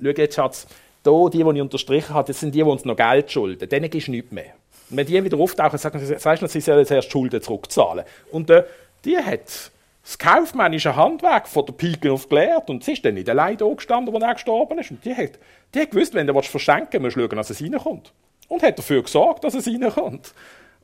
Schau 0.00 0.08
jetzt, 0.10 0.34
Schatz, 0.34 0.66
da, 1.02 1.28
die, 1.32 1.38
die 1.38 1.50
ich 1.50 1.62
unterstrichen 1.62 2.14
habe, 2.14 2.28
das 2.28 2.40
sind 2.40 2.54
die, 2.54 2.58
die 2.58 2.64
uns 2.64 2.84
noch 2.84 2.96
Geld 2.96 3.32
schulden. 3.32 3.68
Denen 3.68 3.90
gibst 3.90 4.08
du 4.08 4.12
nichts 4.12 4.30
mehr. 4.32 4.52
Und 4.90 4.98
wenn 4.98 5.06
die 5.06 5.24
wieder 5.24 5.38
auftauchen, 5.38 5.78
sagen 5.78 5.98
sie, 5.98 6.18
sagst 6.18 6.42
du, 6.42 6.46
sie 6.46 6.60
sollen 6.60 6.84
zuerst 6.84 7.10
Schulden 7.10 7.40
zurückzahlen. 7.40 8.04
Und 8.30 8.50
äh, 8.50 8.64
die 9.04 9.16
hat 9.16 9.72
das 10.02 10.18
kaufmännische 10.18 10.96
Handwerk 10.96 11.46
von 11.46 11.64
der 11.64 11.74
Pike 11.74 12.12
auf 12.12 12.28
gelehrt 12.28 12.68
und 12.70 12.82
sie 12.82 12.92
ist 12.92 13.04
dann 13.04 13.14
nicht 13.14 13.28
allein 13.28 13.56
da 13.56 13.66
gestanden, 13.66 14.14
als 14.14 14.24
er 14.24 14.34
gestorben 14.34 14.78
ist. 14.78 14.90
Und 14.90 15.04
die 15.04 15.14
hat, 15.14 15.38
die 15.74 15.80
hat 15.80 15.90
gewusst, 15.92 16.14
wenn 16.14 16.26
du 16.26 16.42
verschenken 16.42 17.02
musst 17.02 17.16
du 17.16 17.20
schauen, 17.20 17.36
dass 17.36 17.50
es 17.50 17.62
reinkommt. 17.62 18.12
Und 18.48 18.62
hat 18.62 18.78
dafür 18.78 19.02
gesorgt, 19.02 19.44
dass 19.44 19.54
es 19.54 19.66
reinkommt. 19.66 20.34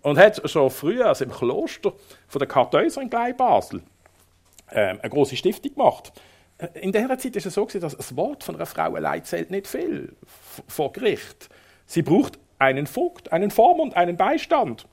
Und 0.03 0.19
hat 0.19 0.49
schon 0.49 0.71
früher, 0.71 1.07
also 1.07 1.25
im 1.25 1.33
Kloster 1.33 1.93
von 2.29 2.39
der 2.39 2.47
Kartäuser 2.47 3.03
in 3.03 3.11
Glei 3.11 3.33
Basel, 3.33 3.83
äh, 4.71 4.91
eine 4.91 5.11
große 5.11 5.37
Stiftung 5.37 5.75
gemacht. 5.75 6.13
Äh, 6.59 6.69
in 6.81 6.93
dieser 6.93 7.19
Zeit 7.19 7.35
ist 7.35 7.47
es 7.47 7.55
so, 7.55 7.67
dass 7.67 7.97
das 7.97 8.17
Wort 8.17 8.45
von 8.45 8.55
einer 8.55 8.67
Frau 8.67 8.95
allein 8.95 9.25
zählt 9.25 9.51
nicht 9.51 9.67
viel 9.67 10.15
vor 10.69 10.93
Gericht. 10.93 11.49
Sie 11.87 12.03
braucht 12.03 12.39
einen 12.59 12.87
Vogt, 12.87 13.33
einen 13.33 13.51
Vormund, 13.51 13.97
einen 13.97 14.17
Beistand. 14.17 14.87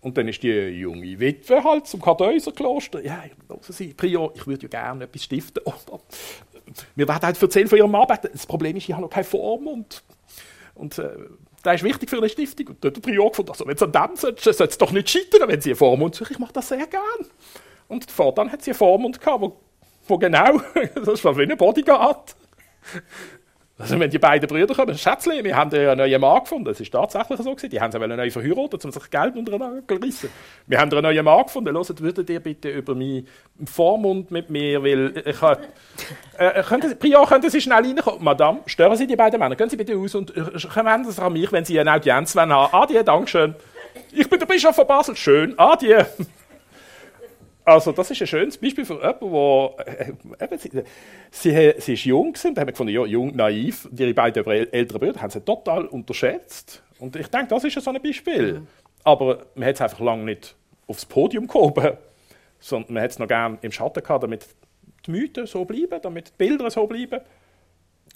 Und 0.00 0.16
dann 0.16 0.28
ist 0.28 0.42
die 0.42 0.50
junge 0.50 1.20
Witwe 1.20 1.62
halt 1.62 1.86
zum 1.86 2.00
Kartäuserkloster. 2.00 3.04
Ja, 3.04 3.22
Sie, 3.68 3.92
Prior, 3.92 4.32
ich 4.34 4.46
würde 4.46 4.62
ja 4.62 4.68
gerne 4.68 5.04
etwas 5.04 5.24
stiften. 5.24 5.62
Aber 5.66 6.00
wir 6.96 7.06
werden 7.06 7.22
halt 7.22 7.42
erzählen 7.42 7.68
von 7.68 7.78
Ihrem 7.78 7.94
Arbeiten. 7.94 8.28
Das 8.32 8.46
Problem 8.46 8.76
ist, 8.76 8.88
ich 8.88 8.92
habe 8.92 9.02
noch 9.02 9.10
keine 9.10 9.24
Form 9.24 9.66
und, 9.66 10.02
und 10.74 10.98
äh, 10.98 11.10
das 11.62 11.76
ist 11.76 11.82
wichtig 11.82 12.08
für 12.08 12.16
eine 12.16 12.28
Stiftung. 12.30 12.68
Und 12.68 12.82
dort 12.82 12.96
der 12.96 13.02
Prior 13.02 13.28
gefunden, 13.28 13.50
also 13.50 13.66
wenn 13.66 13.76
es 13.76 13.82
an 13.82 13.92
dem 13.92 14.16
sollte, 14.16 14.42
sollte 14.42 14.70
es 14.70 14.78
doch 14.78 14.92
nicht 14.92 15.10
scheitern, 15.10 15.48
wenn 15.48 15.60
Sie 15.60 15.70
eine 15.70 15.76
Vormund 15.76 16.14
suchen. 16.14 16.32
Ich 16.32 16.38
mache 16.38 16.54
das 16.54 16.68
sehr 16.68 16.86
gern. 16.86 17.26
Und 17.90 18.08
fortan 18.10 18.50
hat 18.52 18.62
sie 18.62 18.70
eine 18.70 18.78
Vormund 18.78 19.20
gehabt, 19.20 19.42
wo, 19.42 19.56
wo 20.06 20.16
genau, 20.16 20.60
das 21.04 21.24
war 21.24 21.36
wie 21.36 21.42
ein 21.42 21.56
Bodyguard. 21.56 22.36
Also 23.80 23.98
wenn 23.98 24.10
die 24.10 24.18
beiden 24.18 24.46
Brüder 24.46 24.74
kommen, 24.74 24.96
Schätzchen, 24.96 25.42
wir 25.42 25.56
haben 25.56 25.72
einen 25.72 25.96
neuen 25.96 26.20
Mann 26.20 26.40
gefunden. 26.40 26.66
Das 26.66 26.80
ist 26.80 26.92
tatsächlich 26.92 27.38
so 27.38 27.54
gewesen. 27.54 27.70
Die 27.70 27.80
haben 27.80 27.90
sie 27.90 27.98
neu 27.98 28.30
verheiratet, 28.30 28.84
um 28.84 28.90
sich 28.90 29.10
Geld 29.10 29.36
unter 29.36 29.52
den 29.52 29.60
Nagel 29.60 29.98
rissen. 30.04 30.28
Wir 30.66 30.78
haben 30.78 30.92
einen 30.92 31.02
neuen 31.02 31.24
Mann 31.24 31.44
gefunden. 31.44 31.74
Hört, 31.74 32.00
würdet 32.02 32.28
ihr 32.28 32.40
bitte 32.40 32.68
über 32.68 32.94
meinen 32.94 33.26
Vormund 33.64 34.30
mit 34.30 34.50
mir, 34.50 34.82
weil 34.82 35.22
ich 35.24 35.40
habe... 35.40 35.62
Äh, 36.36 36.62
könnten, 36.62 36.98
Prior, 36.98 37.26
könnten 37.26 37.48
Sie 37.48 37.60
schnell 37.60 37.82
reinkommen? 37.82 38.22
Madame, 38.22 38.60
stören 38.66 38.96
Sie 38.96 39.06
die 39.06 39.16
beiden 39.16 39.40
Männer. 39.40 39.56
Gehen 39.56 39.70
Sie 39.70 39.78
bitte 39.78 39.96
aus 39.96 40.14
und 40.14 40.36
wenden 40.36 41.04
Sie 41.04 41.12
sich 41.12 41.22
an 41.22 41.32
mich, 41.32 41.50
wenn 41.50 41.64
Sie 41.64 41.80
eine 41.80 41.94
Audienz 41.94 42.36
haben. 42.36 42.52
Adieu, 42.52 43.02
Dankeschön. 43.02 43.54
Ich 44.12 44.28
bin 44.28 44.38
der 44.38 44.46
Bischof 44.46 44.76
von 44.76 44.86
Basel. 44.86 45.16
Schön. 45.16 45.58
Adieu. 45.58 46.04
Also 47.64 47.92
das 47.92 48.10
ist 48.10 48.20
ein 48.20 48.26
schönes 48.26 48.58
Beispiel 48.58 48.84
für 48.84 48.94
jemanden, 48.94 49.30
der 50.40 50.52
äh, 50.52 50.58
sie, 50.58 50.82
sie, 51.30 51.74
sie 51.78 51.92
ist 51.92 52.04
jung 52.04 52.34
und 52.44 52.58
haben 52.58 52.66
gefunden, 52.66 52.92
ja, 52.92 53.04
jung, 53.04 53.36
naiv. 53.36 53.88
Ihre 53.96 54.14
beiden 54.14 54.44
älteren 54.46 55.00
Brüder 55.00 55.20
haben 55.20 55.30
sie 55.30 55.40
total 55.40 55.86
unterschätzt. 55.86 56.82
Und 56.98 57.16
ich 57.16 57.28
denke, 57.28 57.48
das 57.48 57.64
ist 57.64 57.80
so 57.80 57.90
ein 57.90 58.02
Beispiel. 58.02 58.60
Mhm. 58.60 58.66
Aber 59.04 59.46
man 59.54 59.68
hat 59.68 59.74
es 59.76 59.80
einfach 59.80 60.00
lange 60.00 60.24
nicht 60.24 60.56
aufs 60.86 61.06
Podium 61.06 61.46
gehoben, 61.46 61.96
sondern 62.58 62.94
man 62.94 63.02
hat 63.02 63.10
es 63.12 63.18
noch 63.18 63.28
gerne 63.28 63.58
im 63.62 63.72
Schatten 63.72 64.02
gehabt, 64.02 64.22
damit 64.22 64.46
die 65.06 65.10
Mythen 65.10 65.46
so 65.46 65.64
bleiben, 65.64 66.00
damit 66.02 66.28
die 66.28 66.32
Bilder 66.36 66.70
so 66.70 66.86
bleiben. 66.86 67.20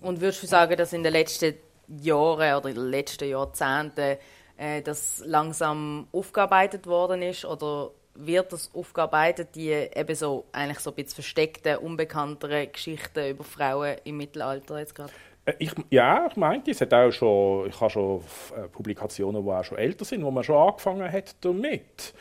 Und 0.01 0.21
würdest 0.21 0.43
du 0.43 0.47
sagen, 0.47 0.77
dass 0.77 0.93
in 0.93 1.03
den 1.03 1.13
letzten 1.13 1.55
Jahren 1.89 2.57
oder 2.57 2.69
in 2.69 2.75
den 2.75 2.91
letzten 2.91 3.29
Jahrzehnten 3.29 4.19
äh, 4.57 4.83
das 4.83 5.23
langsam 5.25 6.09
aufgearbeitet 6.13 6.87
worden 6.87 7.23
ist 7.23 7.45
oder 7.45 7.91
wird 8.15 8.53
das 8.53 8.71
aufgearbeitet, 8.75 9.49
die 9.55 9.71
eben 9.71 10.15
so 10.15 10.45
eigentlich 10.53 10.79
so 10.81 10.91
ein 10.91 10.97
bisschen 10.97 11.15
versteckte, 11.15 11.81
unbekanntere 11.81 12.67
Geschichten 12.69 13.31
über 13.31 13.45
Frauen 13.45 13.97
im 14.05 14.17
Mittelalter 14.17 14.79
jetzt 14.79 14.95
gerade? 14.95 15.13
Äh, 15.45 15.55
ich, 15.59 15.73
ja, 15.91 16.27
ich 16.31 16.37
meinte, 16.37 16.71
es 16.71 16.81
hat 16.81 16.95
auch 16.95 17.11
schon, 17.11 17.69
ich 17.69 17.81
habe 17.81 17.91
schon 17.91 18.21
äh, 18.57 18.69
Publikationen, 18.69 19.45
die 19.45 19.51
auch 19.51 19.65
schon 19.65 19.79
älter 19.79 20.05
sind, 20.05 20.25
wo 20.25 20.31
man 20.31 20.45
schon 20.45 20.57
angefangen 20.57 21.11
hat 21.11 21.37
damit. 21.41 22.15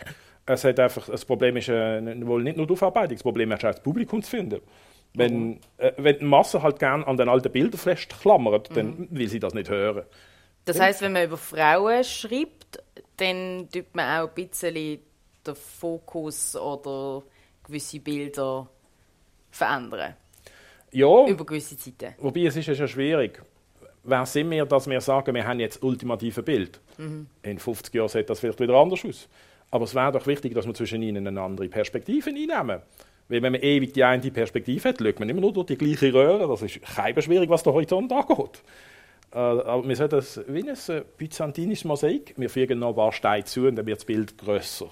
Es 0.45 0.63
hat 0.63 0.79
einfach, 0.79 1.07
das 1.07 1.23
Problem 1.23 1.57
ist 1.57 1.69
äh, 1.69 2.27
wohl 2.27 2.43
nicht 2.43 2.57
nur 2.57 2.67
die 2.67 2.73
Aufarbeitung, 2.73 3.15
das 3.15 3.23
Problem 3.23 3.51
ist 3.51 3.63
auch 3.63 3.71
das 3.71 3.81
Publikum 3.81 4.21
zu 4.21 4.29
finden. 4.29 4.61
Wenn, 5.13 5.47
mhm. 5.47 5.59
äh, 5.77 5.91
wenn 5.97 6.19
die 6.19 6.25
Masse 6.25 6.61
halt 6.61 6.79
gerne 6.79 7.05
an 7.05 7.17
den 7.17 7.29
alten 7.29 7.51
Bildern 7.51 7.79
festklammert, 7.79 8.71
mhm. 8.71 8.75
dann 8.75 9.07
will 9.11 9.29
sie 9.29 9.39
das 9.39 9.53
nicht 9.53 9.69
hören. 9.69 10.03
Das 10.65 10.79
heißt, 10.79 11.01
wenn 11.01 11.13
man 11.13 11.25
über 11.25 11.37
Frauen 11.37 12.03
schreibt, 12.03 12.81
dann 13.17 13.67
tut 13.71 13.93
man 13.93 14.21
auch 14.21 14.29
ein 14.29 14.33
bisschen 14.33 14.99
den 15.45 15.55
Fokus 15.55 16.55
oder 16.55 17.23
gewisse 17.63 17.99
Bilder 17.99 18.67
verändern. 19.51 20.15
Ja. 20.91 21.27
Über 21.27 21.45
gewisse 21.45 21.77
Zeiten. 21.77 22.15
Wobei 22.19 22.41
es 22.45 22.55
ist 22.55 22.67
ja 22.67 22.75
schon 22.75 22.87
schwierig. 22.87 23.41
Wer 24.03 24.25
sind 24.25 24.51
wir, 24.51 24.65
dass 24.65 24.87
wir 24.89 25.01
sagen, 25.01 25.33
wir 25.33 25.47
haben 25.47 25.59
jetzt 25.59 25.77
das 25.77 25.83
ultimative 25.83 26.43
Bild? 26.43 26.79
Mhm. 26.97 27.27
In 27.41 27.57
50 27.57 27.93
Jahren 27.93 28.09
sieht 28.09 28.29
das 28.29 28.39
vielleicht 28.39 28.59
wieder 28.59 28.75
anders 28.75 29.03
aus. 29.05 29.29
Aber 29.71 29.85
es 29.85 29.95
wäre 29.95 30.11
doch 30.11 30.27
wichtig, 30.27 30.53
dass 30.53 30.67
wir 30.67 30.73
zwischen 30.73 31.01
ihnen 31.01 31.25
eine 31.25 31.41
andere 31.41 31.67
Perspektive 31.67 32.29
einnehmen. 32.29 32.81
Weil 33.29 33.41
wenn 33.41 33.53
man 33.53 33.61
ewig 33.61 33.93
die 33.93 34.03
eine 34.03 34.29
Perspektive 34.29 34.89
hat, 34.89 34.99
schaut 35.01 35.19
man 35.19 35.29
immer 35.29 35.41
nur 35.41 35.53
durch 35.53 35.67
die 35.67 35.77
gleiche 35.77 36.13
Röhre. 36.13 36.47
Das 36.47 36.61
ist 36.61 36.81
kein 36.81 37.19
schwierig, 37.21 37.49
was 37.49 37.63
der 37.63 37.73
Horizont 37.73 38.11
angeht. 38.11 38.61
Äh, 39.33 39.37
aber 39.37 39.87
wir 39.87 39.95
sehen 39.95 40.09
das 40.09 40.41
wie 40.47 40.69
ein 40.69 41.05
byzantinisches 41.17 41.85
Mosaik. 41.85 42.33
Wir 42.37 42.49
fügen 42.49 42.79
noch 42.79 42.89
ein 42.89 42.95
paar 42.95 43.11
Steine 43.11 43.45
zu 43.45 43.67
und 43.67 43.75
dann 43.77 43.85
wird 43.85 43.97
das 43.97 44.05
Bild 44.05 44.37
grösser. 44.37 44.89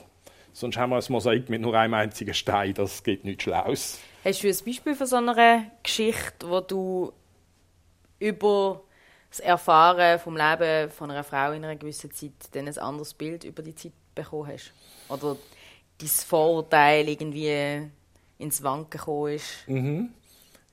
Sonst 0.53 0.77
haben 0.77 0.89
wir 0.89 0.97
ein 0.97 1.03
Mosaik 1.09 1.49
mit 1.49 1.61
nur 1.61 1.77
einem 1.77 1.93
einzigen 1.93 2.33
Stein. 2.33 2.73
Das 2.73 3.03
geht 3.03 3.23
nicht 3.23 3.41
Schlaues. 3.41 3.99
Hast 4.23 4.43
du 4.43 4.47
ein 4.47 4.57
Beispiel 4.65 4.95
von 4.95 5.07
so 5.07 5.15
einer 5.15 5.65
Geschichte, 5.81 6.49
wo 6.49 6.59
du 6.59 7.13
über 8.19 8.83
das 9.29 9.39
Erfahren 9.39 10.19
vom 10.19 10.35
Leben 10.35 10.89
von 10.89 11.09
einer 11.09 11.23
Frau 11.23 11.53
in 11.53 11.63
einer 11.63 11.75
gewissen 11.75 12.11
Zeit 12.11 12.33
dann 12.51 12.67
ein 12.67 12.77
anderes 12.77 13.13
Bild 13.13 13.43
über 13.43 13.63
die 13.63 13.75
Zeit 13.75 13.93
bekommen 14.13 14.47
hast? 14.47 14.73
Oder 15.09 15.37
dein 15.97 16.07
Vorurteil 16.07 17.07
irgendwie 17.07 17.89
ins 18.37 18.61
Wanken 18.61 18.89
gekommen 18.89 19.33
ist? 19.33 19.67
Mhm. 19.67 20.09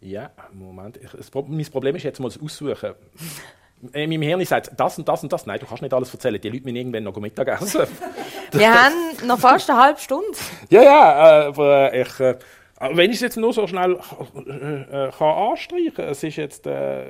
Ja, 0.01 0.31
Moment. 0.53 0.97
Ich, 0.97 1.11
das, 1.11 1.31
mein 1.35 1.65
Problem 1.71 1.97
ist 1.97 2.03
jetzt 2.03 2.21
mal 2.21 2.29
das 2.29 2.41
Aussuchen. 2.41 2.95
In 3.93 4.11
meinem 4.11 4.23
Hirn 4.23 4.45
sagt 4.45 4.73
das 4.77 4.99
und 4.99 5.09
das 5.09 5.23
und 5.23 5.33
das. 5.33 5.47
Nein, 5.47 5.61
du 5.61 5.67
kannst 5.67 5.83
nicht 5.83 5.95
alles 5.95 6.13
erzählen. 6.13 6.41
Die 6.41 6.49
Leute 6.49 6.65
müssen 6.65 6.77
irgendwann 6.77 7.05
noch 7.05 7.17
Mittagessen. 7.17 7.87
Wir 8.53 8.75
haben 8.75 8.95
noch 9.27 9.39
fast 9.39 9.71
eine 9.71 9.81
halbe 9.81 10.01
Stunde. 10.01 10.37
Ja, 10.71 10.83
ja, 10.83 11.43
äh, 11.43 11.47
aber 11.47 11.95
ich... 11.95 12.21
Äh, 12.21 12.39
wenn 12.81 13.11
ich 13.11 13.17
es 13.17 13.23
jetzt 13.23 13.37
nur 13.37 13.53
so 13.53 13.67
schnell 13.67 13.95
äh, 13.95 15.11
kann 15.11 15.51
anstreichen 15.51 15.95
kann, 15.95 16.09
es 16.11 16.23
ist 16.23 16.37
jetzt 16.37 16.65
äh, 16.67 17.07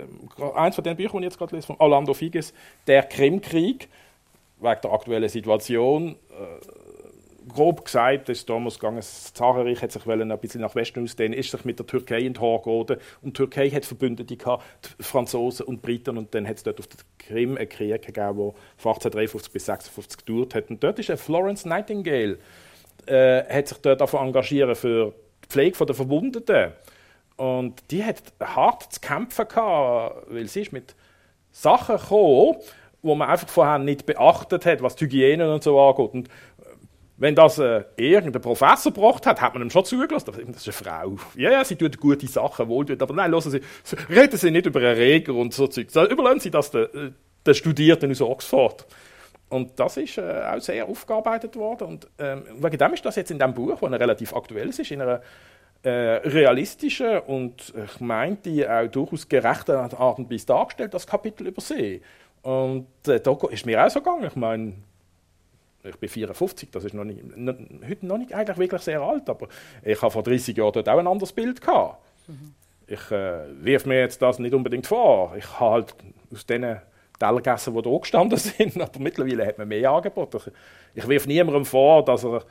eins 0.55 0.75
von 0.75 0.83
den 0.83 0.97
Büchern, 0.97 1.21
die 1.21 1.27
ich 1.27 1.33
jetzt 1.33 1.39
gerade 1.39 1.55
lese, 1.55 1.67
von 1.67 1.77
Orlando 1.79 2.15
Figes, 2.15 2.55
«Der 2.87 3.03
Krimkrieg», 3.03 3.87
wegen 4.61 4.81
der 4.83 4.93
aktuellen 4.93 5.29
Situation. 5.29 6.17
Äh, 6.31 6.88
grob 7.49 7.85
gesagt 7.85 8.29
ist 8.29 8.49
damals 8.49 8.79
gegangen, 8.79 8.97
das 8.97 9.33
Zarenreich 9.33 9.83
hat 9.83 9.93
sich 9.93 10.07
ein 10.07 10.39
bisschen 10.41 10.61
nach 10.61 10.75
Westen 10.75 11.03
ausdehnen, 11.03 11.33
ist 11.33 11.51
sich 11.51 11.65
mit 11.65 11.79
der 11.79 11.87
Türkei 11.87 12.21
in 12.21 12.35
die 12.35 12.41
und 12.41 12.99
die 13.23 13.33
Türkei 13.33 13.71
hat 13.71 13.85
Verbündete 13.85 14.37
gehabt, 14.37 14.65
die 14.99 15.03
Franzosen 15.03 15.67
und 15.67 15.83
Briten 15.83 16.17
und 16.19 16.35
dann 16.35 16.47
hat 16.47 16.57
es 16.57 16.63
dort 16.63 16.79
auf 16.79 16.87
der 16.87 16.99
Krim 17.19 17.57
einen 17.57 17.69
Krieg 17.69 18.03
gegeben, 18.03 18.37
der 18.37 18.53
von 18.77 18.93
1853 18.93 19.53
bis 19.53 19.69
1856 19.69 20.27
gedauert 20.27 20.55
hat 20.55 20.71
und 20.71 20.83
dort 20.83 20.99
ist 20.99 21.11
Florence 21.21 21.65
Nightingale 21.65 22.39
äh, 23.07 23.43
hat 23.45 23.69
sich 23.69 23.79
dort 23.79 24.01
davon 24.01 24.27
engagieren 24.27 24.75
für 24.75 25.15
die 25.45 25.49
Pflege 25.49 25.85
der 25.85 25.95
Verwundeten 25.95 26.73
und 27.37 27.83
die 27.91 28.05
hat 28.05 28.23
hart 28.43 28.93
zu 28.93 29.01
kämpfen 29.01 29.47
gehabt, 29.49 30.27
weil 30.29 30.47
sie 30.49 30.63
ist 30.63 30.73
mit 30.73 30.95
Sachen 31.53 31.97
gekommen, 31.97 32.57
wo 33.03 33.15
man 33.15 33.31
einfach 33.31 33.49
vorher 33.49 33.79
nicht 33.79 34.07
beachtet 34.07 34.67
hat, 34.67 34.83
was 34.83 34.97
die 34.97 35.05
Hygiene 35.05 35.53
und 35.53 35.63
so 35.63 35.81
angeht. 35.81 36.13
Und 36.13 36.29
wenn 37.19 37.35
das 37.35 37.59
äh, 37.59 37.83
irgendein 37.97 38.41
Professor 38.41 38.93
gebracht 38.93 39.27
hat, 39.27 39.41
hat 39.41 39.53
man 39.53 39.63
ihm 39.63 39.71
schon 39.71 39.85
zugelassen. 39.85 40.27
Das 40.27 40.67
ist 40.67 40.69
eine 40.69 40.73
Frau. 40.73 41.17
Ja, 41.37 41.51
ja, 41.51 41.65
sie 41.65 41.75
tut 41.75 41.99
gute 41.99 42.27
Sachen, 42.29 42.69
wohl 42.69 42.87
tut. 42.87 43.03
Aber 43.03 43.13
nein, 43.13 43.33
hören 43.33 43.51
Sie, 43.51 43.61
reden 44.09 44.37
Sie 44.37 44.51
nicht 44.53 44.67
über 44.67 44.81
Erreger 44.81 45.35
und 45.35 45.53
so 45.53 45.67
Zeug. 45.67 45.89
Überlassen 46.11 46.41
Sie 46.41 46.51
das 46.51 46.71
den, 46.71 47.15
den 47.45 47.55
Studierten 47.55 48.11
aus 48.13 48.21
Oxford. 48.21 48.87
Und 49.49 49.79
das 49.81 49.97
ist 49.97 50.19
äh, 50.19 50.43
auch 50.45 50.61
sehr 50.61 50.87
aufgearbeitet 50.87 51.57
worden. 51.57 51.89
Und 51.89 52.09
ähm, 52.19 52.45
wegen 52.61 52.79
dem 52.79 52.93
ist 52.95 53.05
das 53.05 53.17
jetzt 53.17 53.31
in 53.33 53.39
diesem 53.39 53.55
Buch, 53.55 53.81
das 53.81 53.91
relativ 53.91 54.35
aktuell 54.35 54.69
ist, 54.69 54.91
in 54.91 55.01
einer 55.01 55.21
äh, 55.83 55.91
realistischen 55.91 57.21
und 57.21 57.73
ich 57.85 58.01
meinte 58.01 58.69
auch 58.71 58.89
durchaus 58.89 59.29
gerechten 59.29 59.77
Art 59.77 60.19
und 60.19 60.31
Weise 60.31 60.47
dargestellt, 60.47 60.93
das 60.93 61.07
Kapitel 61.07 61.47
übersehen. 61.47 62.03
Und 62.43 62.87
äh, 63.07 63.21
da 63.21 63.37
ist 63.51 63.65
mir 63.65 63.85
auch 63.85 63.91
so 63.91 64.01
gegangen. 64.01 64.27
Ich 64.27 64.37
meine, 64.37 64.75
ich 65.85 65.97
bin 65.97 66.09
54, 66.09 66.71
das 66.71 66.85
ist 66.85 66.95
noch 66.95 67.05
nicht, 67.05 67.21
heute 67.89 68.07
noch 68.07 68.19
nicht 68.19 68.33
eigentlich 68.33 68.59
wirklich 68.59 68.83
sehr 68.83 69.01
alt, 69.01 69.29
aber 69.31 69.49
ich 69.83 70.01
habe 70.03 70.11
vor 70.11 70.23
30 70.23 70.57
Jahren 70.57 70.73
dort 70.73 70.89
auch 70.89 70.99
ein 70.99 71.07
anderes 71.07 71.33
Bild 71.33 71.61
gehabt. 71.61 71.99
Mhm. 72.27 72.55
Ich 72.87 73.11
äh, 73.11 73.45
wirf 73.63 73.87
mir 73.87 74.01
jetzt 74.01 74.21
das 74.23 74.39
nicht 74.39 74.55
unbedingt 74.55 74.87
vor. 74.87 75.35
Ich 75.37 75.61
habe 75.61 75.73
halt 75.73 75.95
aus 76.33 76.47
diesen 76.47 76.79
Teller 77.19 77.37
gegessen, 77.37 77.75
die 77.75 77.83
da 77.83 77.99
gestanden 77.99 78.39
sind, 78.39 78.81
aber 78.81 78.99
mittlerweile 78.99 79.47
hat 79.47 79.59
man 79.59 79.69
mehr 79.69 79.91
Angebot. 79.91 80.35
Ich, 80.35 80.51
ich 80.95 81.09
wirf 81.09 81.27
niemandem 81.27 81.65
vor, 81.65 82.05
dass 82.05 82.25
er 82.25 82.43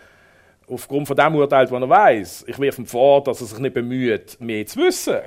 aufgrund 0.68 1.08
von 1.08 1.18
dem 1.18 1.36
urteilt, 1.36 1.72
was 1.72 1.82
er 1.82 1.90
weiß. 1.90 2.46
Ich 2.48 2.60
wirf 2.60 2.78
ihm 2.78 2.86
vor, 2.86 3.24
dass 3.24 3.42
er 3.42 3.48
sich 3.48 3.60
nicht 3.60 3.74
bemüht, 3.74 4.40
mehr 4.40 4.66
zu 4.66 4.80
wissen. 4.80 5.18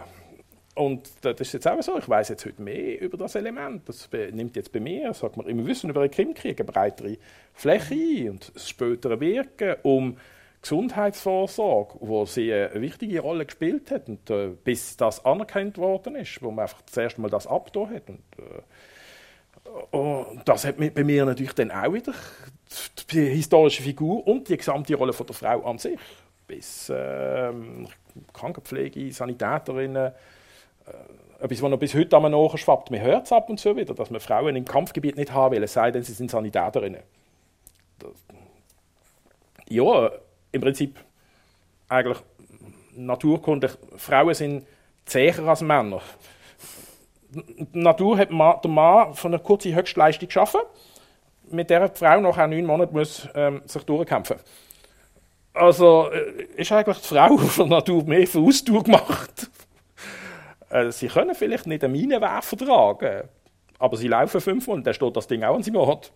Und 0.81 1.11
das 1.20 1.39
ist 1.41 1.53
jetzt 1.53 1.68
auch 1.68 1.83
so, 1.83 1.99
ich 1.99 2.09
weiß 2.09 2.31
jetzt 2.31 2.47
heute 2.47 2.62
mehr 2.62 2.99
über 3.03 3.18
das 3.18 3.35
Element. 3.35 3.87
Das 3.87 4.09
nimmt 4.33 4.57
jetzt 4.57 4.72
bei 4.72 4.81
mir, 4.81 5.12
sagt 5.12 5.37
man, 5.37 5.47
im 5.47 5.66
Wissen 5.66 5.91
über 5.91 6.01
den 6.01 6.11
Krimkrieg 6.11 6.59
eine 6.59 6.72
breitere 6.72 7.18
Fläche 7.53 8.31
und 8.31 8.51
das 8.55 8.66
spätere 8.66 9.20
Wirken 9.20 9.76
um 9.83 10.16
Gesundheitsvorsorge, 10.62 11.99
wo 12.01 12.24
sie 12.24 12.51
eine 12.51 12.81
wichtige 12.81 13.20
Rolle 13.20 13.45
gespielt 13.45 13.91
hat 13.91 14.09
und 14.09 14.31
äh, 14.31 14.49
bis 14.64 14.97
das 14.97 15.22
anerkannt 15.22 15.76
worden 15.76 16.16
ist, 16.16 16.41
wo 16.41 16.51
man 16.51 16.62
einfach 16.62 16.81
das 16.81 16.97
erste 16.97 17.20
Mal 17.20 17.28
das 17.28 17.47
abgetan 17.47 17.95
hat. 17.95 18.09
Und, 18.09 18.22
äh, 19.93 19.97
und 19.97 20.41
das 20.47 20.64
hat 20.64 20.78
bei 20.78 21.05
mir 21.05 21.26
natürlich 21.26 21.53
dann 21.53 21.70
auch 21.70 21.93
wieder 21.93 22.14
die 23.11 23.26
historische 23.26 23.83
Figur 23.83 24.26
und 24.26 24.49
die 24.49 24.57
gesamte 24.57 24.95
Rolle 24.95 25.12
von 25.12 25.26
der 25.26 25.35
Frau 25.35 25.62
an 25.62 25.76
sich, 25.76 26.01
bis 26.47 26.89
äh, 26.89 27.53
Krankenpflege, 28.33 29.12
Sanitäterinnen, 29.12 30.12
etwas, 31.41 31.62
was 31.62 31.70
noch 31.70 31.78
bis 31.78 31.95
heute 31.95 32.16
einmal 32.16 32.30
nachschwappt. 32.30 32.91
Man 32.91 33.01
hört 33.01 33.26
es 33.26 33.32
ab 33.32 33.49
und 33.49 33.59
zu 33.59 33.76
wieder, 33.76 33.95
dass 33.95 34.11
man 34.11 34.20
Frauen 34.20 34.57
im 34.57 34.64
Kampfgebiet 34.64 35.16
nicht 35.16 35.32
haben 35.32 35.55
will, 35.55 35.62
es 35.62 35.72
sei 35.72 35.91
denn, 35.91 36.03
sie 36.03 36.12
sind 36.12 36.30
Sanitäterinnen. 36.30 37.03
Das, 37.99 38.12
ja, 39.68 40.11
im 40.53 40.61
Prinzip 40.61 40.99
eigentlich 41.88 42.18
naturkundlich, 42.95 43.72
Frauen 43.97 44.34
sind 44.34 44.66
zäher 45.07 45.38
als 45.41 45.62
Männer. 45.62 46.03
Die 47.32 47.78
Natur 47.78 48.18
hat 48.18 48.30
der 48.30 48.70
Mann 48.70 49.14
von 49.14 49.32
einer 49.32 49.43
kurzen 49.43 49.74
Höchstleistung 49.74 50.28
geschaffen, 50.28 50.61
mit 51.51 51.70
der 51.70 51.88
die 51.88 51.99
Frau 51.99 52.20
nach 52.20 52.36
neun 52.36 52.66
Monaten 52.66 52.97
muss, 52.97 53.28
ähm, 53.34 53.62
sich 53.66 53.82
durchkämpfen 53.84 54.36
Also 55.53 56.11
äh, 56.11 56.45
ist 56.57 56.72
eigentlich 56.72 56.99
die 56.99 57.07
Frau 57.07 57.36
von 57.38 57.68
der 57.68 57.78
Natur 57.78 58.05
mehr 58.05 58.26
für 58.26 58.41
Ausdauer 58.41 58.82
gemacht 58.82 59.51
äh, 60.71 60.91
sie 60.91 61.09
können 61.09 61.35
vielleicht 61.35 61.66
nicht 61.66 61.85
einen 61.85 61.93
Minenwerfer 61.93 62.57
tragen, 62.57 63.29
aber 63.79 63.97
sie 63.97 64.09
laufen 64.09 64.41
fünfmal 64.41 64.77
und 64.77 64.87
dann 64.87 64.95
steht 64.95 65.16
das 65.16 65.27
Ding 65.27 65.43
auch 65.45 65.57
an 65.57 65.62
seinem 65.62 65.77
Ort. 65.77 66.12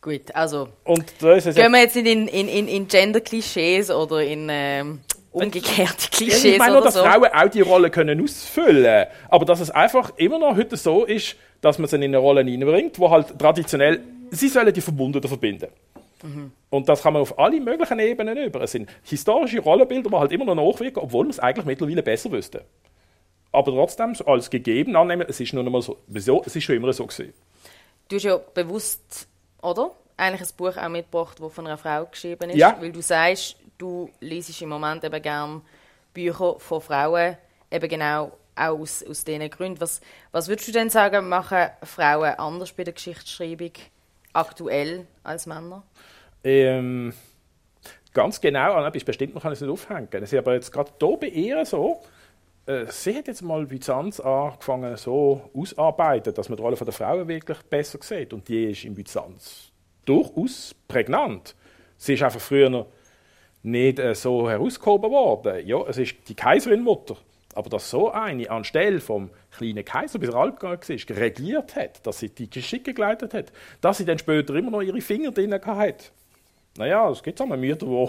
Gut, 0.00 0.34
also 0.34 0.68
und 0.84 1.04
da 1.20 1.34
ist 1.34 1.46
es 1.46 1.54
gehen 1.54 1.70
wir 1.70 1.80
jetzt 1.80 1.94
nicht 1.94 2.08
in, 2.08 2.26
in, 2.26 2.48
in, 2.48 2.66
in 2.66 2.88
Gender-Klischees 2.88 3.90
oder 3.90 4.20
in 4.22 4.48
ähm, 4.50 5.00
umgekehrte 5.30 6.10
Klischees 6.10 6.44
Ich 6.44 6.58
meine 6.58 6.72
nur, 6.72 6.82
dass 6.82 6.94
so. 6.94 7.04
Frauen 7.04 7.30
auch 7.32 7.48
die 7.48 7.60
Rolle 7.60 7.90
können 7.90 8.22
ausfüllen 8.22 9.06
aber 9.28 9.44
dass 9.44 9.60
es 9.60 9.70
einfach 9.70 10.12
immer 10.16 10.38
noch 10.38 10.56
heute 10.56 10.76
so 10.76 11.04
ist, 11.04 11.36
dass 11.60 11.78
man 11.78 11.88
sie 11.88 11.96
in 11.96 12.02
eine 12.02 12.18
Rolle 12.18 12.42
hineinbringt, 12.42 12.98
wo 12.98 13.10
halt 13.10 13.38
traditionell, 13.38 14.00
sie 14.30 14.48
sollen 14.48 14.74
die 14.74 14.80
Verbundenen 14.80 15.28
verbinden. 15.28 15.68
Mhm. 16.22 16.50
Und 16.70 16.88
das 16.88 17.02
kann 17.02 17.12
man 17.12 17.22
auf 17.22 17.38
alle 17.38 17.60
möglichen 17.60 17.98
Ebenen 18.00 18.36
über. 18.38 18.62
Es 18.62 18.72
sind 18.72 18.90
historische 19.04 19.60
Rollenbilder, 19.60 20.10
die 20.10 20.16
halt 20.16 20.32
immer 20.32 20.44
noch 20.44 20.56
nachwirken, 20.56 21.02
obwohl 21.02 21.24
man 21.24 21.30
es 21.30 21.38
eigentlich 21.38 21.66
mittlerweile 21.66 22.02
besser 22.02 22.30
wüsste 22.30 22.64
aber 23.52 23.72
trotzdem 23.72 24.14
als 24.26 24.50
gegeben 24.50 24.96
annehmen, 24.96 25.26
es 25.28 25.38
ist 25.38 25.52
nur 25.52 25.64
einmal 25.64 25.82
so, 25.82 25.98
wieso, 26.06 26.42
es 26.44 26.56
ist 26.56 26.64
schon 26.64 26.76
immer 26.76 26.92
so 26.92 27.06
gewesen. 27.06 27.34
Du 28.08 28.16
hast 28.16 28.24
ja 28.24 28.38
bewusst, 28.38 29.28
oder? 29.60 29.92
Eigentlich 30.16 30.50
ein 30.50 30.56
Buch 30.56 30.76
auch 30.76 30.88
mitgebracht, 30.88 31.38
das 31.40 31.52
von 31.52 31.66
einer 31.66 31.78
Frau 31.78 32.06
geschrieben 32.06 32.50
ist, 32.50 32.56
ja. 32.56 32.76
weil 32.80 32.92
du 32.92 33.02
sagst, 33.02 33.56
du 33.78 34.10
liest 34.20 34.60
im 34.60 34.68
Moment 34.68 35.04
eben 35.04 35.22
gerne 35.22 35.60
Bücher 36.12 36.58
von 36.58 36.80
Frauen, 36.80 37.36
eben 37.70 37.88
genau 37.88 38.32
auch 38.54 38.80
aus, 38.80 39.02
aus 39.04 39.24
diesen 39.24 39.48
Gründen. 39.50 39.80
Was, 39.80 40.00
was 40.30 40.48
würdest 40.48 40.68
du 40.68 40.72
denn 40.72 40.90
sagen, 40.90 41.28
machen 41.28 41.68
Frauen 41.82 42.34
anders 42.34 42.72
bei 42.72 42.84
der 42.84 42.92
Geschichtsschreibung 42.92 43.72
aktuell 44.32 45.06
als 45.24 45.46
Männer? 45.46 45.82
Ähm, 46.44 47.12
ganz 48.12 48.40
genau, 48.40 48.74
an 48.74 48.84
etwas 48.84 49.04
bestimmt 49.04 49.34
man 49.34 49.42
kann 49.42 49.52
es 49.52 49.60
nicht 49.60 49.70
aufhängen. 49.70 50.08
Es 50.10 50.32
ist 50.32 50.38
aber 50.38 50.54
jetzt 50.54 50.72
gerade 50.72 50.92
hier 50.98 51.16
bei 51.16 51.28
ihr 51.28 51.64
so, 51.64 52.02
sie 52.88 53.16
hat 53.16 53.26
jetzt 53.26 53.42
mal 53.42 53.66
Byzanz 53.66 54.20
angefangen 54.20 54.96
so 54.96 55.50
auszuarbeiten, 55.54 56.32
dass 56.34 56.48
man 56.48 56.56
die 56.56 56.62
Rolle 56.62 56.76
der 56.76 56.92
Frauen 56.92 57.26
wirklich 57.28 57.58
besser 57.62 57.98
sieht. 58.00 58.32
Und 58.32 58.48
die 58.48 58.70
ist 58.70 58.84
in 58.84 58.94
Byzanz 58.94 59.72
durchaus 60.04 60.74
prägnant. 60.88 61.54
Sie 61.96 62.14
ist 62.14 62.22
einfach 62.22 62.40
früher 62.40 62.86
nicht 63.62 63.98
äh, 63.98 64.14
so 64.14 64.48
herausgehoben 64.48 65.10
worden. 65.10 65.66
Ja, 65.66 65.82
es 65.88 65.98
ist 65.98 66.16
die 66.28 66.34
Kaiserinmutter. 66.34 67.16
Aber 67.54 67.68
dass 67.68 67.90
so 67.90 68.10
eine 68.10 68.50
anstelle 68.50 69.00
vom 69.00 69.30
kleinen 69.50 69.84
Kaiser, 69.84 70.18
bis 70.18 70.30
er 70.30 70.36
alt 70.36 70.62
war, 70.62 70.78
regiert 70.80 71.76
hat, 71.76 72.06
dass 72.06 72.18
sie 72.20 72.30
die 72.30 72.48
Geschicke 72.48 72.94
geleitet 72.94 73.34
hat, 73.34 73.52
dass 73.80 73.98
sie 73.98 74.06
dann 74.06 74.18
später 74.18 74.54
immer 74.54 74.70
noch 74.70 74.80
ihre 74.80 75.00
Finger 75.00 75.32
drin 75.32 75.52
hatte. 75.52 76.06
Naja, 76.78 77.10
es 77.10 77.22
gibt 77.22 77.40
auch 77.40 77.46
mal 77.46 77.58
Mütter, 77.58 77.86
die 77.86 78.08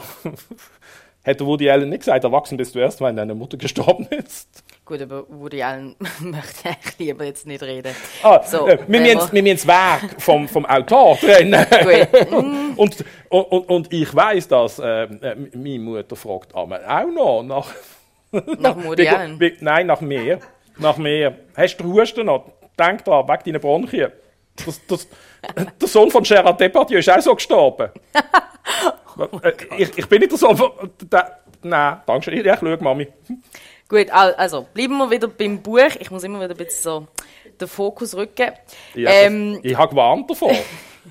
Hätte 1.25 1.45
Woody 1.45 1.69
Allen 1.69 1.89
nicht 1.89 1.99
gesagt, 1.99 2.25
erwachsen 2.25 2.57
bist 2.57 2.75
du 2.75 2.79
erst, 2.79 2.99
wenn 2.99 3.15
deine 3.15 3.33
Mutter 3.33 3.55
gestorben 3.57 4.07
ist. 4.07 4.63
Gut, 4.83 5.01
aber 5.01 5.23
Woody 5.29 5.63
Allen 5.63 5.95
möchte 6.19 6.69
ich 6.69 6.99
lieber 6.99 7.23
jetzt 7.23 7.47
nicht 7.47 7.63
reden. 7.63 7.95
Ah, 8.21 8.43
so, 8.43 8.67
äh, 8.67 8.77
wir, 8.87 8.99
müssen, 8.99 9.31
wir 9.31 9.41
müssen 9.41 9.55
das 9.55 9.67
Werk 9.67 10.21
vom, 10.21 10.47
vom 10.49 10.65
Autor 10.65 11.17
trennen. 11.17 11.65
und, 12.75 13.05
und, 13.29 13.69
und 13.69 13.93
ich 13.93 14.13
weiss, 14.13 14.49
dass 14.49 14.79
äh, 14.79 15.07
meine 15.53 15.79
Mutter 15.79 16.15
fragt 16.15 16.53
auch 16.53 16.67
noch 16.67 17.43
nach... 17.43 17.69
Nach 18.59 18.75
Woody 18.83 19.07
Allen? 19.07 19.39
Nein, 19.61 19.87
nach 19.87 20.01
mir. 20.01 20.39
Nach 20.77 20.97
mir. 20.97 21.37
Hast 21.55 21.77
du 21.77 21.93
Husten 21.93 22.25
noch? 22.25 22.51
Denk 22.77 23.05
dran, 23.05 23.27
wegen 23.27 23.43
deinen 23.45 23.61
Bronchien. 23.61 24.11
Das, 24.65 24.81
das, 24.87 25.07
der 25.79 25.87
Sohn 25.87 26.11
von 26.11 26.23
Gerard 26.23 26.59
Depardieu 26.59 26.97
ist 26.97 27.09
auch 27.09 27.21
so 27.21 27.35
gestorben. 27.35 27.89
Äh, 29.41 29.53
ich, 29.77 29.97
ich 29.97 30.07
bin 30.07 30.19
nicht 30.19 30.37
so. 30.37 30.73
Nein, 31.61 32.01
danke 32.05 32.23
schön. 32.23 32.45
Ja, 32.45 32.53
ich 32.53 32.59
schaue, 32.59 32.77
Mami. 32.77 33.07
Gut, 33.87 34.09
also 34.11 34.67
bleiben 34.73 34.97
wir 34.97 35.09
wieder 35.09 35.27
beim 35.27 35.61
Buch. 35.61 35.95
Ich 35.99 36.09
muss 36.09 36.23
immer 36.23 36.39
wieder 36.39 36.51
ein 36.51 36.57
bisschen 36.57 36.83
so 36.83 37.07
den 37.59 37.67
Fokus 37.67 38.15
rücken. 38.15 38.51
Ja, 38.95 39.11
ähm, 39.11 39.59
ich 39.61 39.77
habe 39.77 39.89
gewarnt 39.89 40.29
davor. 40.29 40.51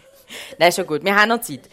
nein, 0.58 0.72
schon 0.72 0.86
gut. 0.86 1.04
Wir 1.04 1.14
haben 1.14 1.28
noch 1.28 1.40
Zeit. 1.40 1.68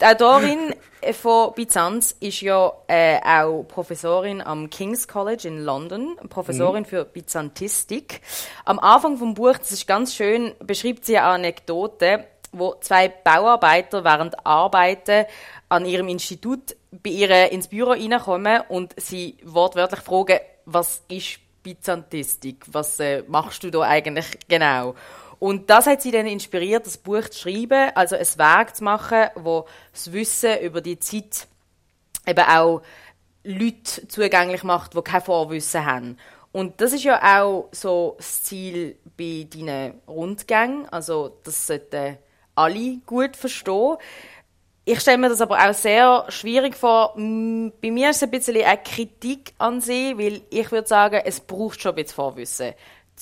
Die 0.00 0.04
Autorin 0.04 0.74
von 1.12 1.52
Byzanz 1.54 2.14
ist 2.20 2.40
ja 2.40 2.72
äh, 2.86 3.18
auch 3.18 3.64
Professorin 3.64 4.40
am 4.40 4.70
King's 4.70 5.08
College 5.08 5.48
in 5.48 5.64
London, 5.64 6.16
Professorin 6.28 6.82
mhm. 6.82 6.86
für 6.86 7.04
Byzantistik. 7.04 8.20
Am 8.64 8.78
Anfang 8.78 9.16
vom 9.16 9.34
Buch, 9.34 9.56
das 9.58 9.72
ist 9.72 9.88
ganz 9.88 10.14
schön, 10.14 10.52
beschreibt 10.60 11.04
sie 11.04 11.18
eine 11.18 11.26
Anekdote, 11.26 12.24
wo 12.52 12.74
zwei 12.80 13.08
Bauarbeiter 13.08 14.04
während 14.04 14.46
Arbeiten 14.46 15.26
an 15.68 15.84
ihrem 15.84 16.08
Institut 16.08 16.76
bei 16.90 17.10
ihr 17.10 17.52
ins 17.52 17.68
Büro 17.68 17.90
reinkommen 17.90 18.62
und 18.68 18.94
sie 18.98 19.36
wortwörtlich 19.44 20.00
fragen, 20.00 20.40
was 20.64 21.02
ist 21.08 21.40
Byzantistik? 21.62 22.64
Was 22.68 22.98
äh, 23.00 23.22
machst 23.26 23.64
du 23.64 23.70
da 23.70 23.82
eigentlich 23.82 24.38
genau? 24.48 24.94
Und 25.38 25.70
das 25.70 25.86
hat 25.86 26.02
sie 26.02 26.10
dann 26.10 26.26
inspiriert, 26.26 26.86
das 26.86 26.98
Buch 26.98 27.28
zu 27.28 27.40
schreiben, 27.40 27.92
also 27.94 28.16
ein 28.16 28.26
Werk 28.36 28.76
zu 28.76 28.84
machen, 28.84 29.28
wo 29.36 29.66
das 29.92 30.12
Wissen 30.12 30.58
über 30.60 30.80
die 30.80 30.98
Zeit 30.98 31.46
eben 32.26 32.44
auch 32.44 32.82
Leute 33.44 34.08
zugänglich 34.08 34.64
macht, 34.64 34.94
die 34.94 35.02
kein 35.02 35.22
Vorwissen 35.22 35.86
haben. 35.86 36.16
Und 36.50 36.80
das 36.80 36.92
ist 36.92 37.04
ja 37.04 37.40
auch 37.40 37.68
so 37.72 38.14
das 38.18 38.42
Ziel 38.42 38.96
bei 39.16 39.46
deinen 39.48 40.00
Rundgängen, 40.08 40.88
also 40.88 41.38
das 41.44 41.66
sollten 41.66 42.18
alle 42.58 42.98
gut 43.06 43.36
verstehen. 43.36 43.96
Ich 44.84 45.00
stelle 45.00 45.18
mir 45.18 45.28
das 45.28 45.40
aber 45.40 45.58
auch 45.58 45.74
sehr 45.74 46.24
schwierig 46.28 46.74
vor. 46.74 47.12
Bei 47.14 47.90
mir 47.90 48.10
ist 48.10 48.16
es 48.16 48.22
ein 48.22 48.30
bisschen 48.30 48.56
eine 48.56 48.78
Kritik 48.78 49.52
an 49.58 49.80
sie, 49.80 50.16
weil 50.16 50.40
ich 50.50 50.72
würde 50.72 50.88
sagen, 50.88 51.20
es 51.24 51.40
braucht 51.40 51.80
schon 51.80 51.92
ein 51.92 51.96
bisschen 51.96 52.14
Vorwissen, 52.14 52.72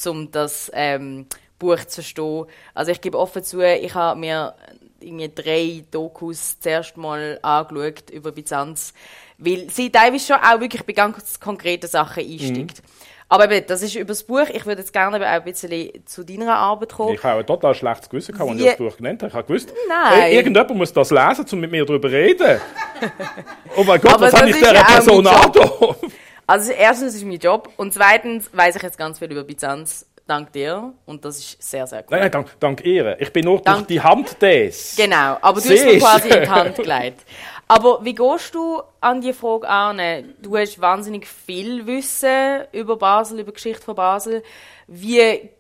um 0.06 0.30
das 0.30 0.70
ähm, 0.74 1.26
Buch 1.58 1.84
zu 1.86 2.02
verstehen. 2.02 2.46
Also 2.72 2.92
ich 2.92 3.00
gebe 3.00 3.18
offen 3.18 3.42
zu, 3.42 3.60
ich 3.62 3.94
habe 3.94 4.20
mir 4.20 4.54
irgendwie 5.00 5.30
drei 5.34 5.84
Dokus 5.90 6.58
zuerst 6.60 6.96
mal 6.96 7.38
angeschaut 7.42 8.10
über 8.10 8.32
Byzanz, 8.32 8.94
weil 9.38 9.68
sie 9.68 9.90
teilweise 9.90 10.26
schon 10.26 10.36
auch 10.36 10.60
wirklich 10.60 10.84
bei 10.84 10.92
ganz 10.92 11.40
konkreten 11.40 11.88
Sachen 11.88 12.22
einsteigt. 12.22 12.82
Mhm. 12.82 13.15
Aber 13.28 13.50
eben, 13.50 13.66
das 13.66 13.82
ist 13.82 13.94
über 13.96 14.08
das 14.08 14.22
Buch. 14.22 14.48
Ich 14.52 14.64
würde 14.66 14.82
jetzt 14.82 14.92
gerne 14.92 15.16
auch 15.16 15.22
ein 15.22 15.42
bisschen 15.42 15.90
zu 16.06 16.24
deiner 16.24 16.54
Arbeit 16.54 16.92
kommen. 16.92 17.14
Ich 17.14 17.22
habe 17.24 17.40
ein 17.40 17.46
total 17.46 17.74
schlechtes 17.74 18.08
Gewissen 18.08 18.32
gehabt, 18.32 18.50
als 18.50 18.60
ich 18.60 18.66
das 18.66 18.76
Buch 18.76 18.96
genannt 18.96 19.22
habe. 19.22 19.30
Ich 19.30 19.34
habe 19.34 19.46
gewusst, 19.46 19.72
Nein. 19.88 20.20
Ey, 20.20 20.36
irgendjemand 20.36 20.76
muss 20.76 20.92
das 20.92 21.10
lesen, 21.10 21.44
um 21.50 21.60
mit 21.60 21.70
mir 21.72 21.84
darüber 21.84 22.08
zu 22.08 22.14
reden. 22.14 22.60
oh 23.76 23.82
mein 23.82 24.00
Gott, 24.00 24.12
Aber 24.14 24.26
was 24.26 24.34
habe 24.34 24.50
ich 24.50 24.56
dieser 24.56 24.74
Person 24.74 25.26
angetan? 25.26 25.96
Also 26.46 26.70
erstens 26.70 27.16
ist 27.16 27.24
mein 27.24 27.38
Job 27.38 27.70
und 27.76 27.92
zweitens 27.92 28.48
weiß 28.52 28.76
ich 28.76 28.82
jetzt 28.82 28.96
ganz 28.96 29.18
viel 29.18 29.32
über 29.32 29.42
Byzanz 29.42 30.06
dank 30.26 30.52
dir 30.52 30.92
und 31.06 31.24
das 31.24 31.38
ist 31.38 31.62
sehr, 31.62 31.86
sehr 31.86 32.00
cool. 32.00 32.06
Nein, 32.10 32.20
nein 32.20 32.30
dank, 32.30 32.60
dank 32.60 32.84
ihr. 32.84 33.20
Ich 33.20 33.32
bin 33.32 33.44
nur 33.44 33.60
dank, 33.60 33.78
durch 33.78 33.86
die 33.86 34.00
Hand 34.00 34.40
des. 34.42 34.94
Genau, 34.96 35.38
aber 35.40 35.60
du 35.60 35.68
Siehst. 35.68 35.84
hast 35.84 35.92
mir 35.92 35.98
quasi 35.98 36.28
in 36.28 36.40
die 36.42 36.48
Hand 36.48 36.76
gelegt. 36.76 37.24
Aber 37.68 38.04
wie 38.04 38.14
gehst 38.14 38.54
du 38.54 38.80
an 39.00 39.20
die 39.20 39.32
Frage 39.32 39.68
an? 39.68 40.34
Du 40.40 40.56
hast 40.56 40.80
wahnsinnig 40.80 41.26
viel 41.26 41.84
Wissen 41.86 42.64
über 42.72 42.96
Basel, 42.96 43.40
über 43.40 43.50
die 43.50 43.54
Geschichte 43.54 43.82
von 43.82 43.96
Basel. 43.96 44.42
Wie 44.86 45.50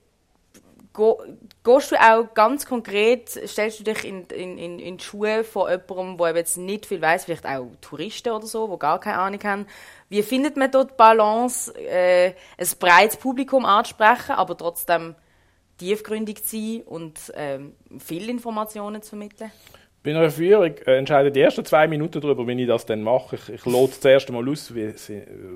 gehst 0.96 1.92
du 1.92 1.96
auch 2.00 2.32
ganz 2.32 2.64
konkret, 2.64 3.28
stellst 3.28 3.80
du 3.80 3.84
dich 3.84 4.04
in, 4.04 4.24
in, 4.26 4.78
in, 4.78 4.96
die 4.96 5.04
Schuhe 5.04 5.44
von 5.44 5.68
jemandem, 5.68 6.16
der 6.16 6.36
jetzt 6.36 6.56
nicht 6.56 6.86
viel 6.86 7.02
weiß, 7.02 7.24
vielleicht 7.24 7.46
auch 7.46 7.66
Touristen 7.80 8.30
oder 8.30 8.46
so, 8.46 8.68
die 8.68 8.78
gar 8.78 9.00
keine 9.00 9.18
Ahnung 9.18 9.42
haben. 9.44 9.66
Wie 10.08 10.22
findet 10.22 10.56
man 10.56 10.70
dort 10.70 10.92
die 10.92 10.94
Balance, 10.96 11.74
äh, 11.74 12.34
ein 12.56 12.68
breites 12.78 13.16
Publikum 13.16 13.64
anzusprechen, 13.64 14.32
aber 14.32 14.56
trotzdem 14.56 15.16
tiefgründig 15.78 16.44
zu 16.44 16.56
sein 16.56 16.82
und 16.86 17.32
ähm, 17.34 17.74
viele 17.98 18.30
Informationen 18.30 19.02
zu 19.02 19.10
vermitteln? 19.10 19.50
Bei 20.06 20.12
einer 20.12 20.30
Führung 20.30 20.72
äh, 20.86 20.98
entscheiden 20.98 21.32
die 21.32 21.40
ersten 21.40 21.64
zwei 21.64 21.88
Minuten 21.88 22.20
darüber, 22.20 22.46
wie 22.46 22.62
ich 22.62 22.68
das 22.68 22.86
dann 22.86 23.02
mache. 23.02 23.34
Ich, 23.34 23.48
ich 23.48 23.66
lade 23.66 23.88
das 23.88 24.04
erste 24.04 24.32
Mal 24.32 24.48
aus, 24.48 24.72
wie, 24.72 24.94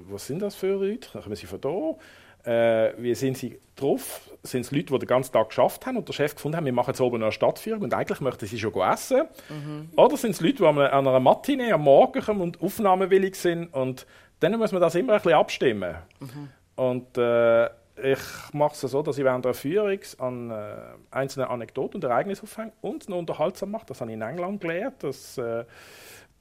was 0.09 0.26
sind 0.26 0.42
das 0.42 0.57
für 0.57 0.74
Leute? 0.74 1.20
Kommen 1.20 1.36
sie 1.36 1.46
von 1.46 1.61
da? 1.61 2.51
Äh, 2.51 2.94
wie 2.98 3.14
sind 3.14 3.38
sie 3.38 3.61
drauf? 3.76 4.28
Sind 4.42 4.62
es 4.62 4.72
Leute, 4.72 4.86
die 4.86 4.98
den 4.98 5.07
ganzen 5.07 5.32
Tag 5.32 5.51
geschafft 5.51 5.86
haben 5.86 5.98
und 5.98 6.09
der 6.09 6.14
Chef 6.14 6.34
gefunden 6.34 6.57
haben, 6.57 6.64
wir 6.64 6.72
machen 6.72 6.90
jetzt 6.90 7.01
oben 7.01 7.22
eine 7.22 7.30
Stadtführung 7.30 7.82
und 7.82 7.94
eigentlich 7.94 8.20
möchten 8.20 8.46
sie 8.46 8.59
schon 8.59 8.74
essen? 8.74 9.28
Mhm. 9.51 9.90
Oder 9.96 10.16
sind 10.16 10.32
es 10.32 10.40
Leute, 10.40 10.57
die 10.57 10.66
an 10.66 10.80
einer 10.80 11.20
Matinee 11.20 11.70
am 11.70 11.82
Morgen 11.82 12.20
kommen 12.20 12.40
und 12.40 12.61
aufnahmewillig 12.61 13.36
sind 13.36 13.72
und 13.72 14.05
dann 14.40 14.59
muss 14.59 14.72
man 14.72 14.80
das 14.80 14.96
immer 14.96 15.12
ein 15.12 15.18
bisschen 15.20 15.38
abstimmen. 15.38 15.94
Mhm. 16.18 16.48
Und 16.74 17.18
äh, 17.18 17.68
ich 18.03 18.18
mache 18.53 18.72
es 18.72 18.80
so, 18.80 19.03
dass 19.03 19.18
ich 19.18 19.24
während 19.24 19.44
der 19.44 19.55
Führung 19.55 20.01
an 20.18 20.51
äh, 20.51 20.74
einzelne 21.11 21.48
Anekdoten 21.48 21.96
und 21.96 22.05
Ereignisse 22.05 22.42
aufhänge 22.42 22.72
und 22.80 23.09
noch 23.09 23.18
unterhaltsam 23.18 23.70
mache. 23.70 23.86
Das 23.86 24.01
habe 24.01 24.11
ich 24.11 24.16
in 24.16 24.22
England 24.22 24.61
gelernt. 24.61 24.96
Das, 25.03 25.38
äh, 25.38 25.64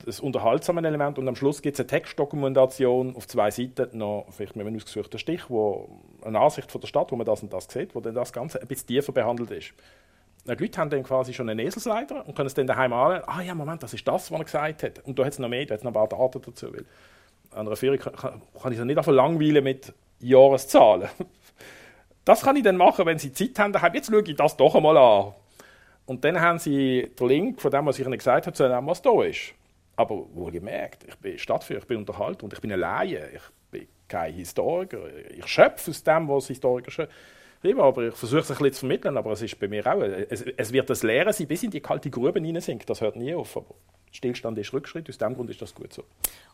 das 0.06 0.20
unterhaltsame 0.20 0.86
Element 0.88 1.18
und 1.18 1.28
am 1.28 1.36
Schluss 1.36 1.62
gibt 1.62 1.76
es 1.76 1.80
eine 1.82 1.88
Textdokumentation 1.88 3.16
auf 3.16 3.28
zwei 3.28 3.52
Seiten 3.52 3.98
noch 3.98 4.28
vielleicht 4.32 4.56
mit 4.56 4.66
einem 4.66 4.76
ausgesuchten 4.78 5.20
Stich, 5.20 5.50
wo 5.50 5.90
eine 6.24 6.40
Ansicht 6.40 6.72
von 6.72 6.80
der 6.80 6.88
Stadt, 6.88 7.12
wo 7.12 7.16
man 7.16 7.26
das 7.26 7.44
und 7.44 7.52
das 7.52 7.68
sieht, 7.70 7.96
wo 7.96 8.00
dann 8.00 8.16
das 8.16 8.32
Ganze 8.32 8.62
ein 8.62 8.68
bisschen 8.68 8.88
tiefer 8.88 9.12
behandelt 9.12 9.52
ist. 9.52 9.74
Die 10.46 10.64
Leute 10.64 10.80
haben 10.80 10.90
dann 10.90 11.04
quasi 11.04 11.34
schon 11.34 11.50
einen 11.50 11.60
Eselsleiter 11.60 12.26
und 12.26 12.36
können 12.36 12.48
es 12.48 12.54
dann 12.54 12.66
daheim 12.66 12.94
anschauen. 12.94 13.24
Ah 13.28 13.42
ja, 13.42 13.54
Moment, 13.54 13.84
das 13.84 13.94
ist 13.94 14.08
das, 14.08 14.32
was 14.32 14.40
er 14.40 14.46
gesagt 14.46 14.84
hat. 14.84 15.00
Und 15.06 15.20
da 15.20 15.26
hat 15.26 15.34
es 15.34 15.40
noch 15.40 15.50
mehr, 15.50 15.66
da 15.66 15.74
hat 15.74 15.80
es 15.80 15.84
noch 15.84 15.92
ein 15.92 15.94
paar 15.94 16.08
Daten 16.08 16.42
dazu. 16.42 16.74
Weil 16.74 16.86
an 17.52 17.68
einer 17.68 17.76
Führung 17.76 18.00
kann, 18.00 18.42
kann 18.62 18.72
ich 18.72 18.78
so 18.78 18.86
nicht 18.86 18.98
einfach 18.98 19.12
langweilen 19.12 19.64
mit 19.64 19.94
Jahreszahlen. 20.20 21.10
Das 22.30 22.44
kann 22.44 22.56
ich 22.56 22.62
dann 22.62 22.78
machen, 22.78 23.08
wenn 23.08 23.18
Sie 23.18 23.34
Zeit 23.34 23.58
haben. 23.58 23.74
Daheim. 23.74 23.92
Jetzt 23.96 24.12
schaue 24.12 24.22
ich 24.22 24.36
das 24.36 24.56
doch 24.56 24.76
einmal 24.76 24.96
an. 24.98 25.34
Und 26.06 26.24
dann 26.24 26.40
haben 26.40 26.60
Sie 26.60 27.10
den 27.20 27.28
Link 27.28 27.60
von 27.60 27.72
dem, 27.72 27.88
was 27.88 27.98
ich 27.98 28.06
Ihnen 28.06 28.16
gesagt 28.16 28.46
habe, 28.46 28.56
zu 28.56 28.70
dem, 28.70 28.86
was 28.86 29.02
da 29.02 29.24
ist. 29.24 29.56
Aber 29.96 30.28
wohlgemerkt, 30.36 31.06
ich 31.08 31.16
bin 31.16 31.40
Stadtführer, 31.40 31.80
ich 31.80 31.88
bin 31.88 31.98
Unterhalter 31.98 32.44
und 32.44 32.54
ich 32.54 32.62
bin 32.62 32.72
ein 32.72 32.82
Laie. 32.82 33.32
Ich 33.34 33.42
bin 33.72 33.88
kein 34.08 34.32
Historiker. 34.36 35.00
Ich 35.36 35.48
schöpfe 35.48 35.90
aus 35.90 36.04
dem, 36.04 36.30
was 36.30 36.46
Historiker 36.46 36.92
schreiben. 36.92 37.82
Aber 37.82 38.10
ich 38.10 38.14
versuche 38.14 38.42
es 38.42 38.52
ein 38.52 38.58
bisschen 38.58 38.74
zu 38.74 38.80
vermitteln. 38.82 39.18
Aber 39.18 39.32
es 39.32 39.42
ist 39.42 39.60
bei 39.60 39.68
mir 39.68 39.88
auch. 39.88 40.00
Es, 40.00 40.44
es 40.56 40.72
wird 40.72 40.88
das 40.88 41.02
Lehren 41.02 41.34
sein, 41.34 41.48
bis 41.48 41.64
in 41.64 41.72
die 41.72 41.82
kalte 41.82 42.12
Grube 42.12 42.40
hineinsinkt. 42.40 42.88
Das 42.88 43.02
hört 43.02 43.16
nie 43.16 43.34
auf. 43.34 43.58
Aber 43.58 43.74
Stillstand 44.12 44.56
ist 44.60 44.72
Rückschritt. 44.72 45.10
Aus 45.10 45.18
dem 45.18 45.34
Grund 45.34 45.50
ist 45.50 45.64
das 45.64 45.74
gut 45.74 45.94
so. 45.94 46.04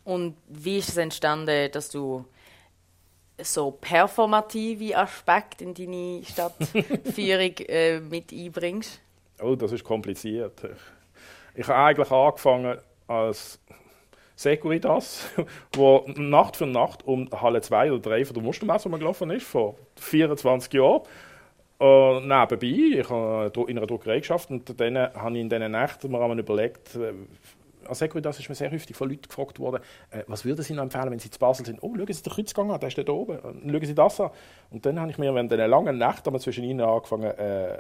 Und 0.06 0.38
wie 0.48 0.78
ist 0.78 0.88
es 0.88 0.96
entstanden, 0.96 1.70
dass 1.74 1.90
du 1.90 2.24
so 3.42 3.72
performative 3.72 4.98
Aspekte 4.98 5.64
in 5.64 5.74
deine 5.74 6.24
Stadtführung 6.24 7.58
äh, 7.68 8.00
mit 8.00 8.32
einbringst? 8.32 9.00
Oh, 9.42 9.56
das 9.56 9.72
ist 9.72 9.84
kompliziert. 9.84 10.62
Ich, 11.54 11.68
habe 11.68 11.78
eigentlich 11.78 12.12
angefangen 12.12 12.78
als 13.08 13.60
Securitas, 14.36 15.30
wo 15.74 16.06
Nacht 16.16 16.58
für 16.58 16.66
Nacht 16.66 17.06
um 17.06 17.30
Halle 17.32 17.62
2 17.62 17.92
oder 17.92 18.10
3 18.10 18.26
von 18.26 18.34
der 18.34 18.44
Mustermesse 18.44 18.90
gelaufen 18.90 19.30
ist, 19.32 19.46
vor 19.46 19.76
24 19.98 20.74
Jahren. 20.74 21.02
Uh, 21.78 22.22
nebenbei, 22.22 23.00
ich 23.02 23.10
habe 23.10 23.52
in 23.68 23.78
einer 23.78 23.86
Druckerei 23.86 24.20
geschafft 24.20 24.50
und 24.50 24.80
dann 24.80 24.98
habe 24.98 25.36
ich 25.36 25.42
in 25.42 25.50
diesen 25.50 25.72
Nächten 25.74 26.10
mir 26.10 26.34
überlegt, 26.34 26.98
äh, 27.86 27.90
als 27.90 28.00
Securitas 28.00 28.40
ist 28.40 28.50
mir 28.50 28.56
sehr 28.56 28.72
häufig 28.72 28.96
von 28.96 29.10
Leuten 29.10 29.28
gefragt 29.28 29.60
worden, 29.60 29.82
äh, 30.10 30.24
was 30.28 30.46
würden 30.46 30.64
Sie 30.64 30.74
noch 30.74 30.84
empfehlen, 30.84 31.12
wenn 31.12 31.20
Sie 31.20 31.30
zu 31.30 31.40
Basel 31.40 31.66
sind? 31.66 31.82
Oh, 31.82 31.94
schauen 31.96 32.14
Sie 32.14 32.24
den 32.24 32.34
Kreuzgang 32.34 32.72
an, 32.72 32.80
der 32.80 32.88
ist 32.88 32.98
da 32.98 33.12
oben. 33.12 33.40
Und 33.40 33.72
schauen 33.72 33.86
Sie 33.86 33.96
das 33.96 34.20
an. 34.20 34.32
Und 34.72 34.86
dann 34.86 35.00
habe 35.00 35.12
ich 35.12 35.18
mir 35.18 35.34
während 35.34 35.52
einer 35.54 35.68
langen 35.68 35.98
Nacht 35.98 36.26
zwischen 36.42 36.64
Ihnen 36.64 36.82
angefangen, 36.82 37.32
äh, 37.38 37.78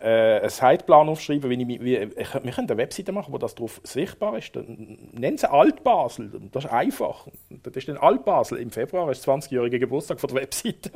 äh, 0.00 0.40
einen 0.40 0.50
Zeitplan 0.50 1.08
aufschreiben, 1.08 1.50
wie 1.50 1.74
ich, 1.74 1.80
wie, 1.80 1.96
ich, 1.96 2.16
wir 2.16 2.52
können 2.52 2.70
eine 2.70 2.78
Webseite 2.78 3.12
machen, 3.12 3.32
wo 3.32 3.38
das 3.38 3.54
drauf 3.54 3.80
sichtbar 3.84 4.38
ist. 4.38 4.56
Nennen 4.56 5.36
Sie 5.36 5.50
Altbasel, 5.50 6.30
das 6.52 6.64
ist 6.64 6.70
einfach. 6.70 7.26
Das 7.62 7.76
ist 7.76 7.88
dann 7.88 7.98
Altbasel. 7.98 8.58
Im 8.58 8.70
Februar 8.70 9.10
ist 9.10 9.28
20-jähriger 9.28 9.78
Geburtstag 9.78 10.20
von 10.20 10.28
der 10.28 10.42
Webseite. 10.42 10.90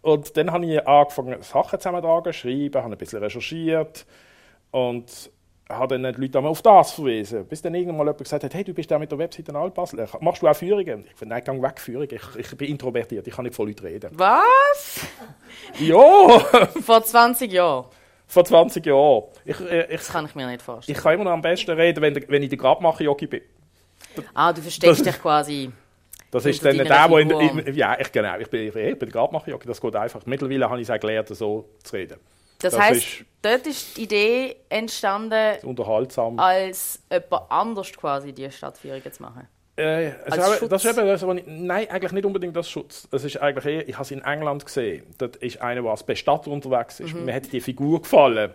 Und 0.00 0.36
dann 0.36 0.50
habe 0.50 0.66
ich 0.66 0.86
angefangen, 0.86 1.40
Sachen 1.42 1.78
zusammenzutragen, 1.78 2.32
schreiben, 2.32 2.82
habe 2.82 2.94
ein 2.94 2.98
bisschen 2.98 3.22
recherchiert 3.22 4.04
und 4.72 5.30
habe 5.76 5.98
dann 5.98 6.14
die 6.14 6.20
Leute 6.20 6.38
auf 6.38 6.62
das 6.62 6.92
verwiesen. 6.92 7.46
Bis 7.46 7.62
dann 7.62 7.74
irgendwann 7.74 7.96
mal 7.98 8.04
jemand 8.04 8.18
gesagt 8.18 8.44
hat, 8.44 8.54
hey, 8.54 8.64
du 8.64 8.72
bist 8.72 8.90
da 8.90 8.98
mit 8.98 9.10
der 9.10 9.18
Webseite 9.18 9.50
in 9.50 9.56
Altbasel, 9.56 10.06
machst 10.20 10.42
du 10.42 10.48
auch 10.48 10.56
Führungen? 10.56 11.04
Ich 11.06 11.14
finde, 11.16 11.34
nein, 11.34 11.42
geh 11.44 11.62
weg, 11.62 11.80
Führungen. 11.80 12.08
Ich, 12.10 12.36
ich, 12.36 12.56
bin 12.56 12.68
introvertiert, 12.70 13.26
ich 13.26 13.34
kann 13.34 13.44
nicht 13.44 13.54
vor 13.54 13.66
Leuten 13.66 13.86
reden. 13.86 14.10
Was? 14.14 15.00
Ja! 15.78 15.98
Vor 16.84 17.02
20 17.02 17.52
Jahren? 17.52 17.86
Vor 18.26 18.44
20 18.44 18.84
Jahren. 18.86 19.24
Ich, 19.44 19.60
äh, 19.60 19.84
ich, 19.84 19.96
das 19.98 20.08
kann 20.08 20.24
ich 20.26 20.34
mir 20.34 20.46
nicht 20.46 20.62
vorstellen. 20.62 20.96
Ich 20.96 21.02
kann 21.02 21.14
immer 21.14 21.24
noch 21.24 21.32
am 21.32 21.42
besten 21.42 21.70
reden, 21.72 22.00
wenn, 22.00 22.14
wenn 22.28 22.42
ich 22.42 22.48
der 22.48 22.58
Grabmacher-Jockey 22.58 23.26
bin. 23.26 23.42
Ah, 24.34 24.52
du 24.52 24.62
versteckst 24.62 25.04
dich 25.04 25.20
quasi... 25.20 25.70
Das 26.30 26.46
ist 26.46 26.64
dann 26.64 26.78
der, 26.78 27.10
wo 27.10 27.18
in, 27.18 27.30
in, 27.30 27.74
ja, 27.74 27.98
ich, 28.00 28.10
genau, 28.10 28.38
ich 28.38 28.48
bin, 28.48 28.68
ich 28.68 28.72
bin 28.72 28.98
der 28.98 29.08
Grabmacher-Jockey, 29.08 29.68
das 29.68 29.80
geht 29.80 29.94
einfach. 29.96 30.24
Mittlerweile 30.24 30.70
habe 30.70 30.80
ich 30.80 30.88
es 30.88 31.00
gelernt, 31.00 31.28
so 31.28 31.68
zu 31.82 31.94
reden. 31.94 32.18
Das, 32.62 32.72
das 32.72 32.80
heisst, 32.80 33.02
ist 33.02 33.24
dort 33.42 33.66
ist 33.66 33.96
die 33.96 34.02
Idee 34.02 34.56
entstanden, 34.68 35.56
unterhaltsam. 35.64 36.38
als 36.38 37.02
jemand 37.10 37.50
anders 37.50 37.92
quasi 37.92 38.32
die 38.32 38.50
Stadtführungen 38.50 39.12
zu 39.12 39.22
machen. 39.22 39.48
Äh, 39.76 40.12
also 40.30 40.66
das 40.66 40.84
ist 40.84 40.98
eben 40.98 41.06
das, 41.06 41.22
ich, 41.22 41.46
nein, 41.46 41.88
eigentlich 41.90 42.12
nicht 42.12 42.24
unbedingt 42.24 42.54
das 42.54 42.68
Schutz. 42.68 43.08
Es 43.10 43.24
ist 43.24 43.38
eigentlich 43.38 43.64
eher, 43.64 43.88
ich 43.88 43.94
habe 43.94 44.04
es 44.04 44.10
in 44.10 44.22
England 44.22 44.64
gesehen. 44.64 45.04
Dort 45.18 45.36
ist 45.36 45.60
einer, 45.62 45.82
der 45.82 45.90
als 45.90 46.02
Bestatter 46.02 46.50
unterwegs 46.50 47.00
ist. 47.00 47.14
Mhm. 47.14 47.24
Mir 47.24 47.34
hat 47.34 47.50
die 47.50 47.60
Figur 47.60 48.02
gefallen. 48.02 48.52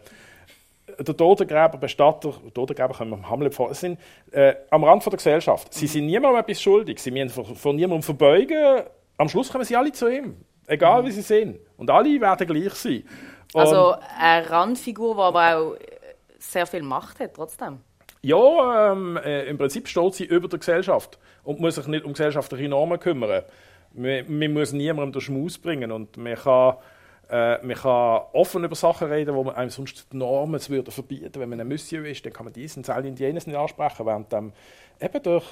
der 0.99 1.18
Totengräber, 1.18 1.78
Bestatter, 1.78 2.34
Totengräber 2.53 2.93
können 2.93 3.12
wir 3.12 3.30
Hamlet 3.30 3.53
vor, 3.53 3.74
sind 3.74 3.99
äh, 4.32 4.53
am 4.70 4.84
Rand 4.84 5.03
von 5.03 5.12
der 5.12 5.18
Gesellschaft. 5.18 5.74
Sie 5.74 5.88
sind 5.88 6.05
niemandem 6.05 6.39
etwas 6.39 6.62
schuldig, 6.62 6.99
sie 6.99 7.12
müssen 7.12 7.30
von, 7.30 7.55
von 7.55 7.76
niemandem 7.76 8.03
verbeugen. 8.03 8.84
Am 9.18 9.28
Schluss 9.28 9.51
kommen 9.51 9.66
sie 9.66 9.76
alle 9.76 9.91
zu 9.91 10.08
ihm, 10.08 10.38
egal 10.68 11.03
wie 11.03 11.12
sie 11.12 11.22
sind. 11.22 11.60
Und 11.78 11.89
alle 11.89 12.22
werden 12.22 12.47
gleich 12.47 12.74
sein. 12.74 13.03
Also 13.54 13.95
eine 14.20 14.50
Randfigur, 14.50 15.16
die 15.16 15.22
aber 15.22 15.58
auch 15.58 15.76
sehr 16.39 16.66
viel 16.66 16.84
Macht 16.84 17.20
hat, 17.20 17.34
trotzdem. 17.36 17.80
Ja, 18.22 18.91
ähm, 18.91 19.18
äh, 19.18 19.45
im 19.45 19.58
Prinzip 19.58 19.88
steht 19.88 20.16
sie 20.16 20.26
über 20.26 20.48
der 20.48 20.60
Gesellschaft 20.60 21.20
und 21.43 21.60
muss 21.60 21.76
sich 21.76 21.88
nicht 21.88 22.04
um 22.04 22.14
gesellschaftliche 22.14 22.68
Normen 22.68 23.00
kümmern. 23.00 23.43
Man, 23.93 24.26
man 24.28 24.54
muss 24.54 24.74
niemandem 24.74 25.14
den 25.14 25.22
Schmaus 25.22 25.58
bringen 25.58 25.91
und 25.91 26.18
man 26.18 26.36
kann, 26.36 26.76
äh, 27.30 27.66
man 27.66 27.76
kann 27.76 28.22
offen 28.34 28.64
über 28.64 28.76
Sachen 28.76 29.10
reden, 29.10 29.36
wo 29.36 29.43
man 29.43 29.56
einem 29.56 29.70
sonst 29.70 30.12
die 30.12 30.18
Normen 30.18 30.60
würde 30.68 30.91
verbieten. 30.91 31.39
Wenn 31.39 31.50
man 31.50 31.62
ein 31.62 31.68
Monsieur 31.68 32.06
ist, 32.06 32.26
dann 32.26 32.34
kann 32.34 32.45
man 32.45 32.54
dies 32.54 32.76
und 32.76 32.88
das 32.88 32.98
und 32.98 33.20
jenes 33.20 33.48
nicht 33.48 33.56
ansprechen, 33.56 34.06
während 34.06 34.34
ähm, 34.34 34.52
eben 35.00 35.24
durch 35.24 35.45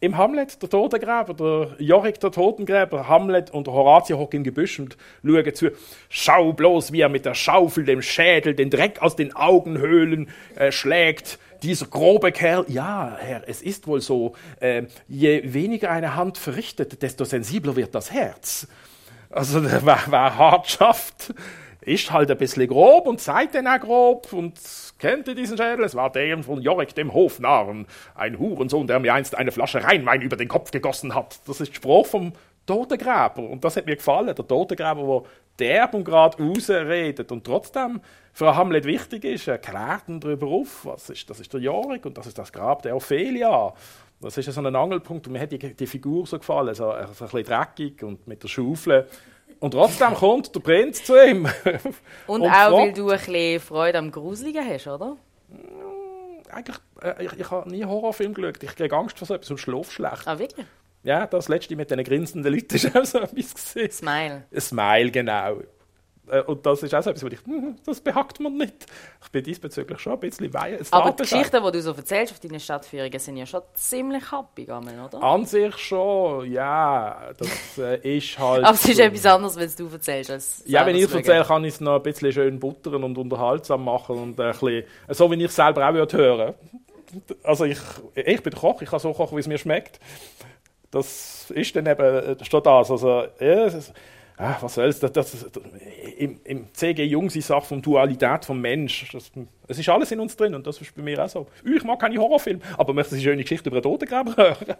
im 0.00 0.16
Hamlet, 0.16 0.60
der 0.60 0.68
Totengräber, 0.68 1.34
der 1.34 1.76
Jorik, 1.78 2.20
der 2.20 2.30
Totengräber, 2.30 3.08
Hamlet 3.08 3.50
und 3.50 3.66
Horatio 3.66 4.18
hocken 4.18 4.38
im 4.38 4.44
Gebüsch 4.44 4.78
und 4.78 4.96
schauen 5.24 5.54
zu. 5.54 5.70
Schau 6.08 6.52
bloß, 6.52 6.92
wie 6.92 7.00
er 7.00 7.08
mit 7.08 7.24
der 7.24 7.34
Schaufel 7.34 7.84
dem 7.84 8.02
Schädel 8.02 8.54
den 8.54 8.68
Dreck 8.68 9.00
aus 9.00 9.16
den 9.16 9.34
Augenhöhlen 9.34 10.28
äh, 10.54 10.70
schlägt. 10.70 11.38
Dieser 11.62 11.86
grobe 11.86 12.32
Kerl, 12.32 12.66
ja, 12.68 13.16
Herr, 13.18 13.48
es 13.48 13.62
ist 13.62 13.86
wohl 13.86 14.02
so, 14.02 14.34
äh, 14.60 14.82
je 15.08 15.54
weniger 15.54 15.90
eine 15.90 16.14
Hand 16.14 16.36
verrichtet, 16.36 17.00
desto 17.02 17.24
sensibler 17.24 17.76
wird 17.76 17.94
das 17.94 18.12
Herz. 18.12 18.68
Also, 19.30 19.64
wer, 19.64 19.82
wer 20.06 20.38
hart 20.38 20.68
schafft, 20.68 21.32
ist 21.80 22.10
halt 22.12 22.30
ein 22.30 22.36
bisschen 22.36 22.68
grob 22.68 23.06
und 23.06 23.20
seid 23.20 23.54
dann 23.54 23.66
auch 23.66 23.80
grob 23.80 24.32
und 24.32 24.58
kennt 24.98 25.28
ihr 25.28 25.34
diesen 25.34 25.56
Schädel? 25.56 25.84
Es 25.84 25.94
war 25.94 26.10
der 26.10 26.42
von 26.42 26.60
Jorik, 26.60 26.94
dem 26.94 27.12
Hofnarren, 27.12 27.86
ein 28.14 28.38
Hurensohn, 28.38 28.86
der 28.86 28.98
mir 28.98 29.14
einst 29.14 29.36
eine 29.36 29.52
Flasche 29.52 29.82
Rheinwein 29.82 30.22
über 30.22 30.36
den 30.36 30.48
Kopf 30.48 30.70
gegossen 30.70 31.14
hat. 31.14 31.40
Das 31.46 31.60
ist 31.60 31.74
Spruch 31.74 32.06
vom 32.06 32.32
Totengräber 32.66 33.48
und 33.48 33.64
das 33.64 33.76
hat 33.76 33.86
mir 33.86 33.96
gefallen, 33.96 34.34
der 34.34 34.46
Totengräber, 34.46 35.22
der 35.58 35.68
derb 35.68 35.94
und 35.94 36.04
gerade 36.04 36.42
rausredet 36.42 37.30
und 37.32 37.44
trotzdem 37.44 38.00
für 38.32 38.54
Hamlet 38.54 38.84
wichtig 38.84 39.24
ist, 39.24 39.48
er 39.48 39.58
klärt 39.58 40.08
ihn 40.08 40.20
darüber 40.20 40.48
auf, 40.48 40.84
was 40.84 41.08
ist, 41.08 41.30
das 41.30 41.40
ist 41.40 41.52
der 41.52 41.60
Jorik 41.60 42.04
und 42.04 42.18
das 42.18 42.26
ist 42.26 42.36
das 42.36 42.52
Grab 42.52 42.82
der 42.82 42.96
Ophelia. 42.96 43.72
Das 44.20 44.36
ist 44.36 44.50
so 44.50 44.60
ein 44.60 44.74
Angelpunkt 44.74 45.26
und 45.26 45.34
mir 45.34 45.40
hat 45.40 45.52
die, 45.52 45.58
die 45.58 45.86
Figur 45.86 46.26
so 46.26 46.38
gefallen, 46.38 46.74
so, 46.74 46.84
so 46.84 46.92
ein 46.92 47.08
bisschen 47.08 47.44
dreckig 47.44 48.02
und 48.02 48.26
mit 48.26 48.42
der 48.42 48.48
Schaufel. 48.48 49.06
Und 49.60 49.70
trotzdem 49.72 50.14
kommt 50.14 50.54
der 50.54 50.60
Prinz 50.60 51.02
zu 51.04 51.14
ihm. 51.16 51.46
Und, 52.26 52.42
auch, 52.42 52.50
weil 52.50 52.70
fragt- 52.70 52.98
du 52.98 53.10
ein 53.10 53.18
bisschen 53.18 53.60
Freude 53.60 53.98
am 53.98 54.10
Gruseligen 54.10 54.66
hast, 54.68 54.86
oder? 54.86 55.16
Eigentlich, 56.50 56.76
äh, 57.02 57.24
ich, 57.24 57.32
ich 57.32 57.50
habe 57.50 57.68
nie 57.70 57.84
Horrorfilm 57.84 58.34
geschaut. 58.34 58.62
Ich 58.62 58.76
kriege 58.76 58.94
Angst 58.96 59.18
vor 59.18 59.26
so 59.26 59.34
etwas 59.34 59.50
und 59.50 59.58
schlafe 59.58 59.90
schlecht. 59.90 60.26
Ah, 60.26 60.38
wirklich? 60.38 60.66
Ja, 61.02 61.26
das 61.26 61.48
letzte 61.48 61.76
mit 61.76 61.90
den 61.90 62.02
grinsenden 62.04 62.52
Leuten 62.52 62.74
ist 62.74 62.96
auch 62.96 63.04
so 63.04 63.18
etwas 63.20 63.54
gesehen. 63.54 63.90
Smile. 63.90 64.44
Smile, 64.58 65.10
genau. 65.10 65.58
Äh, 66.30 66.40
Und 66.42 66.64
das 66.66 66.82
ist 66.82 66.94
auch 66.94 67.02
so 67.02 67.10
etwas, 67.10 67.22
wo 67.22 67.28
ich, 67.28 67.44
hm, 67.44 67.76
das 67.84 68.00
behackt 68.00 68.40
man 68.40 68.56
nicht. 68.56 68.86
Ich 69.22 69.30
bin 69.30 69.42
diesbezüglich 69.44 69.98
schon 70.00 70.14
ein 70.14 70.20
bisschen 70.20 70.52
wei- 70.52 70.78
Aber 70.90 71.12
die. 71.12 71.22
Geschichten, 71.22 71.62
die 71.64 71.72
du 71.72 71.82
so 71.82 71.92
erzählst 71.92 72.32
auf 72.32 72.40
deinen 72.40 72.58
Stadtführungen, 72.60 73.18
sind 73.18 73.36
ja 73.36 73.46
schon 73.46 73.62
ziemlich 73.74 74.30
happig, 74.32 74.70
Amen, 74.70 75.00
oder? 75.00 75.22
An 75.22 75.44
sich 75.46 75.76
schon, 75.78 76.50
ja. 76.50 77.30
Das 77.38 77.78
äh, 77.78 78.16
ist 78.18 78.38
halt. 78.38 78.64
Aber 78.64 78.74
es 78.74 78.88
ist 78.88 78.98
etwas 78.98 79.26
anderes, 79.26 79.56
wenn 79.56 79.70
du 79.86 79.92
erzählst. 79.92 80.30
Als 80.30 80.62
Ja, 80.66 80.84
wenn 80.86 80.96
ich 80.96 81.02
es 81.04 81.14
erzähle, 81.14 81.44
kann 81.44 81.64
ich 81.64 81.74
es 81.74 81.80
noch 81.80 81.96
ein 81.96 82.02
bisschen 82.02 82.32
schön 82.32 82.58
buttern 82.58 83.04
und 83.04 83.16
unterhaltsam 83.18 83.84
machen 83.84 84.16
und 84.18 84.40
ein 84.40 84.50
bisschen, 84.52 84.84
so 85.08 85.30
wie 85.30 85.36
ich 85.36 85.44
es 85.44 85.56
selber 85.56 85.88
auch 85.88 85.94
würde 85.94 86.16
hören. 86.16 86.54
Also 87.44 87.64
ich, 87.64 87.78
ich 88.16 88.42
bin 88.42 88.52
Koch, 88.52 88.82
ich 88.82 88.90
kann 88.90 88.98
so 88.98 89.12
kochen, 89.12 89.36
wie 89.36 89.40
es 89.40 89.46
mir 89.46 89.58
schmeckt. 89.58 90.00
Das 90.90 91.50
ist 91.50 91.74
dann 91.76 91.86
eben 91.86 92.36
schon 92.44 92.62
das. 92.62 92.90
Also, 92.90 93.24
ja, 93.40 93.68
ah, 94.38 94.56
was 94.60 94.74
soll's, 94.74 95.00
das, 95.00 95.12
das, 95.12 95.30
das, 95.32 95.62
im, 96.18 96.40
Im 96.44 96.72
CG 96.74 97.04
Jung 97.04 97.28
die 97.28 97.40
Sache 97.40 97.66
von 97.66 97.82
Dualität 97.82 98.44
vom 98.44 98.60
Mensch. 98.60 99.10
Das, 99.12 99.30
es 99.68 99.78
ist 99.78 99.88
alles 99.88 100.10
in 100.12 100.20
uns 100.20 100.36
drin 100.36 100.54
und 100.54 100.66
das 100.66 100.80
ist 100.80 100.94
bei 100.94 101.02
mir 101.02 101.22
auch 101.24 101.28
so. 101.28 101.46
Ich 101.64 101.84
mag 101.84 101.98
keine 101.98 102.18
Horrorfilme, 102.18 102.60
aber 102.76 102.92
möchte 102.92 103.14
eine 103.14 103.22
schöne 103.22 103.42
Geschichte 103.42 103.68
über 103.68 103.76
einen 103.76 103.82
Totengräber 103.82 104.36
hören. 104.36 104.76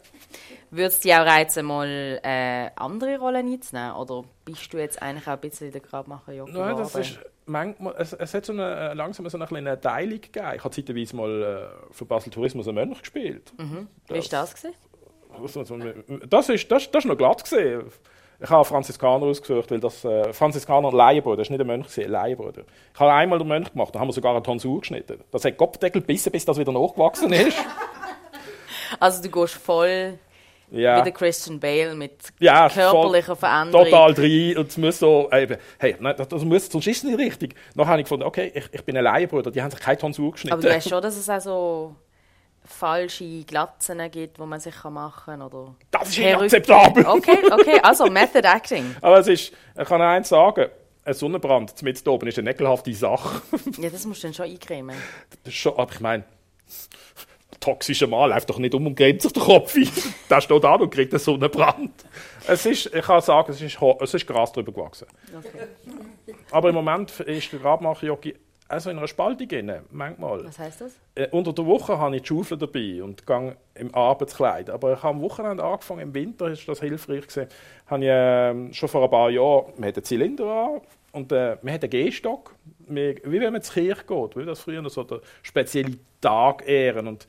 Würde 0.71 0.87
es 0.87 1.01
dich 1.01 1.15
auch 1.15 1.27
reizen, 1.27 1.67
mal 1.67 2.21
äh, 2.23 2.71
andere 2.77 3.19
Rollen 3.19 3.53
einzunehmen? 3.53 3.95
Oder 3.95 4.25
bist 4.45 4.73
du 4.73 4.79
jetzt 4.79 5.01
eigentlich 5.01 5.27
auch 5.27 5.33
ein 5.33 5.41
bisschen 5.41 5.73
der 5.73 5.81
Grabmacher 5.81 6.33
Jogi 6.33 6.53
Nein, 6.53 6.77
das 6.77 6.95
ist 6.95 7.19
manchmal, 7.47 7.95
es, 7.99 8.13
es 8.13 8.35
hat 8.35 8.45
so 8.45 8.53
eine, 8.53 8.95
langsam 8.95 9.29
so 9.29 9.39
eine 9.39 9.47
kleine 9.47 9.81
Teilung 9.81 10.21
gegeben. 10.21 10.53
Ich 10.55 10.65
habe 10.65 10.75
zeitweise 10.75 11.17
mal 11.17 11.43
äh, 11.43 11.95
für 11.95 12.05
Basel 12.05 12.33
Tourismus 12.33 12.69
einen 12.69 12.89
Mönch 12.89 13.01
gespielt. 13.01 13.53
Wie 14.09 14.15
war 14.15 14.23
das? 14.31 14.55
Gewesen? 14.55 14.75
Das 16.29 16.49
ist, 16.49 16.71
das, 16.71 16.91
das 16.91 17.05
ist 17.05 17.09
noch 17.09 17.17
glatt 17.17 17.43
gesehen. 17.43 17.85
Ich 18.43 18.51
habe 18.51 18.65
Franziskaner 18.65 19.25
ausgesucht, 19.27 19.71
weil 19.71 19.81
das 19.81 20.05
äh, 20.05 20.33
Franziskaner 20.33 20.93
Laienbruder, 20.93 21.39
das 21.39 21.49
war 21.51 21.57
nicht 21.57 21.61
ein 21.61 21.67
Mönch, 21.67 21.87
ein 21.99 22.11
Laienbruder. 22.11 22.63
Ich 22.93 23.01
habe 23.01 23.13
einmal 23.13 23.39
den 23.39 23.49
Mönch 23.49 23.73
gemacht, 23.73 23.95
da 23.95 24.01
haben 24.01 24.09
wir 24.09 24.13
sogar 24.13 24.33
eine 24.33 24.43
Tonsur 24.43 24.81
geschnitten. 24.81 25.21
Das 25.31 25.45
hat 25.45 25.57
Kopfdeckel 25.57 26.03
gebissen, 26.03 26.31
bis 26.33 26.45
das 26.45 26.59
wieder 26.59 26.73
nachgewachsen 26.73 27.33
ist. 27.33 27.57
Also 29.01 29.21
du 29.23 29.29
gehst 29.29 29.55
voll 29.55 30.19
Ja. 30.71 30.99
wie 30.99 31.03
der 31.03 31.13
Christian 31.13 31.59
Bale 31.59 31.95
mit 31.95 32.13
Ja, 32.39 32.69
körperlicher 32.69 33.35
Veränderung. 33.35 33.85
Total 33.85 34.13
rein 34.13 34.57
und 34.59 34.69
es 34.69 34.77
muss 34.79 34.99
so, 35.01 35.29
äh, 35.33 35.43
eben, 35.43 35.57
hey, 35.79 35.97
nein, 35.99 36.15
das, 36.17 36.29
das 36.29 36.45
muss, 36.45 36.67
sonst 36.69 36.87
ist 36.87 36.99
es 36.99 37.03
nicht 37.05 37.19
richtig. 37.19 37.55
Dann 37.75 37.87
habe 37.87 37.99
ich 38.01 38.05
gefunden, 38.05 38.25
okay, 38.25 38.53
ich, 38.55 38.65
ich 38.71 38.85
bin 38.85 38.97
ein 38.97 39.03
Laienbruder, 39.05 39.51
die 39.51 39.61
haben 39.61 39.71
sich 39.73 39.81
keine 39.81 39.99
Tonsur 39.99 40.33
geschnitten. 40.33 40.53
Aber 40.55 40.63
du 40.63 40.69
weißt 40.69 40.89
schon, 40.89 41.03
dass 41.03 41.17
es 41.17 41.29
auch 41.29 41.41
so 41.41 41.95
falsche 42.67 43.45
Glatzen 43.45 43.99
gibt, 44.11 44.39
die 44.39 44.43
man 44.43 44.61
sich 44.61 44.83
machen 44.85 45.23
kann, 45.25 45.43
oder? 45.43 45.75
Das 45.91 46.09
ist 46.09 46.19
inakzeptabel. 46.19 47.07
Okay, 47.07 47.39
okay, 47.51 47.81
also 47.83 48.07
Method 48.11 48.47
Acting. 48.47 48.97
Aber 49.01 49.19
es 49.19 49.29
ist, 49.29 49.53
ich 49.79 49.89
kann 49.89 50.01
eins 50.03 50.29
sagen, 50.29 50.67
ein 51.05 51.15
Sonnenbrand 51.15 51.83
mit 51.83 52.07
oben 52.09 52.29
ist 52.29 52.39
eine 52.39 52.51
ekelhafte 52.51 52.93
Sache. 52.93 53.41
Ja, 53.79 53.91
das 53.91 54.05
musst 54.07 54.23
du 54.23 54.27
dann 54.27 54.35
schon 54.35 54.47
eincremen. 54.47 54.97
Das 55.45 55.53
ist 55.53 55.59
schon, 55.59 55.77
aber 55.77 55.93
ich 55.93 56.01
meine, 56.01 56.25
ein 56.25 57.61
toxischer 57.61 58.09
Mann 58.09 58.31
läuft 58.31 58.51
doch 58.51 58.59
nicht 58.59 58.75
um 58.75 58.87
und 58.87 58.97
gräbt 58.97 59.23
sich 59.23 59.33
den 59.33 59.43
Kopf 59.43 59.77
ein. 59.77 59.89
Der 60.31 60.41
steht 60.41 60.65
da 60.65 60.75
und 60.75 60.91
kriegt 60.91 61.13
einen 61.13 61.21
Sonnenbrand. 61.21 61.93
Es 62.49 62.67
ist, 62.67 62.87
ich 62.87 63.05
kann 63.05 63.21
sagen, 63.21 63.53
es 63.53 63.61
ist, 63.61 63.79
es 64.01 64.15
ist 64.15 64.27
Gras 64.27 64.53
drüber 64.53 64.73
gewachsen. 64.73 65.07
Okay. 65.37 65.67
Aber 66.51 66.69
im 66.71 66.75
Moment 66.75 67.21
ist 67.21 67.53
der 67.53 67.61
Grabmacher-Jockey 67.61 68.35
also 68.69 68.91
in 68.91 68.99
einer 68.99 69.07
Spaltung 69.09 69.47
drin, 69.49 69.73
manchmal. 69.91 70.45
Was 70.45 70.59
heißt 70.59 70.81
das? 70.81 70.93
Äh, 71.15 71.29
unter 71.31 71.53
der 71.53 71.65
Woche 71.67 71.99
habe 71.99 72.17
ich 72.17 72.23
die 72.23 72.29
Schaufel 72.29 72.59
dabei 72.59 73.03
und 73.03 73.27
gehe 73.27 73.57
im 73.75 73.95
Arbeitskleid. 73.95 74.71
Aber 74.71 74.93
ich 74.95 75.03
habe 75.03 75.15
am 75.17 75.23
Wochenende 75.23 75.63
angefangen, 75.63 76.01
im 76.01 76.15
Winter 76.15 76.49
ist 76.49 76.69
das 76.69 76.81
hilfreich 76.81 77.23
gewesen. 77.27 77.47
Habe 77.87 78.03
ich, 78.05 78.11
ähm, 78.13 78.73
schon 78.73 78.89
vor 78.89 79.05
ein 79.05 79.11
paar 79.11 79.31
Jahren, 79.31 79.73
man 79.77 79.89
hat 79.89 79.97
einen 79.97 80.05
Zylinder 80.05 80.45
an 80.47 80.81
und 81.13 81.31
äh, 81.33 81.57
man 81.63 81.75
hat 81.75 81.83
einen 81.85 81.91
Gehstock. 81.91 82.55
Man- 82.89 83.15
Wie 83.25 83.41
wenn 83.41 83.53
man 83.53 83.63
zur 83.63 83.75
Kirche 83.75 84.05
geht, 84.05 84.37
wie 84.37 84.45
das 84.45 84.61
früher 84.61 84.83
noch 84.83 84.91
so 84.91 85.05
der 85.05 85.21
spezielle 85.43 85.97
Tag 86.21 86.67
ehren. 86.69 87.07
Und 87.09 87.27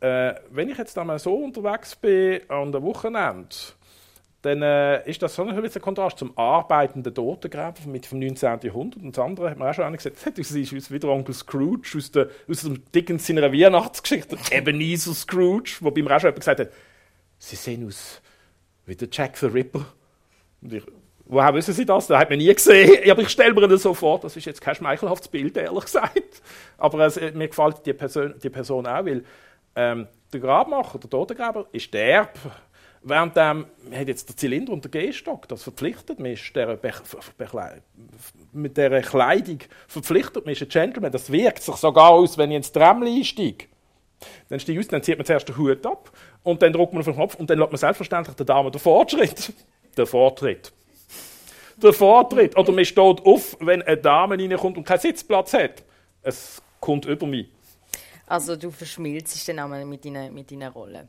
äh, 0.00 0.34
wenn 0.50 0.68
ich 0.70 0.78
jetzt 0.78 0.96
einmal 0.96 1.18
so 1.18 1.34
unterwegs 1.34 1.96
bin 1.96 2.40
an 2.48 2.72
der 2.72 2.82
Wochenende, 2.82 3.48
dann 4.48 4.62
äh, 4.62 5.08
ist 5.08 5.22
das 5.22 5.34
so 5.34 5.44
ein 5.44 5.62
bisschen 5.62 5.80
Kontrast 5.82 6.18
zum 6.18 6.36
arbeitenden 6.36 7.14
Totengräber 7.14 7.74
mit 7.86 8.06
vom 8.06 8.18
19. 8.18 8.60
Jahrhundert. 8.62 9.02
Und 9.02 9.16
das 9.16 9.24
andere 9.24 9.50
hat 9.50 9.58
man 9.58 9.68
auch 9.70 9.74
schon 9.74 9.92
gesagt, 9.92 10.16
das 10.38 10.50
ist 10.50 10.74
aus- 10.74 10.90
wieder 10.90 11.08
Onkel 11.08 11.34
Scrooge 11.34 11.88
aus, 11.96 12.10
der, 12.10 12.28
aus 12.48 12.62
dem 12.62 12.82
Dickens 12.92 13.26
seiner 13.26 13.52
Weihnachtsgeschichte, 13.52 14.36
Ebenezer 14.50 15.14
Scrooge, 15.14 15.76
wobei 15.80 16.02
mir 16.02 16.10
auch 16.16 16.20
schon 16.20 16.28
jemand 16.28 16.40
gesagt 16.40 16.60
hat, 16.60 16.70
sie 17.38 17.56
sehen 17.56 17.86
aus 17.86 18.20
wie 18.86 18.96
der 18.96 19.08
Jack 19.12 19.36
the 19.36 19.46
Ripper. 19.46 19.84
Und 20.62 20.72
ich, 20.72 20.82
woher 21.26 21.52
wissen 21.54 21.74
Sie 21.74 21.84
das? 21.84 22.06
Das 22.06 22.18
hat 22.18 22.30
man 22.30 22.38
nie 22.38 22.52
gesehen. 22.52 22.98
Aber 23.10 23.22
ich 23.22 23.28
stelle 23.28 23.52
mir 23.54 23.68
das 23.68 23.82
so 23.82 23.92
vor, 23.94 24.18
das 24.18 24.34
ist 24.36 24.46
jetzt 24.46 24.60
kein 24.60 24.74
schmeichelhaftes 24.74 25.28
Bild, 25.28 25.56
ehrlich 25.56 25.84
gesagt. 25.84 26.42
Aber 26.78 27.00
es, 27.06 27.16
äh, 27.18 27.32
mir 27.32 27.48
gefällt 27.48 27.84
die 27.84 27.92
Person, 27.92 28.34
die 28.42 28.48
Person 28.50 28.86
auch, 28.86 29.04
weil 29.04 29.24
ähm, 29.76 30.08
der 30.32 30.40
Grabmacher, 30.40 30.98
der 30.98 31.10
Totengräber, 31.10 31.66
ist 31.72 31.92
derb. 31.94 32.38
Während 33.08 33.32
ähm, 33.36 33.66
hat 33.90 34.06
jetzt 34.06 34.28
den 34.28 34.36
Zylinder 34.36 34.72
und 34.72 34.84
den 34.84 34.90
Gehstock, 34.90 35.48
das 35.48 35.62
verpflichtet 35.62 36.20
ist 36.20 36.54
der 36.54 36.78
mit 38.52 38.76
dieser 38.76 39.00
Kleidung 39.00 39.60
verpflichtet 39.86 40.46
ist 40.46 40.62
ein 40.62 40.68
Gentleman. 40.68 41.10
Das 41.10 41.32
wirkt 41.32 41.62
sich 41.62 41.74
sogar 41.76 42.10
aus, 42.10 42.36
wenn 42.36 42.50
ich 42.50 42.58
ins 42.58 42.70
Tramli 42.70 43.16
einsteige. 43.16 43.64
Dann 44.50 44.60
steige 44.60 44.80
ich 44.80 44.88
dann 44.88 45.02
zieht 45.02 45.16
man 45.16 45.24
zuerst 45.24 45.48
den 45.48 45.56
Hut 45.56 45.86
ab 45.86 46.10
und 46.42 46.60
dann 46.60 46.72
drückt 46.72 46.92
man 46.92 47.00
auf 47.00 47.06
den 47.06 47.14
Knopf 47.14 47.34
und 47.36 47.48
dann 47.48 47.58
lässt 47.58 47.70
man 47.70 47.78
selbstverständlich 47.78 48.36
der 48.36 48.44
Dame 48.44 48.70
den 48.70 48.80
Fortschritt. 48.80 49.54
Der 49.96 50.06
Vortritt. 50.06 50.72
Der 51.82 51.92
Vortritt. 51.92 52.58
Oder 52.58 52.72
man 52.72 52.84
steht 52.84 53.24
auf, 53.24 53.56
wenn 53.60 53.82
eine 53.82 53.96
Dame 53.96 54.36
reinkommt 54.36 54.76
und 54.76 54.84
keinen 54.84 54.98
Sitzplatz 54.98 55.54
hat. 55.54 55.84
Es 56.22 56.60
kommt 56.80 57.06
über 57.06 57.26
mich. 57.26 57.46
Also 58.26 58.56
du 58.56 58.70
verschmilzt 58.70 59.48
dann 59.48 59.60
auch 59.60 59.84
mit 59.84 60.04
deiner, 60.04 60.30
mit 60.30 60.50
deiner 60.50 60.70
Rolle. 60.70 61.08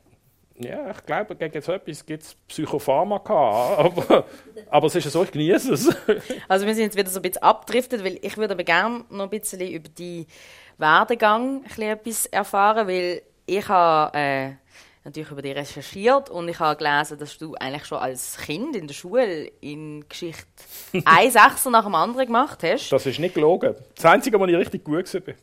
Ja, 0.62 0.90
ich 0.90 1.06
glaube, 1.06 1.34
gegen 1.36 1.62
so 1.62 1.72
etwas 1.72 2.04
gibt 2.04 2.22
es 2.22 2.34
Psychopharmaka. 2.48 3.34
Aber, 3.78 4.24
aber 4.68 4.86
es 4.86 4.94
ist 4.94 5.04
ja 5.04 5.10
so, 5.10 5.22
ich 5.24 5.32
genieße 5.32 5.72
es. 5.72 5.88
Also 6.48 6.66
wir 6.66 6.74
sind 6.74 6.84
jetzt 6.84 6.96
wieder 6.96 7.08
so 7.08 7.18
ein 7.18 7.22
bisschen 7.22 7.42
abdriftet, 7.42 8.04
weil 8.04 8.18
ich 8.20 8.36
würde 8.36 8.54
aber 8.54 8.64
gerne 8.64 9.04
noch 9.08 9.24
ein 9.24 9.30
bisschen 9.30 9.60
über 9.60 9.88
die 9.88 10.26
Werdegang 10.76 11.64
etwas 11.78 12.26
erfahren, 12.26 12.86
weil 12.86 13.22
ich 13.46 13.68
habe 13.68 14.16
äh, 14.16 14.50
natürlich 15.04 15.30
über 15.30 15.42
dich 15.42 15.56
recherchiert 15.56 16.30
und 16.30 16.48
ich 16.48 16.60
habe 16.60 16.76
gelesen, 16.76 17.18
dass 17.18 17.38
du 17.38 17.54
eigentlich 17.54 17.86
schon 17.86 17.98
als 17.98 18.36
Kind 18.36 18.76
in 18.76 18.86
der 18.86 18.94
Schule 18.94 19.50
in 19.60 20.06
Geschichte 20.08 20.46
ein 21.04 21.30
Sechser 21.30 21.70
nach 21.70 21.84
dem 21.84 21.94
anderen 21.94 22.26
gemacht 22.26 22.62
hast. 22.62 22.90
Das 22.90 23.06
ist 23.06 23.18
nicht 23.18 23.34
gelogen. 23.34 23.74
Das 23.94 24.04
Einzige, 24.04 24.38
wo 24.38 24.44
ich 24.44 24.56
richtig 24.56 24.84
gut 24.84 25.12
war. 25.14 25.34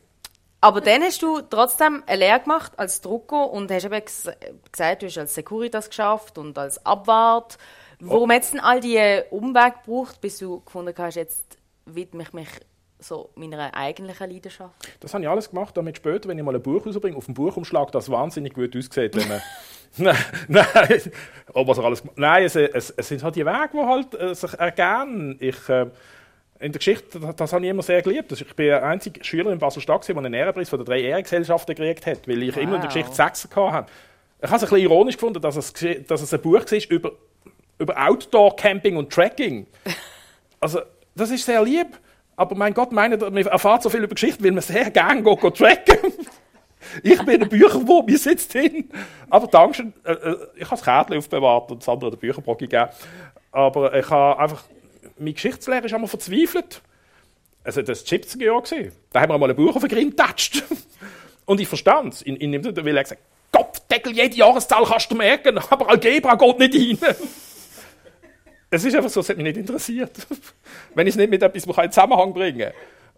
Aber 0.60 0.80
dann 0.80 1.02
hast 1.02 1.22
du 1.22 1.40
trotzdem 1.40 2.02
eine 2.06 2.18
Lehre 2.18 2.40
gemacht 2.40 2.72
als 2.76 3.00
Drucker 3.00 3.50
und 3.50 3.70
hast 3.70 3.84
eben 3.84 4.00
ges 4.04 4.28
gesagt, 4.72 5.02
du 5.02 5.06
hast 5.06 5.18
als 5.18 5.34
Securitas 5.34 5.88
geschafft 5.88 6.36
und 6.36 6.58
als 6.58 6.84
Abwart. 6.84 7.58
Warum 8.00 8.30
hat 8.32 8.42
es 8.42 8.50
denn 8.50 8.60
all 8.60 8.80
diese 8.80 9.26
Umwege 9.30 9.74
gebraucht, 9.84 10.20
bis 10.20 10.38
du 10.38 10.60
gefunden 10.60 10.94
hast, 10.98 11.14
jetzt 11.14 11.58
widme 11.84 12.22
ich 12.22 12.32
mich 12.32 12.48
so 12.98 13.30
meiner 13.36 13.72
eigentlichen 13.74 14.30
Leidenschaft? 14.30 14.74
Das 15.00 15.14
habe 15.14 15.22
ich 15.22 15.30
alles 15.30 15.50
gemacht, 15.50 15.76
damit 15.76 15.96
später, 15.96 16.28
wenn 16.28 16.38
ich 16.38 16.44
mal 16.44 16.54
ein 16.54 16.62
Buch 16.62 16.84
rausbringe, 16.84 17.16
auf 17.16 17.26
dem 17.26 17.34
Buchumschlag 17.34 17.92
das 17.92 18.10
wahnsinnig 18.10 18.54
gut 18.54 18.76
aussieht, 18.76 19.14
wenn 19.16 19.28
man... 19.28 19.40
nein, 19.96 20.16
nein, 20.48 21.02
oh, 21.54 21.66
was 21.66 21.78
er 21.78 21.84
alles 21.84 22.02
Nein, 22.16 22.44
es, 22.44 22.56
es, 22.56 22.90
es, 22.90 23.08
sind 23.08 23.22
halt 23.22 23.36
die 23.36 23.46
Wege, 23.46 23.70
die 23.72 23.78
halt, 23.78 24.14
äh, 24.14 24.34
sich 24.34 24.54
ergeben. 24.54 25.36
Ich... 25.40 25.68
Äh, 25.68 25.86
in 26.60 26.72
der 26.72 26.78
Geschichte, 26.78 27.20
das, 27.20 27.36
das 27.36 27.52
habe 27.52 27.64
ich 27.64 27.70
immer 27.70 27.82
sehr 27.82 28.02
geliebt. 28.02 28.32
Ich 28.32 28.54
bin 28.54 28.66
der 28.66 28.84
einzige 28.84 29.22
Schüler 29.22 29.52
in 29.52 29.58
Basel-Stadt, 29.58 30.08
der 30.08 30.16
einen 30.16 30.34
Ehrenpreis 30.34 30.68
von 30.68 30.78
der 30.78 30.86
drei 30.86 31.00
Ehrengesellschaften 31.00 31.74
gekriegt 31.74 32.06
hat, 32.06 32.26
weil 32.26 32.42
ich 32.42 32.56
wow. 32.56 32.62
immer 32.62 32.74
in 32.76 32.80
der 32.80 32.88
Geschichte 32.88 33.14
Sechser 33.14 33.48
hatte. 33.72 33.90
Ich 34.40 34.48
habe 34.48 34.56
es 34.56 34.62
ein 34.62 34.68
bisschen 34.68 34.78
ironisch 34.78 35.16
gefunden, 35.16 35.40
dass 35.40 35.56
es, 35.56 35.72
dass 36.06 36.22
es 36.22 36.32
ein 36.32 36.40
Buch 36.40 36.54
war 36.54 36.90
über, 36.90 37.12
über 37.78 38.08
Outdoor-Camping 38.08 38.96
und 38.96 39.12
Tracking. 39.12 39.66
Also, 40.60 40.80
das 41.14 41.30
ist 41.30 41.44
sehr 41.44 41.62
lieb. 41.62 41.86
Aber 42.34 42.56
mein 42.56 42.74
Gott, 42.74 42.90
meine, 42.90 43.16
man 43.16 43.36
erfahrt 43.36 43.84
so 43.84 43.90
viel 43.90 44.02
über 44.02 44.14
Geschichte, 44.14 44.42
weil 44.42 44.50
man 44.50 44.60
sehr 44.60 44.90
gerne 44.90 45.22
go, 45.22 45.36
go 45.36 45.50
tracken. 45.50 46.12
ich 47.02 47.22
bin 47.24 47.42
ein 47.42 47.48
Bücherwurm, 47.48 48.06
mir 48.06 48.18
sitzt 48.18 48.52
hin. 48.52 48.88
Aber 49.30 49.46
Dankeschön, 49.46 49.92
äh, 50.04 50.12
äh, 50.12 50.36
ich 50.56 50.64
habe 50.64 50.70
das 50.70 50.82
Kärtchen 50.82 51.18
aufbewahrt 51.18 51.70
und 51.70 51.82
das 51.82 51.88
andere 51.88 52.10
der 52.10 52.16
Bücherbrocke 52.16 52.66
gegeben. 52.66 52.90
Aber 53.52 53.94
ich 53.94 54.10
habe 54.10 54.40
einfach 54.40 54.64
mein 55.18 55.34
Geschichtslehrer 55.34 55.84
ist 55.84 55.94
einmal 55.94 56.08
verzweifelt. 56.08 56.82
Also 57.64 57.82
das 57.82 58.10
war 58.10 58.18
70er 58.18 58.44
Jahr. 58.44 58.62
Da 59.12 59.20
haben 59.20 59.30
wir 59.30 59.34
einmal 59.34 59.50
ein 59.50 59.56
Buch 59.56 59.76
auf 59.76 59.82
den 59.82 59.90
Grimm 59.90 60.10
getatscht. 60.10 60.62
Und 61.44 61.60
ich 61.60 61.68
verstand 61.68 62.14
es. 62.14 62.22
In, 62.22 62.36
in 62.36 62.52
dem 62.52 62.64
will 62.64 62.96
er 62.96 63.02
gesagt, 63.02 63.22
Kopfdeckel, 63.52 64.12
jede 64.12 64.36
Jahreszahl 64.36 64.84
kannst 64.84 65.10
du 65.10 65.14
merken, 65.14 65.58
aber 65.58 65.88
Algebra 65.88 66.34
geht 66.34 66.58
nicht 66.58 67.02
rein. 67.02 67.14
es 68.70 68.84
ist 68.84 68.94
einfach 68.94 69.10
so, 69.10 69.20
es 69.20 69.28
hat 69.28 69.36
mich 69.36 69.44
nicht 69.44 69.56
interessiert. 69.56 70.12
Wenn 70.94 71.06
ich 71.06 71.14
es 71.14 71.18
nicht 71.18 71.30
mit 71.30 71.42
etwas 71.42 71.64
in 71.64 71.92
Zusammenhang 71.92 72.34
bringen 72.34 72.72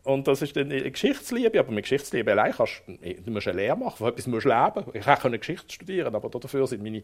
Und 0.04 0.28
das 0.28 0.42
ist 0.42 0.56
dann 0.56 0.70
eine 0.70 0.90
Geschichtsliebe, 0.90 1.58
aber 1.58 1.72
mit 1.72 1.84
Geschichtsliebe 1.84 2.30
allein 2.30 2.52
kannst 2.52 2.82
du 2.86 3.30
musst 3.30 3.48
eine 3.48 3.56
Lehre 3.60 3.76
machen, 3.76 3.96
von 3.98 4.08
etwas 4.08 4.26
musst 4.26 4.46
du 4.46 4.50
leben. 4.50 4.84
Ich 4.94 5.06
hätte 5.06 5.38
Geschichte 5.38 5.72
studieren 5.72 6.14
aber 6.14 6.28
dafür 6.28 6.66
sind 6.66 6.82
meine 6.82 7.02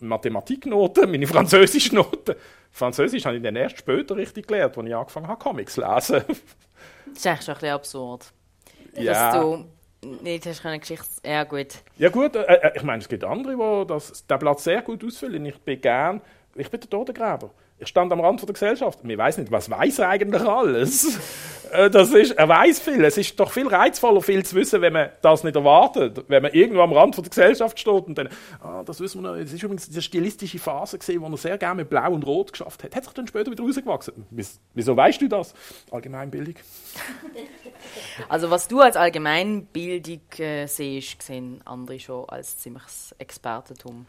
Mathematiknoten, 0.00 1.10
meine 1.10 1.26
Französischnoten. 1.26 2.34
Französisch 2.70 3.24
habe 3.24 3.36
ich 3.36 3.42
dann 3.42 3.56
erst 3.56 3.78
später 3.78 4.16
richtig 4.16 4.46
gelernt, 4.46 4.76
als 4.76 4.86
ich 4.86 4.94
angefangen 4.94 5.28
habe, 5.28 5.38
Comics 5.38 5.74
zu 5.74 5.80
lesen. 5.80 6.22
das 6.26 7.16
ist 7.16 7.26
eigentlich 7.26 7.44
schon 7.44 7.54
ein 7.54 7.60
bisschen 7.60 7.74
absurd. 7.74 8.32
Ja. 8.94 9.32
Dass 9.32 9.42
du 9.42 9.64
nicht 10.22 10.46
hast 10.46 10.64
eine 10.64 10.78
Geschichte... 10.78 11.06
Ja, 11.24 11.44
gut. 11.44 11.74
Ja 11.96 12.08
gut, 12.08 12.36
äh, 12.36 12.42
äh, 12.42 12.72
ich 12.76 12.82
meine, 12.82 13.02
es 13.02 13.08
gibt 13.08 13.24
andere, 13.24 13.84
die 13.84 13.86
das, 13.88 14.26
den 14.26 14.38
Platz 14.38 14.64
sehr 14.64 14.82
gut 14.82 15.04
ausfüllen. 15.04 15.44
Ich 15.46 15.58
bin 15.58 15.80
gern... 15.80 16.20
Ich 16.54 16.70
bin 16.70 16.80
der 16.80 16.90
Todengräber. 16.90 17.50
Ich 17.80 17.88
stand 17.88 18.12
am 18.12 18.20
Rand 18.20 18.40
der 18.42 18.52
Gesellschaft. 18.52 18.98
Ich 19.04 19.18
weiß 19.18 19.38
nicht, 19.38 19.52
was 19.52 19.70
weiß 19.70 20.00
er 20.00 20.08
eigentlich 20.08 20.42
alles? 20.42 21.18
Äh, 21.70 21.90
das 21.90 22.10
ist, 22.12 22.32
er 22.32 22.48
weiß 22.48 22.80
viel. 22.80 23.04
Es 23.04 23.18
ist 23.18 23.38
doch 23.38 23.52
viel 23.52 23.68
reizvoller, 23.68 24.22
viel 24.22 24.44
zu 24.44 24.56
wissen, 24.56 24.80
wenn 24.80 24.92
man 24.92 25.10
das 25.22 25.44
nicht 25.44 25.54
erwartet. 25.54 26.24
Wenn 26.28 26.42
man 26.42 26.52
irgendwo 26.52 26.80
am 26.80 26.92
Rand 26.92 27.16
der 27.16 27.24
Gesellschaft 27.24 27.78
steht 27.78 28.06
und 28.06 28.16
dann, 28.16 28.30
ah, 28.60 28.82
das 28.84 29.00
wissen 29.00 29.22
wir. 29.22 29.34
Es 29.34 29.52
ist 29.52 29.62
übrigens 29.62 29.88
eine 29.90 30.02
stilistische 30.02 30.58
Phase 30.58 30.98
gesehen, 30.98 31.20
wo 31.20 31.26
er 31.26 31.36
sehr 31.36 31.58
gerne 31.58 31.82
mit 31.82 31.90
Blau 31.90 32.12
und 32.12 32.24
Rot 32.24 32.52
geschafft 32.52 32.82
hat. 32.84 32.96
Hat 32.96 33.04
sich 33.04 33.12
dann 33.12 33.26
später 33.26 33.50
wieder 33.50 33.62
rausgewachsen. 33.62 34.26
Wieso 34.74 34.96
weißt 34.96 35.20
du 35.20 35.28
das? 35.28 35.54
Allgemeinbildung. 35.90 36.54
Also 38.28 38.50
was 38.50 38.66
du 38.66 38.80
als 38.80 38.96
Allgemeinbildung 38.96 40.20
äh, 40.38 40.66
siehst, 40.66 41.22
sehen 41.22 41.60
andere 41.64 42.00
schon 42.00 42.28
als 42.28 42.58
ziemliches 42.58 43.14
Expertentum. 43.18 44.06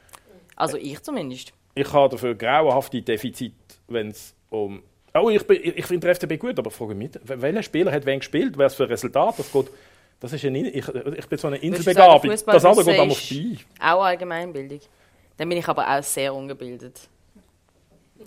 Also 0.56 0.78
ich 0.78 1.02
zumindest 1.04 1.54
ich 1.76 1.94
habe 1.94 2.10
dafür 2.10 2.36
grauenhafte 2.36 3.02
Defizite, 3.02 3.56
wenn 3.88 4.10
es 4.10 4.36
um. 4.50 4.84
Oh, 5.14 5.30
ich, 5.30 5.48
ich 5.50 5.86
finde 5.86 6.08
der 6.08 6.16
FCB 6.16 6.40
gut, 6.40 6.60
aber 6.60 6.70
frage 6.70 6.94
mich, 6.94 7.12
welcher 7.24 7.64
Spieler 7.64 7.92
hat 7.92 8.06
wen 8.06 8.20
gespielt? 8.20 8.58
Was 8.58 8.76
für 8.76 8.84
ein 8.84 8.90
Resultat? 8.90 9.40
Das, 9.40 9.52
geht, 9.52 9.68
das 10.20 10.34
ist 10.34 10.46
eine, 10.46 10.70
ich, 10.70 10.88
ich 10.88 11.28
bin 11.28 11.38
so 11.40 11.48
eine 11.48 11.58
Inselbegabung. 11.58 12.30
Das 12.30 12.66
andere 12.66 12.86
geht 12.86 12.96
vorbei. 12.96 13.58
Auch 13.82 14.04
Allgemeinbildung. 14.04 14.80
Dann 15.38 15.50
bin 15.50 15.58
ich 15.58 15.68
aber 15.68 15.88
auch 15.88 16.04
sehr 16.04 16.34
ungebildet. 16.34 17.10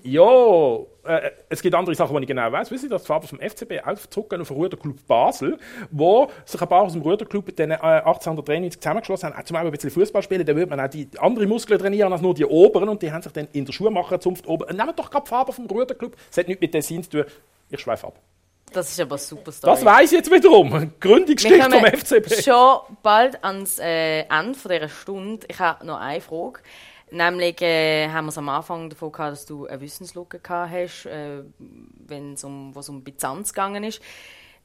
Ja, 0.04 0.78
äh, 1.04 1.30
es 1.48 1.62
gibt 1.62 1.74
andere 1.74 1.94
Sachen, 1.94 2.16
die 2.16 2.22
ich 2.22 2.28
genau 2.28 2.50
weiß. 2.50 2.70
Wissen 2.70 2.84
Sie, 2.84 2.88
dass 2.88 3.02
die 3.02 3.06
Farbe 3.06 3.26
vom 3.26 3.38
FCB 3.38 3.86
auch 3.86 3.96
zurückgehen 4.10 4.42
auf 4.42 4.48
den 4.48 4.56
Ruderclub 4.56 5.06
Basel, 5.06 5.58
wo 5.90 6.28
sich 6.44 6.60
ein 6.60 6.68
paar 6.68 6.82
aus 6.82 6.92
dem 6.92 7.02
Ruderclub 7.02 7.54
dann 7.54 7.70
äh, 7.70 7.74
1893 7.74 8.80
zusammengeschlossen 8.80 9.34
haben, 9.34 9.46
zum 9.46 9.56
ein 9.56 9.70
bisschen 9.70 9.90
Fußball 9.90 10.22
spielen, 10.22 10.44
dann 10.44 10.56
würde 10.56 10.70
man 10.70 10.80
auch 10.80 10.88
die 10.88 11.08
anderen 11.18 11.48
Muskeln 11.48 11.78
trainieren 11.78 12.12
als 12.12 12.20
nur 12.20 12.34
die 12.34 12.44
oberen 12.44 12.88
und 12.88 13.00
die 13.02 13.12
haben 13.12 13.22
sich 13.22 13.32
dann 13.32 13.48
in 13.52 13.64
der 13.64 13.72
Schuhmacherzunft 13.72 14.46
oben. 14.46 14.68
Äh, 14.68 14.74
nehmt 14.74 14.98
doch 14.98 15.10
gerade 15.10 15.24
die 15.24 15.30
Farbe 15.30 15.52
vom 15.52 15.66
Ruderclub, 15.66 16.16
das 16.28 16.38
hat 16.38 16.48
nichts 16.48 16.60
mit 16.60 16.72
Tessin 16.72 17.02
zu 17.04 17.10
tun. 17.10 17.24
Ich 17.70 17.80
schweife 17.80 18.08
ab. 18.08 18.18
Das 18.72 18.90
ist 18.90 19.00
aber 19.00 19.18
super 19.18 19.52
Story. 19.52 19.74
Das 19.74 19.84
weiß 19.84 20.12
ich 20.12 20.18
jetzt 20.18 20.30
wiederum. 20.30 20.92
Gründungsgeschichte 20.98 21.70
vom 21.70 21.84
FCB. 21.84 22.42
schon 22.42 22.80
bald 23.02 23.42
ans 23.44 23.78
äh, 23.78 24.22
Ende 24.22 24.58
dieser 24.64 24.88
Stunde. 24.88 25.46
Ich 25.48 25.58
habe 25.58 25.84
noch 25.86 26.00
eine 26.00 26.20
Frage. 26.20 26.60
Nämlich 27.12 27.60
äh, 27.60 28.08
haben 28.08 28.24
wir 28.24 28.30
es 28.30 28.38
am 28.38 28.48
Anfang 28.48 28.88
davon 28.88 29.12
gehabt, 29.12 29.32
dass 29.32 29.44
du 29.44 29.66
eine 29.66 29.82
Wissenslücke 29.82 30.38
gehabt 30.38 30.72
hast, 30.72 31.04
äh, 31.04 31.42
wenn 32.06 32.32
es 32.32 32.42
um, 32.42 32.74
was 32.74 32.88
um 32.88 33.04
Byzanz 33.04 33.52
gegangen 33.52 33.84
ist. 33.84 34.00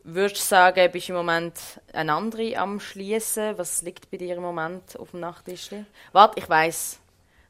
Würdest 0.06 0.38
du 0.38 0.46
sagen, 0.46 0.90
bist 0.94 1.10
du 1.10 1.12
im 1.12 1.18
Moment 1.18 1.60
ein 1.92 2.10
andere 2.10 2.58
am 2.58 2.80
Schließen? 2.80 3.58
Was 3.58 3.82
liegt 3.82 4.10
bei 4.10 4.16
dir 4.16 4.38
im 4.38 4.44
Moment 4.44 4.98
auf 4.98 5.12
dem 5.12 5.20
Nachttisch? 5.20 5.72
Warte, 6.14 6.40
ich 6.40 6.50
weiß. 6.50 7.02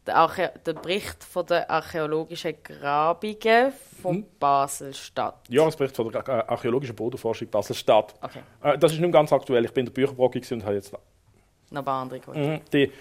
Der, 0.08 0.52
der, 0.66 0.74
Bericht 0.74 1.24
von 1.24 1.46
der 1.46 1.70
archäologischen 1.70 2.56
Grabungen 2.64 3.74
von 4.02 4.16
hm? 4.16 4.26
Basel-Stadt. 4.40 5.46
Ja, 5.50 5.66
das 5.66 5.76
Bericht 5.76 5.96
von 5.96 6.12
der 6.12 6.28
archäologischen 6.50 6.96
Bodenforschung 6.96 7.50
Basel-Stadt. 7.50 8.16
Okay. 8.22 8.40
Äh, 8.64 8.80
das 8.80 8.94
ist 8.94 9.00
nicht 9.00 9.14
ganz 9.14 9.32
aktuell. 9.32 9.66
Ich 9.66 9.74
bin 9.74 9.86
in 9.86 9.94
der 9.94 9.94
Bücherbrocke 9.94 10.42
und 10.52 10.66
habe 10.66 10.76
jetzt 10.76 10.94
noch 11.70 11.80
ein 11.80 11.86
paar 11.86 12.02
andere 12.02 12.22
mhm. 12.34 12.62
die 12.72 12.92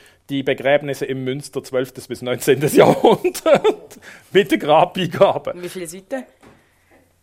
Begräbnisse 0.43 1.07
im 1.07 1.25
Münster 1.25 1.63
12. 1.63 2.09
bis 2.09 2.23
19. 2.23 2.61
Jahrhundert 2.75 3.99
mit 4.33 4.51
der 4.51 4.59
Grabbeigabe. 4.59 5.55
Wie 5.57 5.69
viele 5.69 5.87
Seiten? 5.87 6.25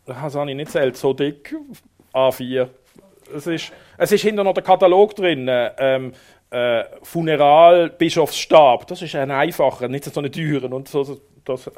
Das 0.06 0.34
habe 0.34 0.50
ich 0.50 0.56
nicht 0.56 0.70
zählt, 0.70 0.96
so 0.96 1.12
dick. 1.12 1.54
A4. 2.12 2.68
Es 3.34 3.46
ist, 3.46 3.72
es 3.98 4.12
ist 4.12 4.22
hinter 4.22 4.44
noch 4.44 4.54
der 4.54 4.62
Katalog 4.62 5.16
drin. 5.16 5.48
Ähm, 5.50 6.12
äh, 6.50 6.84
Funeral, 7.02 7.90
Bischofsstab. 7.90 8.86
Das 8.86 9.02
ist 9.02 9.14
ein 9.14 9.30
einfacher, 9.30 9.88
nicht 9.88 10.04
so 10.04 10.20
eine 10.20 10.30
teuren. 10.30 10.72
Und 10.72 10.88
so, 10.88 11.20
das, 11.44 11.70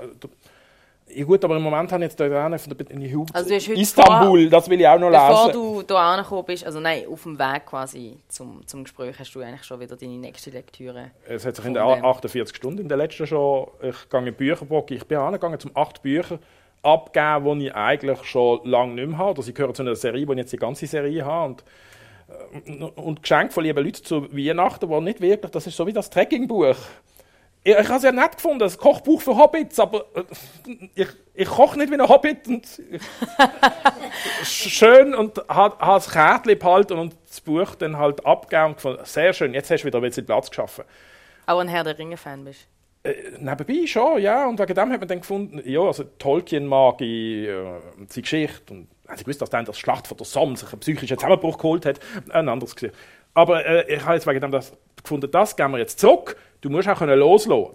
ja 1.09 1.25
gut, 1.25 1.45
aber 1.45 1.57
im 1.57 1.63
Moment 1.63 1.93
habe 1.93 2.05
ich 2.05 2.11
jetzt 2.11 2.21
da 2.21 2.27
von 2.59 2.77
der 2.77 2.91
in 2.91 3.01
die 3.01 3.17
also 3.33 3.55
Istanbul, 3.55 4.43
vor, 4.43 4.51
das 4.51 4.69
will 4.69 4.81
ich 4.81 4.89
auch 4.89 4.99
noch 4.99 5.11
bevor 5.11 5.47
lesen. 5.47 5.53
Bevor 5.53 5.85
du 5.85 5.95
hier 5.95 5.99
angekommen 5.99 6.45
bist, 6.45 6.67
also 6.67 6.81
nein, 6.81 7.05
auf 7.11 7.23
dem 7.23 7.39
Weg 7.39 7.67
quasi 7.67 8.17
zum, 8.29 8.67
zum 8.67 8.85
Gespräch, 8.85 9.17
hast 9.19 9.33
du 9.33 9.41
eigentlich 9.41 9.65
schon 9.65 9.79
wieder 9.81 9.97
deine 9.97 10.19
nächste 10.19 10.51
Lektüre. 10.51 11.13
Es 11.27 11.47
hat 11.47 11.57
sich 11.57 11.65
in 11.65 11.75
den 11.75 11.83
48 11.83 12.57
Stunden 12.57 12.81
in 12.81 12.89
der 12.89 12.99
letzten 12.99 13.27
schon, 13.27 13.69
ich 13.83 14.09
gehe 14.11 14.27
in 14.27 14.35
Bücherbock, 14.35 14.91
ich 14.91 15.07
bin 15.07 15.19
angegangen 15.19 15.61
zum 15.61 15.71
acht 15.75 16.03
Bücher 16.03 16.39
abgeben, 16.83 17.61
die 17.61 17.67
ich 17.67 17.75
eigentlich 17.75 18.25
schon 18.25 18.61
lange 18.65 18.95
nicht 18.95 19.09
mehr 19.09 19.19
habe. 19.19 19.31
Oder 19.31 19.43
sie 19.43 19.55
gehören 19.55 19.75
zu 19.75 19.83
einer 19.83 19.97
Serie, 19.97 20.27
wo 20.27 20.33
ich 20.33 20.39
jetzt 20.39 20.53
die 20.53 20.57
ganze 20.57 20.87
Serie 20.87 21.25
habe. 21.25 21.47
Und, 21.47 21.65
äh, 22.67 22.85
und 23.01 23.23
Geschenk 23.23 23.53
von 23.53 23.65
lieben 23.65 23.85
Leuten 23.85 24.05
zu 24.05 24.33
Weihnachten 24.33 24.89
war 24.89 25.01
nicht 25.01 25.21
wirklich, 25.21 25.51
das 25.51 25.67
ist 25.67 25.77
so 25.77 25.87
wie 25.87 25.93
das 25.93 26.11
Trekkingbuch 26.11 26.77
ich, 27.67 27.77
ich 27.77 27.89
habe 27.89 27.97
es 27.97 28.03
ja 28.05 28.13
nett 28.13 28.37
gefunden, 28.37 28.63
ein 28.63 28.79
Kochbuch 28.79 29.21
für 29.21 29.37
Hobbits, 29.37 29.81
aber 29.81 30.05
äh, 30.15 30.23
ich, 30.95 31.09
ich 31.35 31.49
koche 31.49 31.79
nicht 31.79 31.91
wie 31.91 31.97
ein 31.97 32.09
Hobbit. 32.09 32.47
Und 32.47 32.65
schön 34.45 35.15
und 35.15 35.43
habe 35.49 35.77
das 35.81 36.09
Kärtchen 36.09 36.59
behalten 36.59 36.99
und 36.99 37.17
das 37.27 37.41
Buch 37.41 37.75
dann 37.75 37.97
halt 37.99 38.25
abgegeben. 38.25 38.77
Sehr 39.03 39.33
schön, 39.33 39.53
jetzt 39.53 39.71
hast 39.71 39.83
du 39.83 39.87
wieder 39.89 39.99
ein 39.99 40.03
bisschen 40.03 40.25
Platz 40.25 40.49
geschaffen. 40.49 40.85
Auch 41.47 41.59
ein 41.59 41.69
Herr 41.69 41.83
der 41.83 41.99
Ringe-Fan 41.99 42.45
bist 42.45 42.69
äh, 43.03 43.15
nebenbei 43.39 43.87
schon, 43.87 44.21
ja. 44.21 44.49
Und 44.49 44.59
wegen 44.61 44.75
dem 44.75 44.93
hat 44.93 45.01
man 45.01 45.09
dann 45.09 45.21
gefunden, 45.21 45.61
ja, 45.65 45.81
also 45.81 46.05
Tolkien 46.05 46.67
mag 46.67 47.01
ich, 47.01 47.49
äh, 47.49 47.81
seine 48.09 48.23
Geschichte. 48.23 48.75
Und 48.75 48.89
also 49.07 49.23
ich 49.23 49.27
wusste, 49.27 49.41
dass 49.41 49.51
dann 49.51 49.65
das 49.65 49.79
Schlacht 49.79 50.07
von 50.07 50.17
der 50.17 50.27
Somme 50.27 50.57
sich 50.57 50.71
einen 50.73 50.81
psychischen 50.81 51.19
Zusammenbruch 51.19 51.59
geholt 51.59 51.87
hat. 51.87 52.01
Ein 52.31 52.49
anderes 52.49 52.75
gesehen. 52.75 52.93
Aber 53.35 53.67
äh, 53.67 53.95
ich 53.95 54.03
habe 54.05 54.15
jetzt 54.15 54.27
wegen 54.27 54.41
dem 54.41 54.51
das 54.51 54.73
gefunden, 55.03 55.31
das 55.31 55.57
gehen 55.57 55.71
wir 55.71 55.79
jetzt 55.79 56.01
zurück. 56.01 56.37
Du 56.61 56.71
musst 56.71 56.89
auch 56.89 56.99
können. 56.99 57.21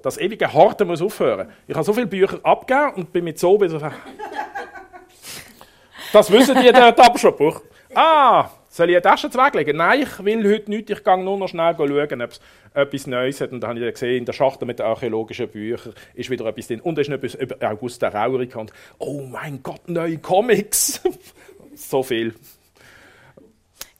Das 0.01 0.17
ewige 0.17 0.51
Harte 0.51 0.85
muss 0.85 1.01
aufhören. 1.01 1.49
Ich 1.67 1.75
habe 1.75 1.83
so 1.83 1.93
viele 1.93 2.07
Bücher 2.07 2.39
abgegeben 2.43 2.93
und 2.95 3.13
bin 3.13 3.23
mit 3.23 3.39
so 3.39 3.59
wieder. 3.59 3.91
Das 6.13 6.29
wissen 6.29 6.57
die, 6.61 6.69
der 6.73 6.87
Abschlussbuch. 6.99 7.61
Ah, 7.95 8.49
Soll 8.73 8.89
ich 8.89 8.95
eine 8.95 9.01
Tasche 9.01 9.27
weglegen? 9.33 9.75
Nein, 9.75 10.03
ich 10.03 10.23
will 10.23 10.49
heute 10.49 10.71
nicht. 10.71 10.89
Ich 10.89 11.03
gehe 11.03 11.17
nur 11.17 11.37
noch 11.37 11.49
schnell 11.49 11.75
schauen, 11.75 12.21
ob 12.21 12.31
es 12.31 12.39
etwas 12.73 13.05
Neues 13.05 13.41
hat. 13.41 13.51
Und 13.51 13.59
dann 13.59 13.71
habe 13.71 13.85
ich 13.85 13.93
gesehen, 13.93 14.19
in 14.19 14.25
der 14.25 14.31
Schachtel 14.31 14.65
mit 14.65 14.79
den 14.79 14.85
archäologischen 14.85 15.49
Büchern 15.49 15.93
ist 16.13 16.29
wieder 16.29 16.45
etwas 16.45 16.67
drin. 16.67 16.79
Und 16.79 16.95
da 16.95 17.01
ist 17.01 17.09
etwas 17.09 17.35
über 17.35 17.57
Augusta 17.69 18.07
Raurica. 18.07 18.61
Und 18.61 18.71
oh 18.97 19.23
mein 19.23 19.61
Gott, 19.61 19.89
neue 19.89 20.19
Comics! 20.19 21.01
so 21.75 22.01
viel. 22.01 22.33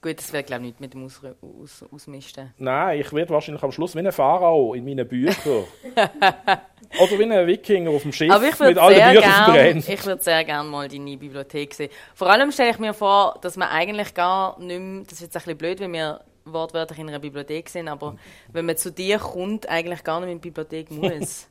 Gut, 0.01 0.17
das 0.17 0.33
wäre 0.33 0.43
glaube 0.43 0.63
ich 0.63 0.69
nicht 0.69 0.81
mit 0.81 0.93
dem 0.95 1.05
Aus 1.05 1.21
Aus 1.41 1.85
Ausmisten. 1.93 2.51
Nein, 2.57 2.99
ich 2.99 3.13
werde 3.13 3.29
wahrscheinlich 3.31 3.61
am 3.61 3.71
Schluss 3.71 3.95
wie 3.95 3.99
ein 3.99 4.11
Pharao 4.11 4.73
in 4.73 4.83
meinen 4.83 5.07
Büchern. 5.07 5.65
Oder 6.99 7.19
wie 7.19 7.23
ein 7.23 7.47
Wikinger 7.47 7.91
auf 7.91 8.01
dem 8.01 8.11
Schiff 8.11 8.31
Aber 8.31 8.43
ich 8.43 8.59
mit 8.59 8.79
allen 8.79 9.13
Büchern 9.13 9.53
gern, 9.53 9.77
Ich 9.77 10.05
würde 10.05 10.23
sehr 10.23 10.43
gerne 10.43 10.67
mal 10.67 10.87
deine 10.87 11.17
Bibliothek 11.17 11.75
sehen. 11.75 11.91
Vor 12.15 12.31
allem 12.31 12.51
stelle 12.51 12.71
ich 12.71 12.79
mir 12.79 12.95
vor, 12.95 13.37
dass 13.41 13.57
man 13.57 13.69
eigentlich 13.69 14.15
gar 14.15 14.59
nicht 14.59 14.79
mehr, 14.79 15.03
das 15.03 15.13
ist 15.13 15.21
jetzt 15.21 15.35
ein 15.35 15.41
bisschen 15.43 15.57
blöd, 15.57 15.79
wenn 15.79 15.93
wir 15.93 16.21
wortwörtlich 16.45 16.97
in 16.97 17.07
einer 17.07 17.19
Bibliothek 17.19 17.69
sind, 17.69 17.87
aber 17.87 18.15
wenn 18.51 18.65
man 18.65 18.77
zu 18.77 18.91
dir 18.91 19.19
kommt, 19.19 19.69
eigentlich 19.69 20.03
gar 20.03 20.19
nicht 20.19 20.31
in 20.31 20.41
die 20.41 20.49
Bibliothek 20.49 20.89
muss. 20.91 21.47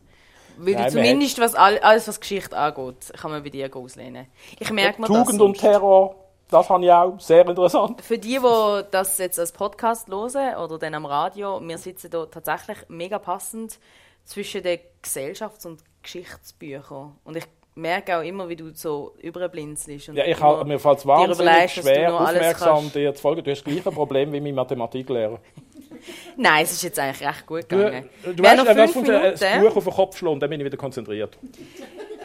Weil 0.58 0.74
Nein, 0.74 0.90
zumindest, 0.90 1.38
was 1.38 1.54
alles, 1.54 2.08
was 2.08 2.20
Geschichte 2.20 2.56
angeht, 2.56 3.12
kann 3.16 3.30
man 3.30 3.42
bei 3.44 3.50
dir 3.50 3.74
auslehnen. 3.74 4.26
Ich 4.58 4.70
merke 4.72 5.00
mir 5.00 5.06
Tugend 5.06 5.34
das 5.34 5.40
und 5.40 5.56
Terror 5.56 6.19
das 6.50 6.68
habe 6.68 6.84
ich 6.84 6.90
auch. 6.90 7.18
Sehr 7.20 7.46
interessant. 7.46 8.02
Für 8.02 8.18
die, 8.18 8.38
die 8.38 8.82
das 8.90 9.18
jetzt 9.18 9.38
als 9.38 9.52
Podcast 9.52 10.08
hören 10.08 10.56
oder 10.56 10.78
dann 10.78 10.94
am 10.94 11.06
Radio, 11.06 11.60
wir 11.62 11.78
sitzen 11.78 12.10
hier 12.10 12.30
tatsächlich 12.30 12.78
mega 12.88 13.18
passend 13.18 13.78
zwischen 14.24 14.62
den 14.62 14.80
Gesellschafts- 15.02 15.66
und 15.66 15.82
Geschichtsbüchern. 16.02 17.16
Und 17.24 17.36
ich 17.36 17.44
merke 17.74 18.18
auch 18.18 18.22
immer, 18.22 18.48
wie 18.48 18.56
du 18.56 18.70
so 18.74 19.14
überblinzelst. 19.20 20.08
Ja, 20.08 20.24
ich 20.24 20.40
habe, 20.40 20.64
mir 20.64 20.78
fällt 20.78 20.98
es 20.98 21.06
wahnsinnig 21.06 21.72
schwer, 21.72 22.14
aufmerksam 22.14 22.92
dir 22.92 23.14
zu 23.14 23.22
folgen. 23.22 23.44
Du 23.44 23.50
hast 23.50 23.64
das 23.64 23.72
gleiche 23.72 23.90
Problem 23.90 24.32
wie 24.32 24.40
mein 24.40 24.54
Mathematiklehrer. 24.54 25.38
Nein, 26.36 26.64
es 26.64 26.72
ist 26.72 26.82
jetzt 26.82 26.98
eigentlich 26.98 27.28
recht 27.28 27.46
gut 27.46 27.68
gegangen. 27.68 28.08
Du, 28.24 28.32
du 28.32 28.42
weißt, 28.42 28.66
das 28.66 28.92
funktioniert, 28.92 29.42
ein 29.42 29.60
Buch 29.62 29.76
auf 29.76 29.84
den 29.84 29.92
Kopf 29.92 30.16
schlagen, 30.16 30.40
dann 30.40 30.50
bin 30.50 30.60
ich 30.60 30.66
wieder 30.66 30.76
konzentriert. 30.76 31.38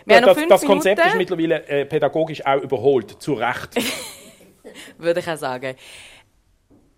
Das, 0.06 0.38
das 0.48 0.66
Konzept 0.66 0.98
Minuten. 0.98 1.08
ist 1.10 1.18
mittlerweile 1.18 1.68
äh, 1.68 1.86
pädagogisch 1.86 2.46
auch 2.46 2.62
überholt, 2.62 3.22
zu 3.22 3.34
Recht. 3.34 3.76
Würde 4.98 5.20
ich 5.20 5.30
auch 5.30 5.38
sagen. 5.38 5.76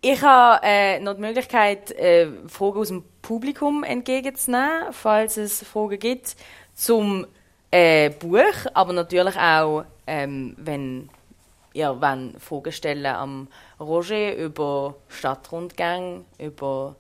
Ich 0.01 0.21
habe 0.21 0.59
äh, 0.63 0.99
noch 0.99 1.15
die 1.15 1.21
Möglichkeit, 1.21 1.91
äh, 1.91 2.27
Fragen 2.47 2.79
aus 2.79 2.89
dem 2.89 3.03
Publikum 3.21 3.83
entgegenzunehmen, 3.83 4.91
falls 4.91 5.37
es 5.37 5.63
Fragen 5.63 5.97
gibt 5.97 6.35
zum 6.75 7.25
äh, 7.71 8.11
Buch, 8.11 8.65
aber 8.73 8.93
natürlich 8.93 9.35
auch, 9.35 9.85
ähm, 10.05 10.55
wenn 10.59 11.09
ihr 11.73 11.99
wenn 11.99 12.39
Fragen 12.39 12.71
stellen 12.71 13.05
am 13.05 13.47
Roger 13.79 14.35
über 14.35 14.95
Stadtrundgang, 15.07 16.25
über 16.39 16.95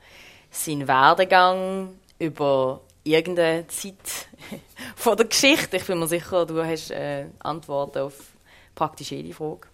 seinen 0.49 0.87
Werdegang, 0.87 1.99
über 2.19 2.81
irgendeine 3.03 3.67
Zeit 3.67 4.27
von 4.95 5.17
der 5.17 5.27
Geschichte. 5.27 5.77
Ich 5.77 5.85
bin 5.85 5.99
mir 5.99 6.07
sicher, 6.07 6.45
du 6.45 6.63
hast 6.63 6.91
äh, 6.91 7.27
Antworten 7.39 7.99
auf 7.99 8.15
praktisch 8.75 9.11
jede 9.11 9.33
Frage. 9.33 9.67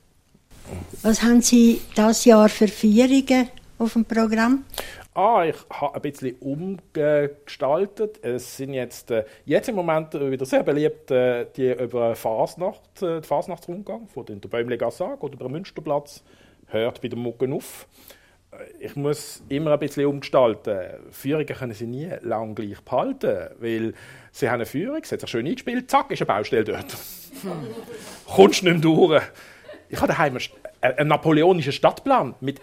Was 1.01 1.21
haben 1.21 1.41
Sie 1.41 1.81
das 1.95 2.25
Jahr 2.25 2.49
für 2.49 2.67
Feierungen 2.67 3.49
auf 3.77 3.93
dem 3.93 4.05
Programm? 4.05 4.63
Ah, 5.15 5.45
ich 5.45 5.55
habe 5.69 5.95
ein 5.95 6.01
bisschen 6.01 6.35
umgestaltet. 6.39 8.19
Es 8.23 8.57
sind 8.57 8.73
jetzt, 8.73 9.11
äh, 9.11 9.25
jetzt 9.45 9.69
im 9.69 9.75
Moment 9.75 10.13
wieder 10.13 10.45
sehr 10.45 10.63
beliebt 10.63 11.11
äh, 11.11 11.45
die 11.55 11.71
über 11.71 12.15
Fasnacht, 12.15 13.01
äh, 13.03 13.19
den 13.19 13.23
Fasnachtsrundgang 13.23 14.07
von 14.07 14.25
der 14.25 14.35
Bäumlegasse 14.35 15.03
oder 15.03 15.33
über 15.33 15.45
den 15.45 15.51
Münsterplatz. 15.51 16.23
Hört 16.65 17.01
bei 17.01 17.09
den 17.09 17.19
Mucken 17.19 17.53
auf. 17.53 17.87
Äh, 18.51 18.85
ich 18.85 18.95
muss 18.95 19.43
immer 19.49 19.73
ein 19.73 19.79
bisschen 19.79 20.07
umgestalten. 20.07 20.79
Führungen 21.11 21.45
können 21.45 21.73
sie 21.73 21.85
nie 21.85 22.09
lang 22.21 22.55
gleich 22.55 22.81
behalten, 22.81 23.49
weil 23.59 23.93
sie 24.31 24.47
haben 24.47 24.55
eine 24.55 24.65
Führung, 24.65 25.03
sie 25.03 25.13
hat 25.13 25.21
sich 25.21 25.29
schön 25.29 25.45
eingespielt, 25.45 25.91
zack, 25.91 26.09
ist 26.09 26.21
eine 26.21 26.27
Baustelle 26.27 26.63
dort. 26.63 26.97
Kommst 28.25 28.63
nicht 28.63 28.73
mehr 28.73 28.81
durch. 28.81 29.21
Ich 29.93 30.01
habe 30.01 30.11
daheim 30.11 30.35
einen 30.81 31.07
napoleonischen 31.07 31.71
Stadtplan 31.71 32.33
mit, 32.41 32.59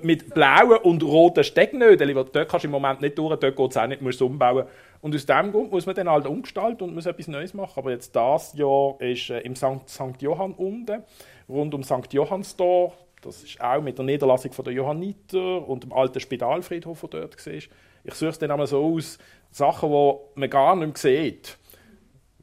mit 0.00 0.32
blauen 0.32 0.78
und 0.78 1.02
roten 1.02 1.44
Stecknödeln. 1.44 2.14
Dort 2.14 2.32
kannst 2.48 2.64
du 2.64 2.68
im 2.68 2.70
Moment 2.70 3.02
nicht 3.02 3.18
durch, 3.18 3.38
dort 3.38 3.54
geht 3.54 3.70
es 3.70 3.76
auch 3.76 3.86
nicht, 3.86 4.00
musst 4.00 4.22
du 4.22 4.26
umbauen. 4.26 4.64
Und 5.02 5.14
aus 5.14 5.26
dem 5.26 5.52
Grund 5.52 5.70
muss 5.70 5.84
man 5.84 5.94
dann 5.94 6.08
halt 6.08 6.26
umgestalten 6.26 6.84
und 6.84 6.94
muss 6.94 7.04
etwas 7.04 7.28
Neues 7.28 7.52
machen. 7.52 7.74
Aber 7.76 7.90
jetzt 7.90 8.16
das 8.16 8.54
Jahr 8.54 8.98
ist 9.00 9.28
äh, 9.28 9.40
im 9.40 9.54
St. 9.54 9.86
St. 9.86 10.22
Johann 10.22 10.54
unten, 10.54 11.02
rund 11.46 11.74
um 11.74 11.82
St. 11.82 12.10
Johannstor. 12.12 12.94
Das 13.20 13.42
ist 13.42 13.60
auch 13.60 13.82
mit 13.82 13.98
der 13.98 14.06
Niederlassung 14.06 14.52
der 14.64 14.72
Johanniter 14.72 15.68
und 15.68 15.84
dem 15.84 15.92
alten 15.92 16.20
Spitalfriedhof, 16.20 17.02
der 17.02 17.20
dort 17.20 17.46
war. 17.46 17.52
Ich 17.52 18.14
suche 18.14 18.30
es 18.30 18.38
dann 18.38 18.50
einmal 18.50 18.66
so 18.66 18.82
aus, 18.82 19.18
Sachen, 19.50 19.90
die 19.90 20.40
man 20.40 20.48
gar 20.48 20.74
nicht 20.74 20.86
mehr 20.86 20.96
sieht. 20.96 21.58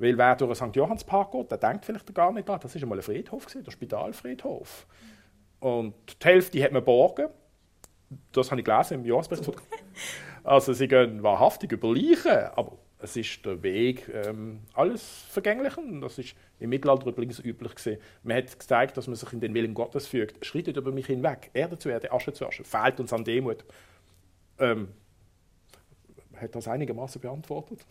Weil 0.04 0.18
wer 0.18 0.36
durch 0.36 0.60
den 0.60 0.70
St. 0.70 0.76
Johannspark 0.76 1.32
geht, 1.32 1.50
der 1.50 1.58
denkt 1.58 1.86
vielleicht 1.86 2.14
gar 2.14 2.34
nicht 2.34 2.50
daran, 2.50 2.60
das 2.62 2.76
war 2.76 2.82
einmal 2.82 2.98
ein 2.98 3.04
Friedhof, 3.04 3.46
der 3.46 3.72
Spitalfriedhof. 3.72 4.86
Und 5.62 5.94
die 6.22 6.26
Hälfte 6.26 6.62
hat 6.62 6.74
man 6.74 6.82
geborgen. 6.82 7.30
Das 8.34 8.52
habe 8.52 8.60
ich 8.60 8.66
gelesen 8.66 8.96
im 8.96 9.06
Jahresbericht. 9.06 9.52
Also 10.46 10.74
sie 10.74 10.90
gehen 10.90 11.24
wahrhaftig 11.24 11.72
über 11.72 11.96
Leichen, 11.96 12.34
aber 12.54 12.78
es 13.00 13.16
ist 13.16 13.46
der 13.46 13.64
Weg 13.64 14.12
ähm, 14.14 14.60
alles 14.74 15.24
vergänglich. 15.30 15.78
Und 15.78 16.02
das 16.02 16.18
ist 16.18 16.36
im 16.60 16.70
Mittelalter 16.70 17.08
übrigens 17.08 17.40
üblich 17.40 17.74
gewesen. 17.74 18.02
Man 18.24 18.36
hat 18.36 18.60
gezeigt, 18.60 18.98
dass 18.98 19.08
man 19.08 19.16
sich 19.16 19.32
in 19.32 19.40
den 19.40 19.54
Willen 19.54 19.74
Gottes 19.74 20.06
fügt. 20.06 20.46
Schreitet 20.46 20.76
über 20.76 20.92
mich 20.92 21.06
hinweg. 21.06 21.50
Erde 21.54 21.80
zu 21.80 21.88
Erde, 21.88 22.12
Asche 22.12 22.34
zu 22.34 22.46
Asche. 22.46 22.66
Fehlt 22.66 23.00
uns 23.00 23.14
an 23.14 23.24
Demut. 23.24 23.64
Ähm, 24.60 24.90
hat 26.36 26.54
das 26.56 26.68
einigermaßen 26.68 27.22
beantwortet? 27.22 27.86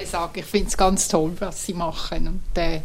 Ich 0.00 0.08
sagen, 0.08 0.38
ich 0.38 0.44
finde 0.44 0.68
es 0.68 0.76
ganz 0.76 1.08
toll, 1.08 1.32
was 1.38 1.64
sie 1.64 1.74
machen. 1.74 2.26
Und 2.28 2.58
äh, 2.58 2.76
ja. 2.76 2.82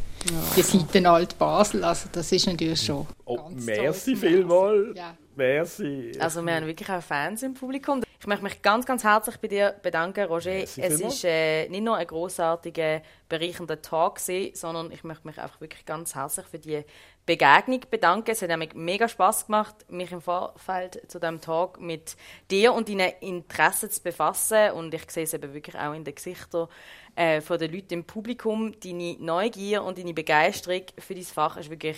die 0.55 0.61
Seite 0.61 1.09
Alt 1.09 1.37
Basel, 1.37 1.83
also 1.83 2.09
das 2.11 2.31
ist 2.31 2.47
natürlich 2.47 2.81
schon. 2.81 3.07
Oh, 3.25 3.49
merci 3.49 4.15
vielmals. 4.15 4.95
Ja. 4.95 5.15
Merci. 5.35 6.11
Also, 6.19 6.45
wir 6.45 6.53
haben 6.53 6.67
wirklich 6.67 6.89
auch 6.89 7.01
Fans 7.01 7.41
im 7.43 7.53
Publikum. 7.53 8.03
Ich 8.19 8.27
möchte 8.27 8.43
mich 8.43 8.61
ganz, 8.61 8.85
ganz 8.85 9.03
herzlich 9.03 9.37
bei 9.37 9.47
dir 9.47 9.75
bedanken, 9.81 10.25
Roger. 10.25 10.51
Merci 10.51 10.81
es 10.81 11.01
war 11.01 11.29
äh, 11.29 11.69
nicht 11.69 11.83
nur 11.83 11.95
ein 11.95 12.05
großartiger, 12.05 13.01
bereichernder 13.29 13.81
Talk, 13.81 14.15
gewesen, 14.15 14.55
sondern 14.55 14.91
ich 14.91 15.03
möchte 15.03 15.25
mich 15.25 15.39
einfach 15.39 15.59
wirklich 15.61 15.85
ganz 15.85 16.15
herzlich 16.15 16.45
für 16.45 16.59
die 16.59 16.83
Begegnung 17.25 17.81
bedanken. 17.89 18.31
Es 18.31 18.41
hat 18.41 18.49
mir 18.57 18.67
mega 18.73 19.07
Spaß 19.07 19.45
gemacht, 19.45 19.75
mich 19.89 20.11
im 20.11 20.21
Vorfeld 20.21 21.01
zu 21.09 21.19
diesem 21.19 21.39
Talk 21.39 21.79
mit 21.79 22.15
dir 22.49 22.73
und 22.73 22.89
deinen 22.89 23.11
Interessen 23.21 23.89
zu 23.89 24.01
befassen. 24.01 24.71
Und 24.71 24.93
ich 24.93 25.09
sehe 25.09 25.23
es 25.23 25.33
eben 25.33 25.53
wirklich 25.53 25.77
auch 25.77 25.93
in 25.93 26.03
den 26.03 26.15
Gesichtern 26.15 26.67
äh, 27.15 27.41
von 27.41 27.59
den 27.59 27.71
Leuten 27.71 27.93
im 27.93 28.03
Publikum. 28.03 28.73
Deine 28.79 29.17
Neugier 29.19 29.83
und 29.83 29.97
deine 29.97 30.13
Begeisterung 30.13 30.83
für 30.97 31.15
dieses 31.15 31.31
Fach 31.31 31.57
ist 31.57 31.69
wirklich 31.69 31.97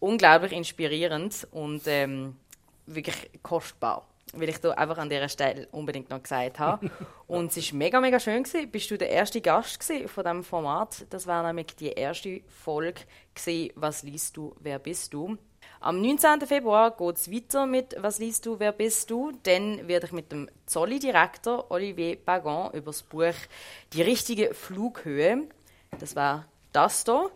unglaublich 0.00 0.52
inspirierend 0.52 1.46
und 1.52 1.82
ähm, 1.86 2.36
wirklich 2.86 3.30
kostbar 3.42 4.06
weil 4.32 4.48
ich 4.48 4.58
da 4.58 4.72
einfach 4.72 4.98
an 4.98 5.08
dieser 5.08 5.28
Stelle 5.28 5.68
unbedingt 5.70 6.10
noch 6.10 6.22
gesagt 6.22 6.58
habe. 6.58 6.90
Und 7.26 7.56
es 7.56 7.72
war 7.72 7.78
mega, 7.78 8.00
mega 8.00 8.20
schön. 8.20 8.42
Gewesen. 8.42 8.70
Bist 8.70 8.90
du 8.90 8.98
der 8.98 9.10
erste 9.10 9.40
Gast 9.40 9.82
von 9.82 10.24
diesem 10.24 10.44
Format? 10.44 11.06
Das 11.10 11.26
war 11.26 11.42
nämlich 11.42 11.74
die 11.76 11.92
erste 11.92 12.40
Folge 12.48 13.02
gewesen, 13.34 13.72
«Was 13.76 14.02
liest 14.02 14.36
du, 14.36 14.54
wer 14.60 14.78
bist 14.78 15.14
du?». 15.14 15.36
Am 15.80 16.00
19. 16.00 16.40
Februar 16.46 16.96
geht 16.96 17.16
es 17.16 17.30
weiter 17.30 17.66
mit 17.66 17.94
«Was 17.98 18.18
liest 18.18 18.46
du, 18.46 18.58
wer 18.58 18.72
bist 18.72 19.10
du?». 19.10 19.32
Dann 19.42 19.86
werde 19.86 20.06
ich 20.06 20.12
mit 20.12 20.32
dem 20.32 20.48
Zolli-Direktor 20.66 21.70
Olivier 21.70 22.16
Bagon 22.16 22.72
über 22.72 22.86
das 22.86 23.02
Buch 23.02 23.34
«Die 23.92 24.02
richtige 24.02 24.54
Flughöhe», 24.54 25.48
das 25.98 26.16
war 26.16 26.46
das 26.72 27.04
hier, 27.04 27.30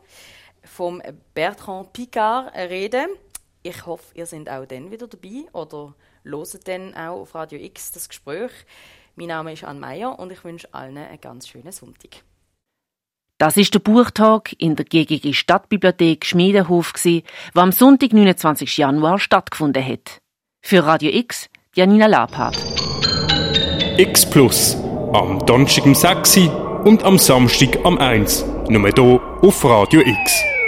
vom 0.64 1.02
Bertrand 1.34 1.92
Picard 1.92 2.54
reden. 2.54 3.08
Ich 3.62 3.86
hoffe, 3.86 4.14
ihr 4.14 4.26
seid 4.26 4.48
auch 4.48 4.66
dann 4.66 4.90
wieder 4.90 5.06
dabei 5.06 5.44
oder 5.52 5.94
hört 6.24 6.68
dann 6.68 6.94
auch 6.94 7.20
auf 7.20 7.34
Radio 7.34 7.58
X 7.58 7.92
das 7.92 8.08
Gespräch. 8.08 8.50
Mein 9.16 9.28
Name 9.28 9.52
ist 9.52 9.64
Anne 9.64 9.80
Meyer 9.80 10.18
und 10.18 10.32
ich 10.32 10.44
wünsche 10.44 10.72
allen 10.72 10.96
einen 10.96 11.20
ganz 11.20 11.48
schönen 11.48 11.72
Sonntag. 11.72 12.22
Das 13.38 13.56
ist 13.56 13.72
der 13.72 13.78
Buchtag 13.78 14.54
in 14.58 14.76
der 14.76 14.84
GGG 14.84 15.32
Stadtbibliothek 15.32 16.26
Schmiedenhof, 16.26 16.92
der 17.04 17.22
am 17.54 17.72
Sonntag, 17.72 18.12
29. 18.12 18.76
Januar 18.76 19.18
stattgefunden 19.18 19.82
hat. 19.84 20.20
Für 20.60 20.84
Radio 20.84 21.10
X, 21.10 21.48
Janina 21.74 22.06
Labhardt. 22.06 22.58
X 23.96 24.28
Plus. 24.28 24.76
Am 25.14 25.38
Donnerstag 25.46 25.86
um 25.86 25.94
6 25.94 26.36
und 26.84 27.02
am 27.02 27.18
Samstag 27.18 27.82
um 27.84 27.98
1. 27.98 28.44
Nur 28.68 28.88
hier 28.88 29.20
auf 29.42 29.64
Radio 29.64 30.00
X. 30.02 30.59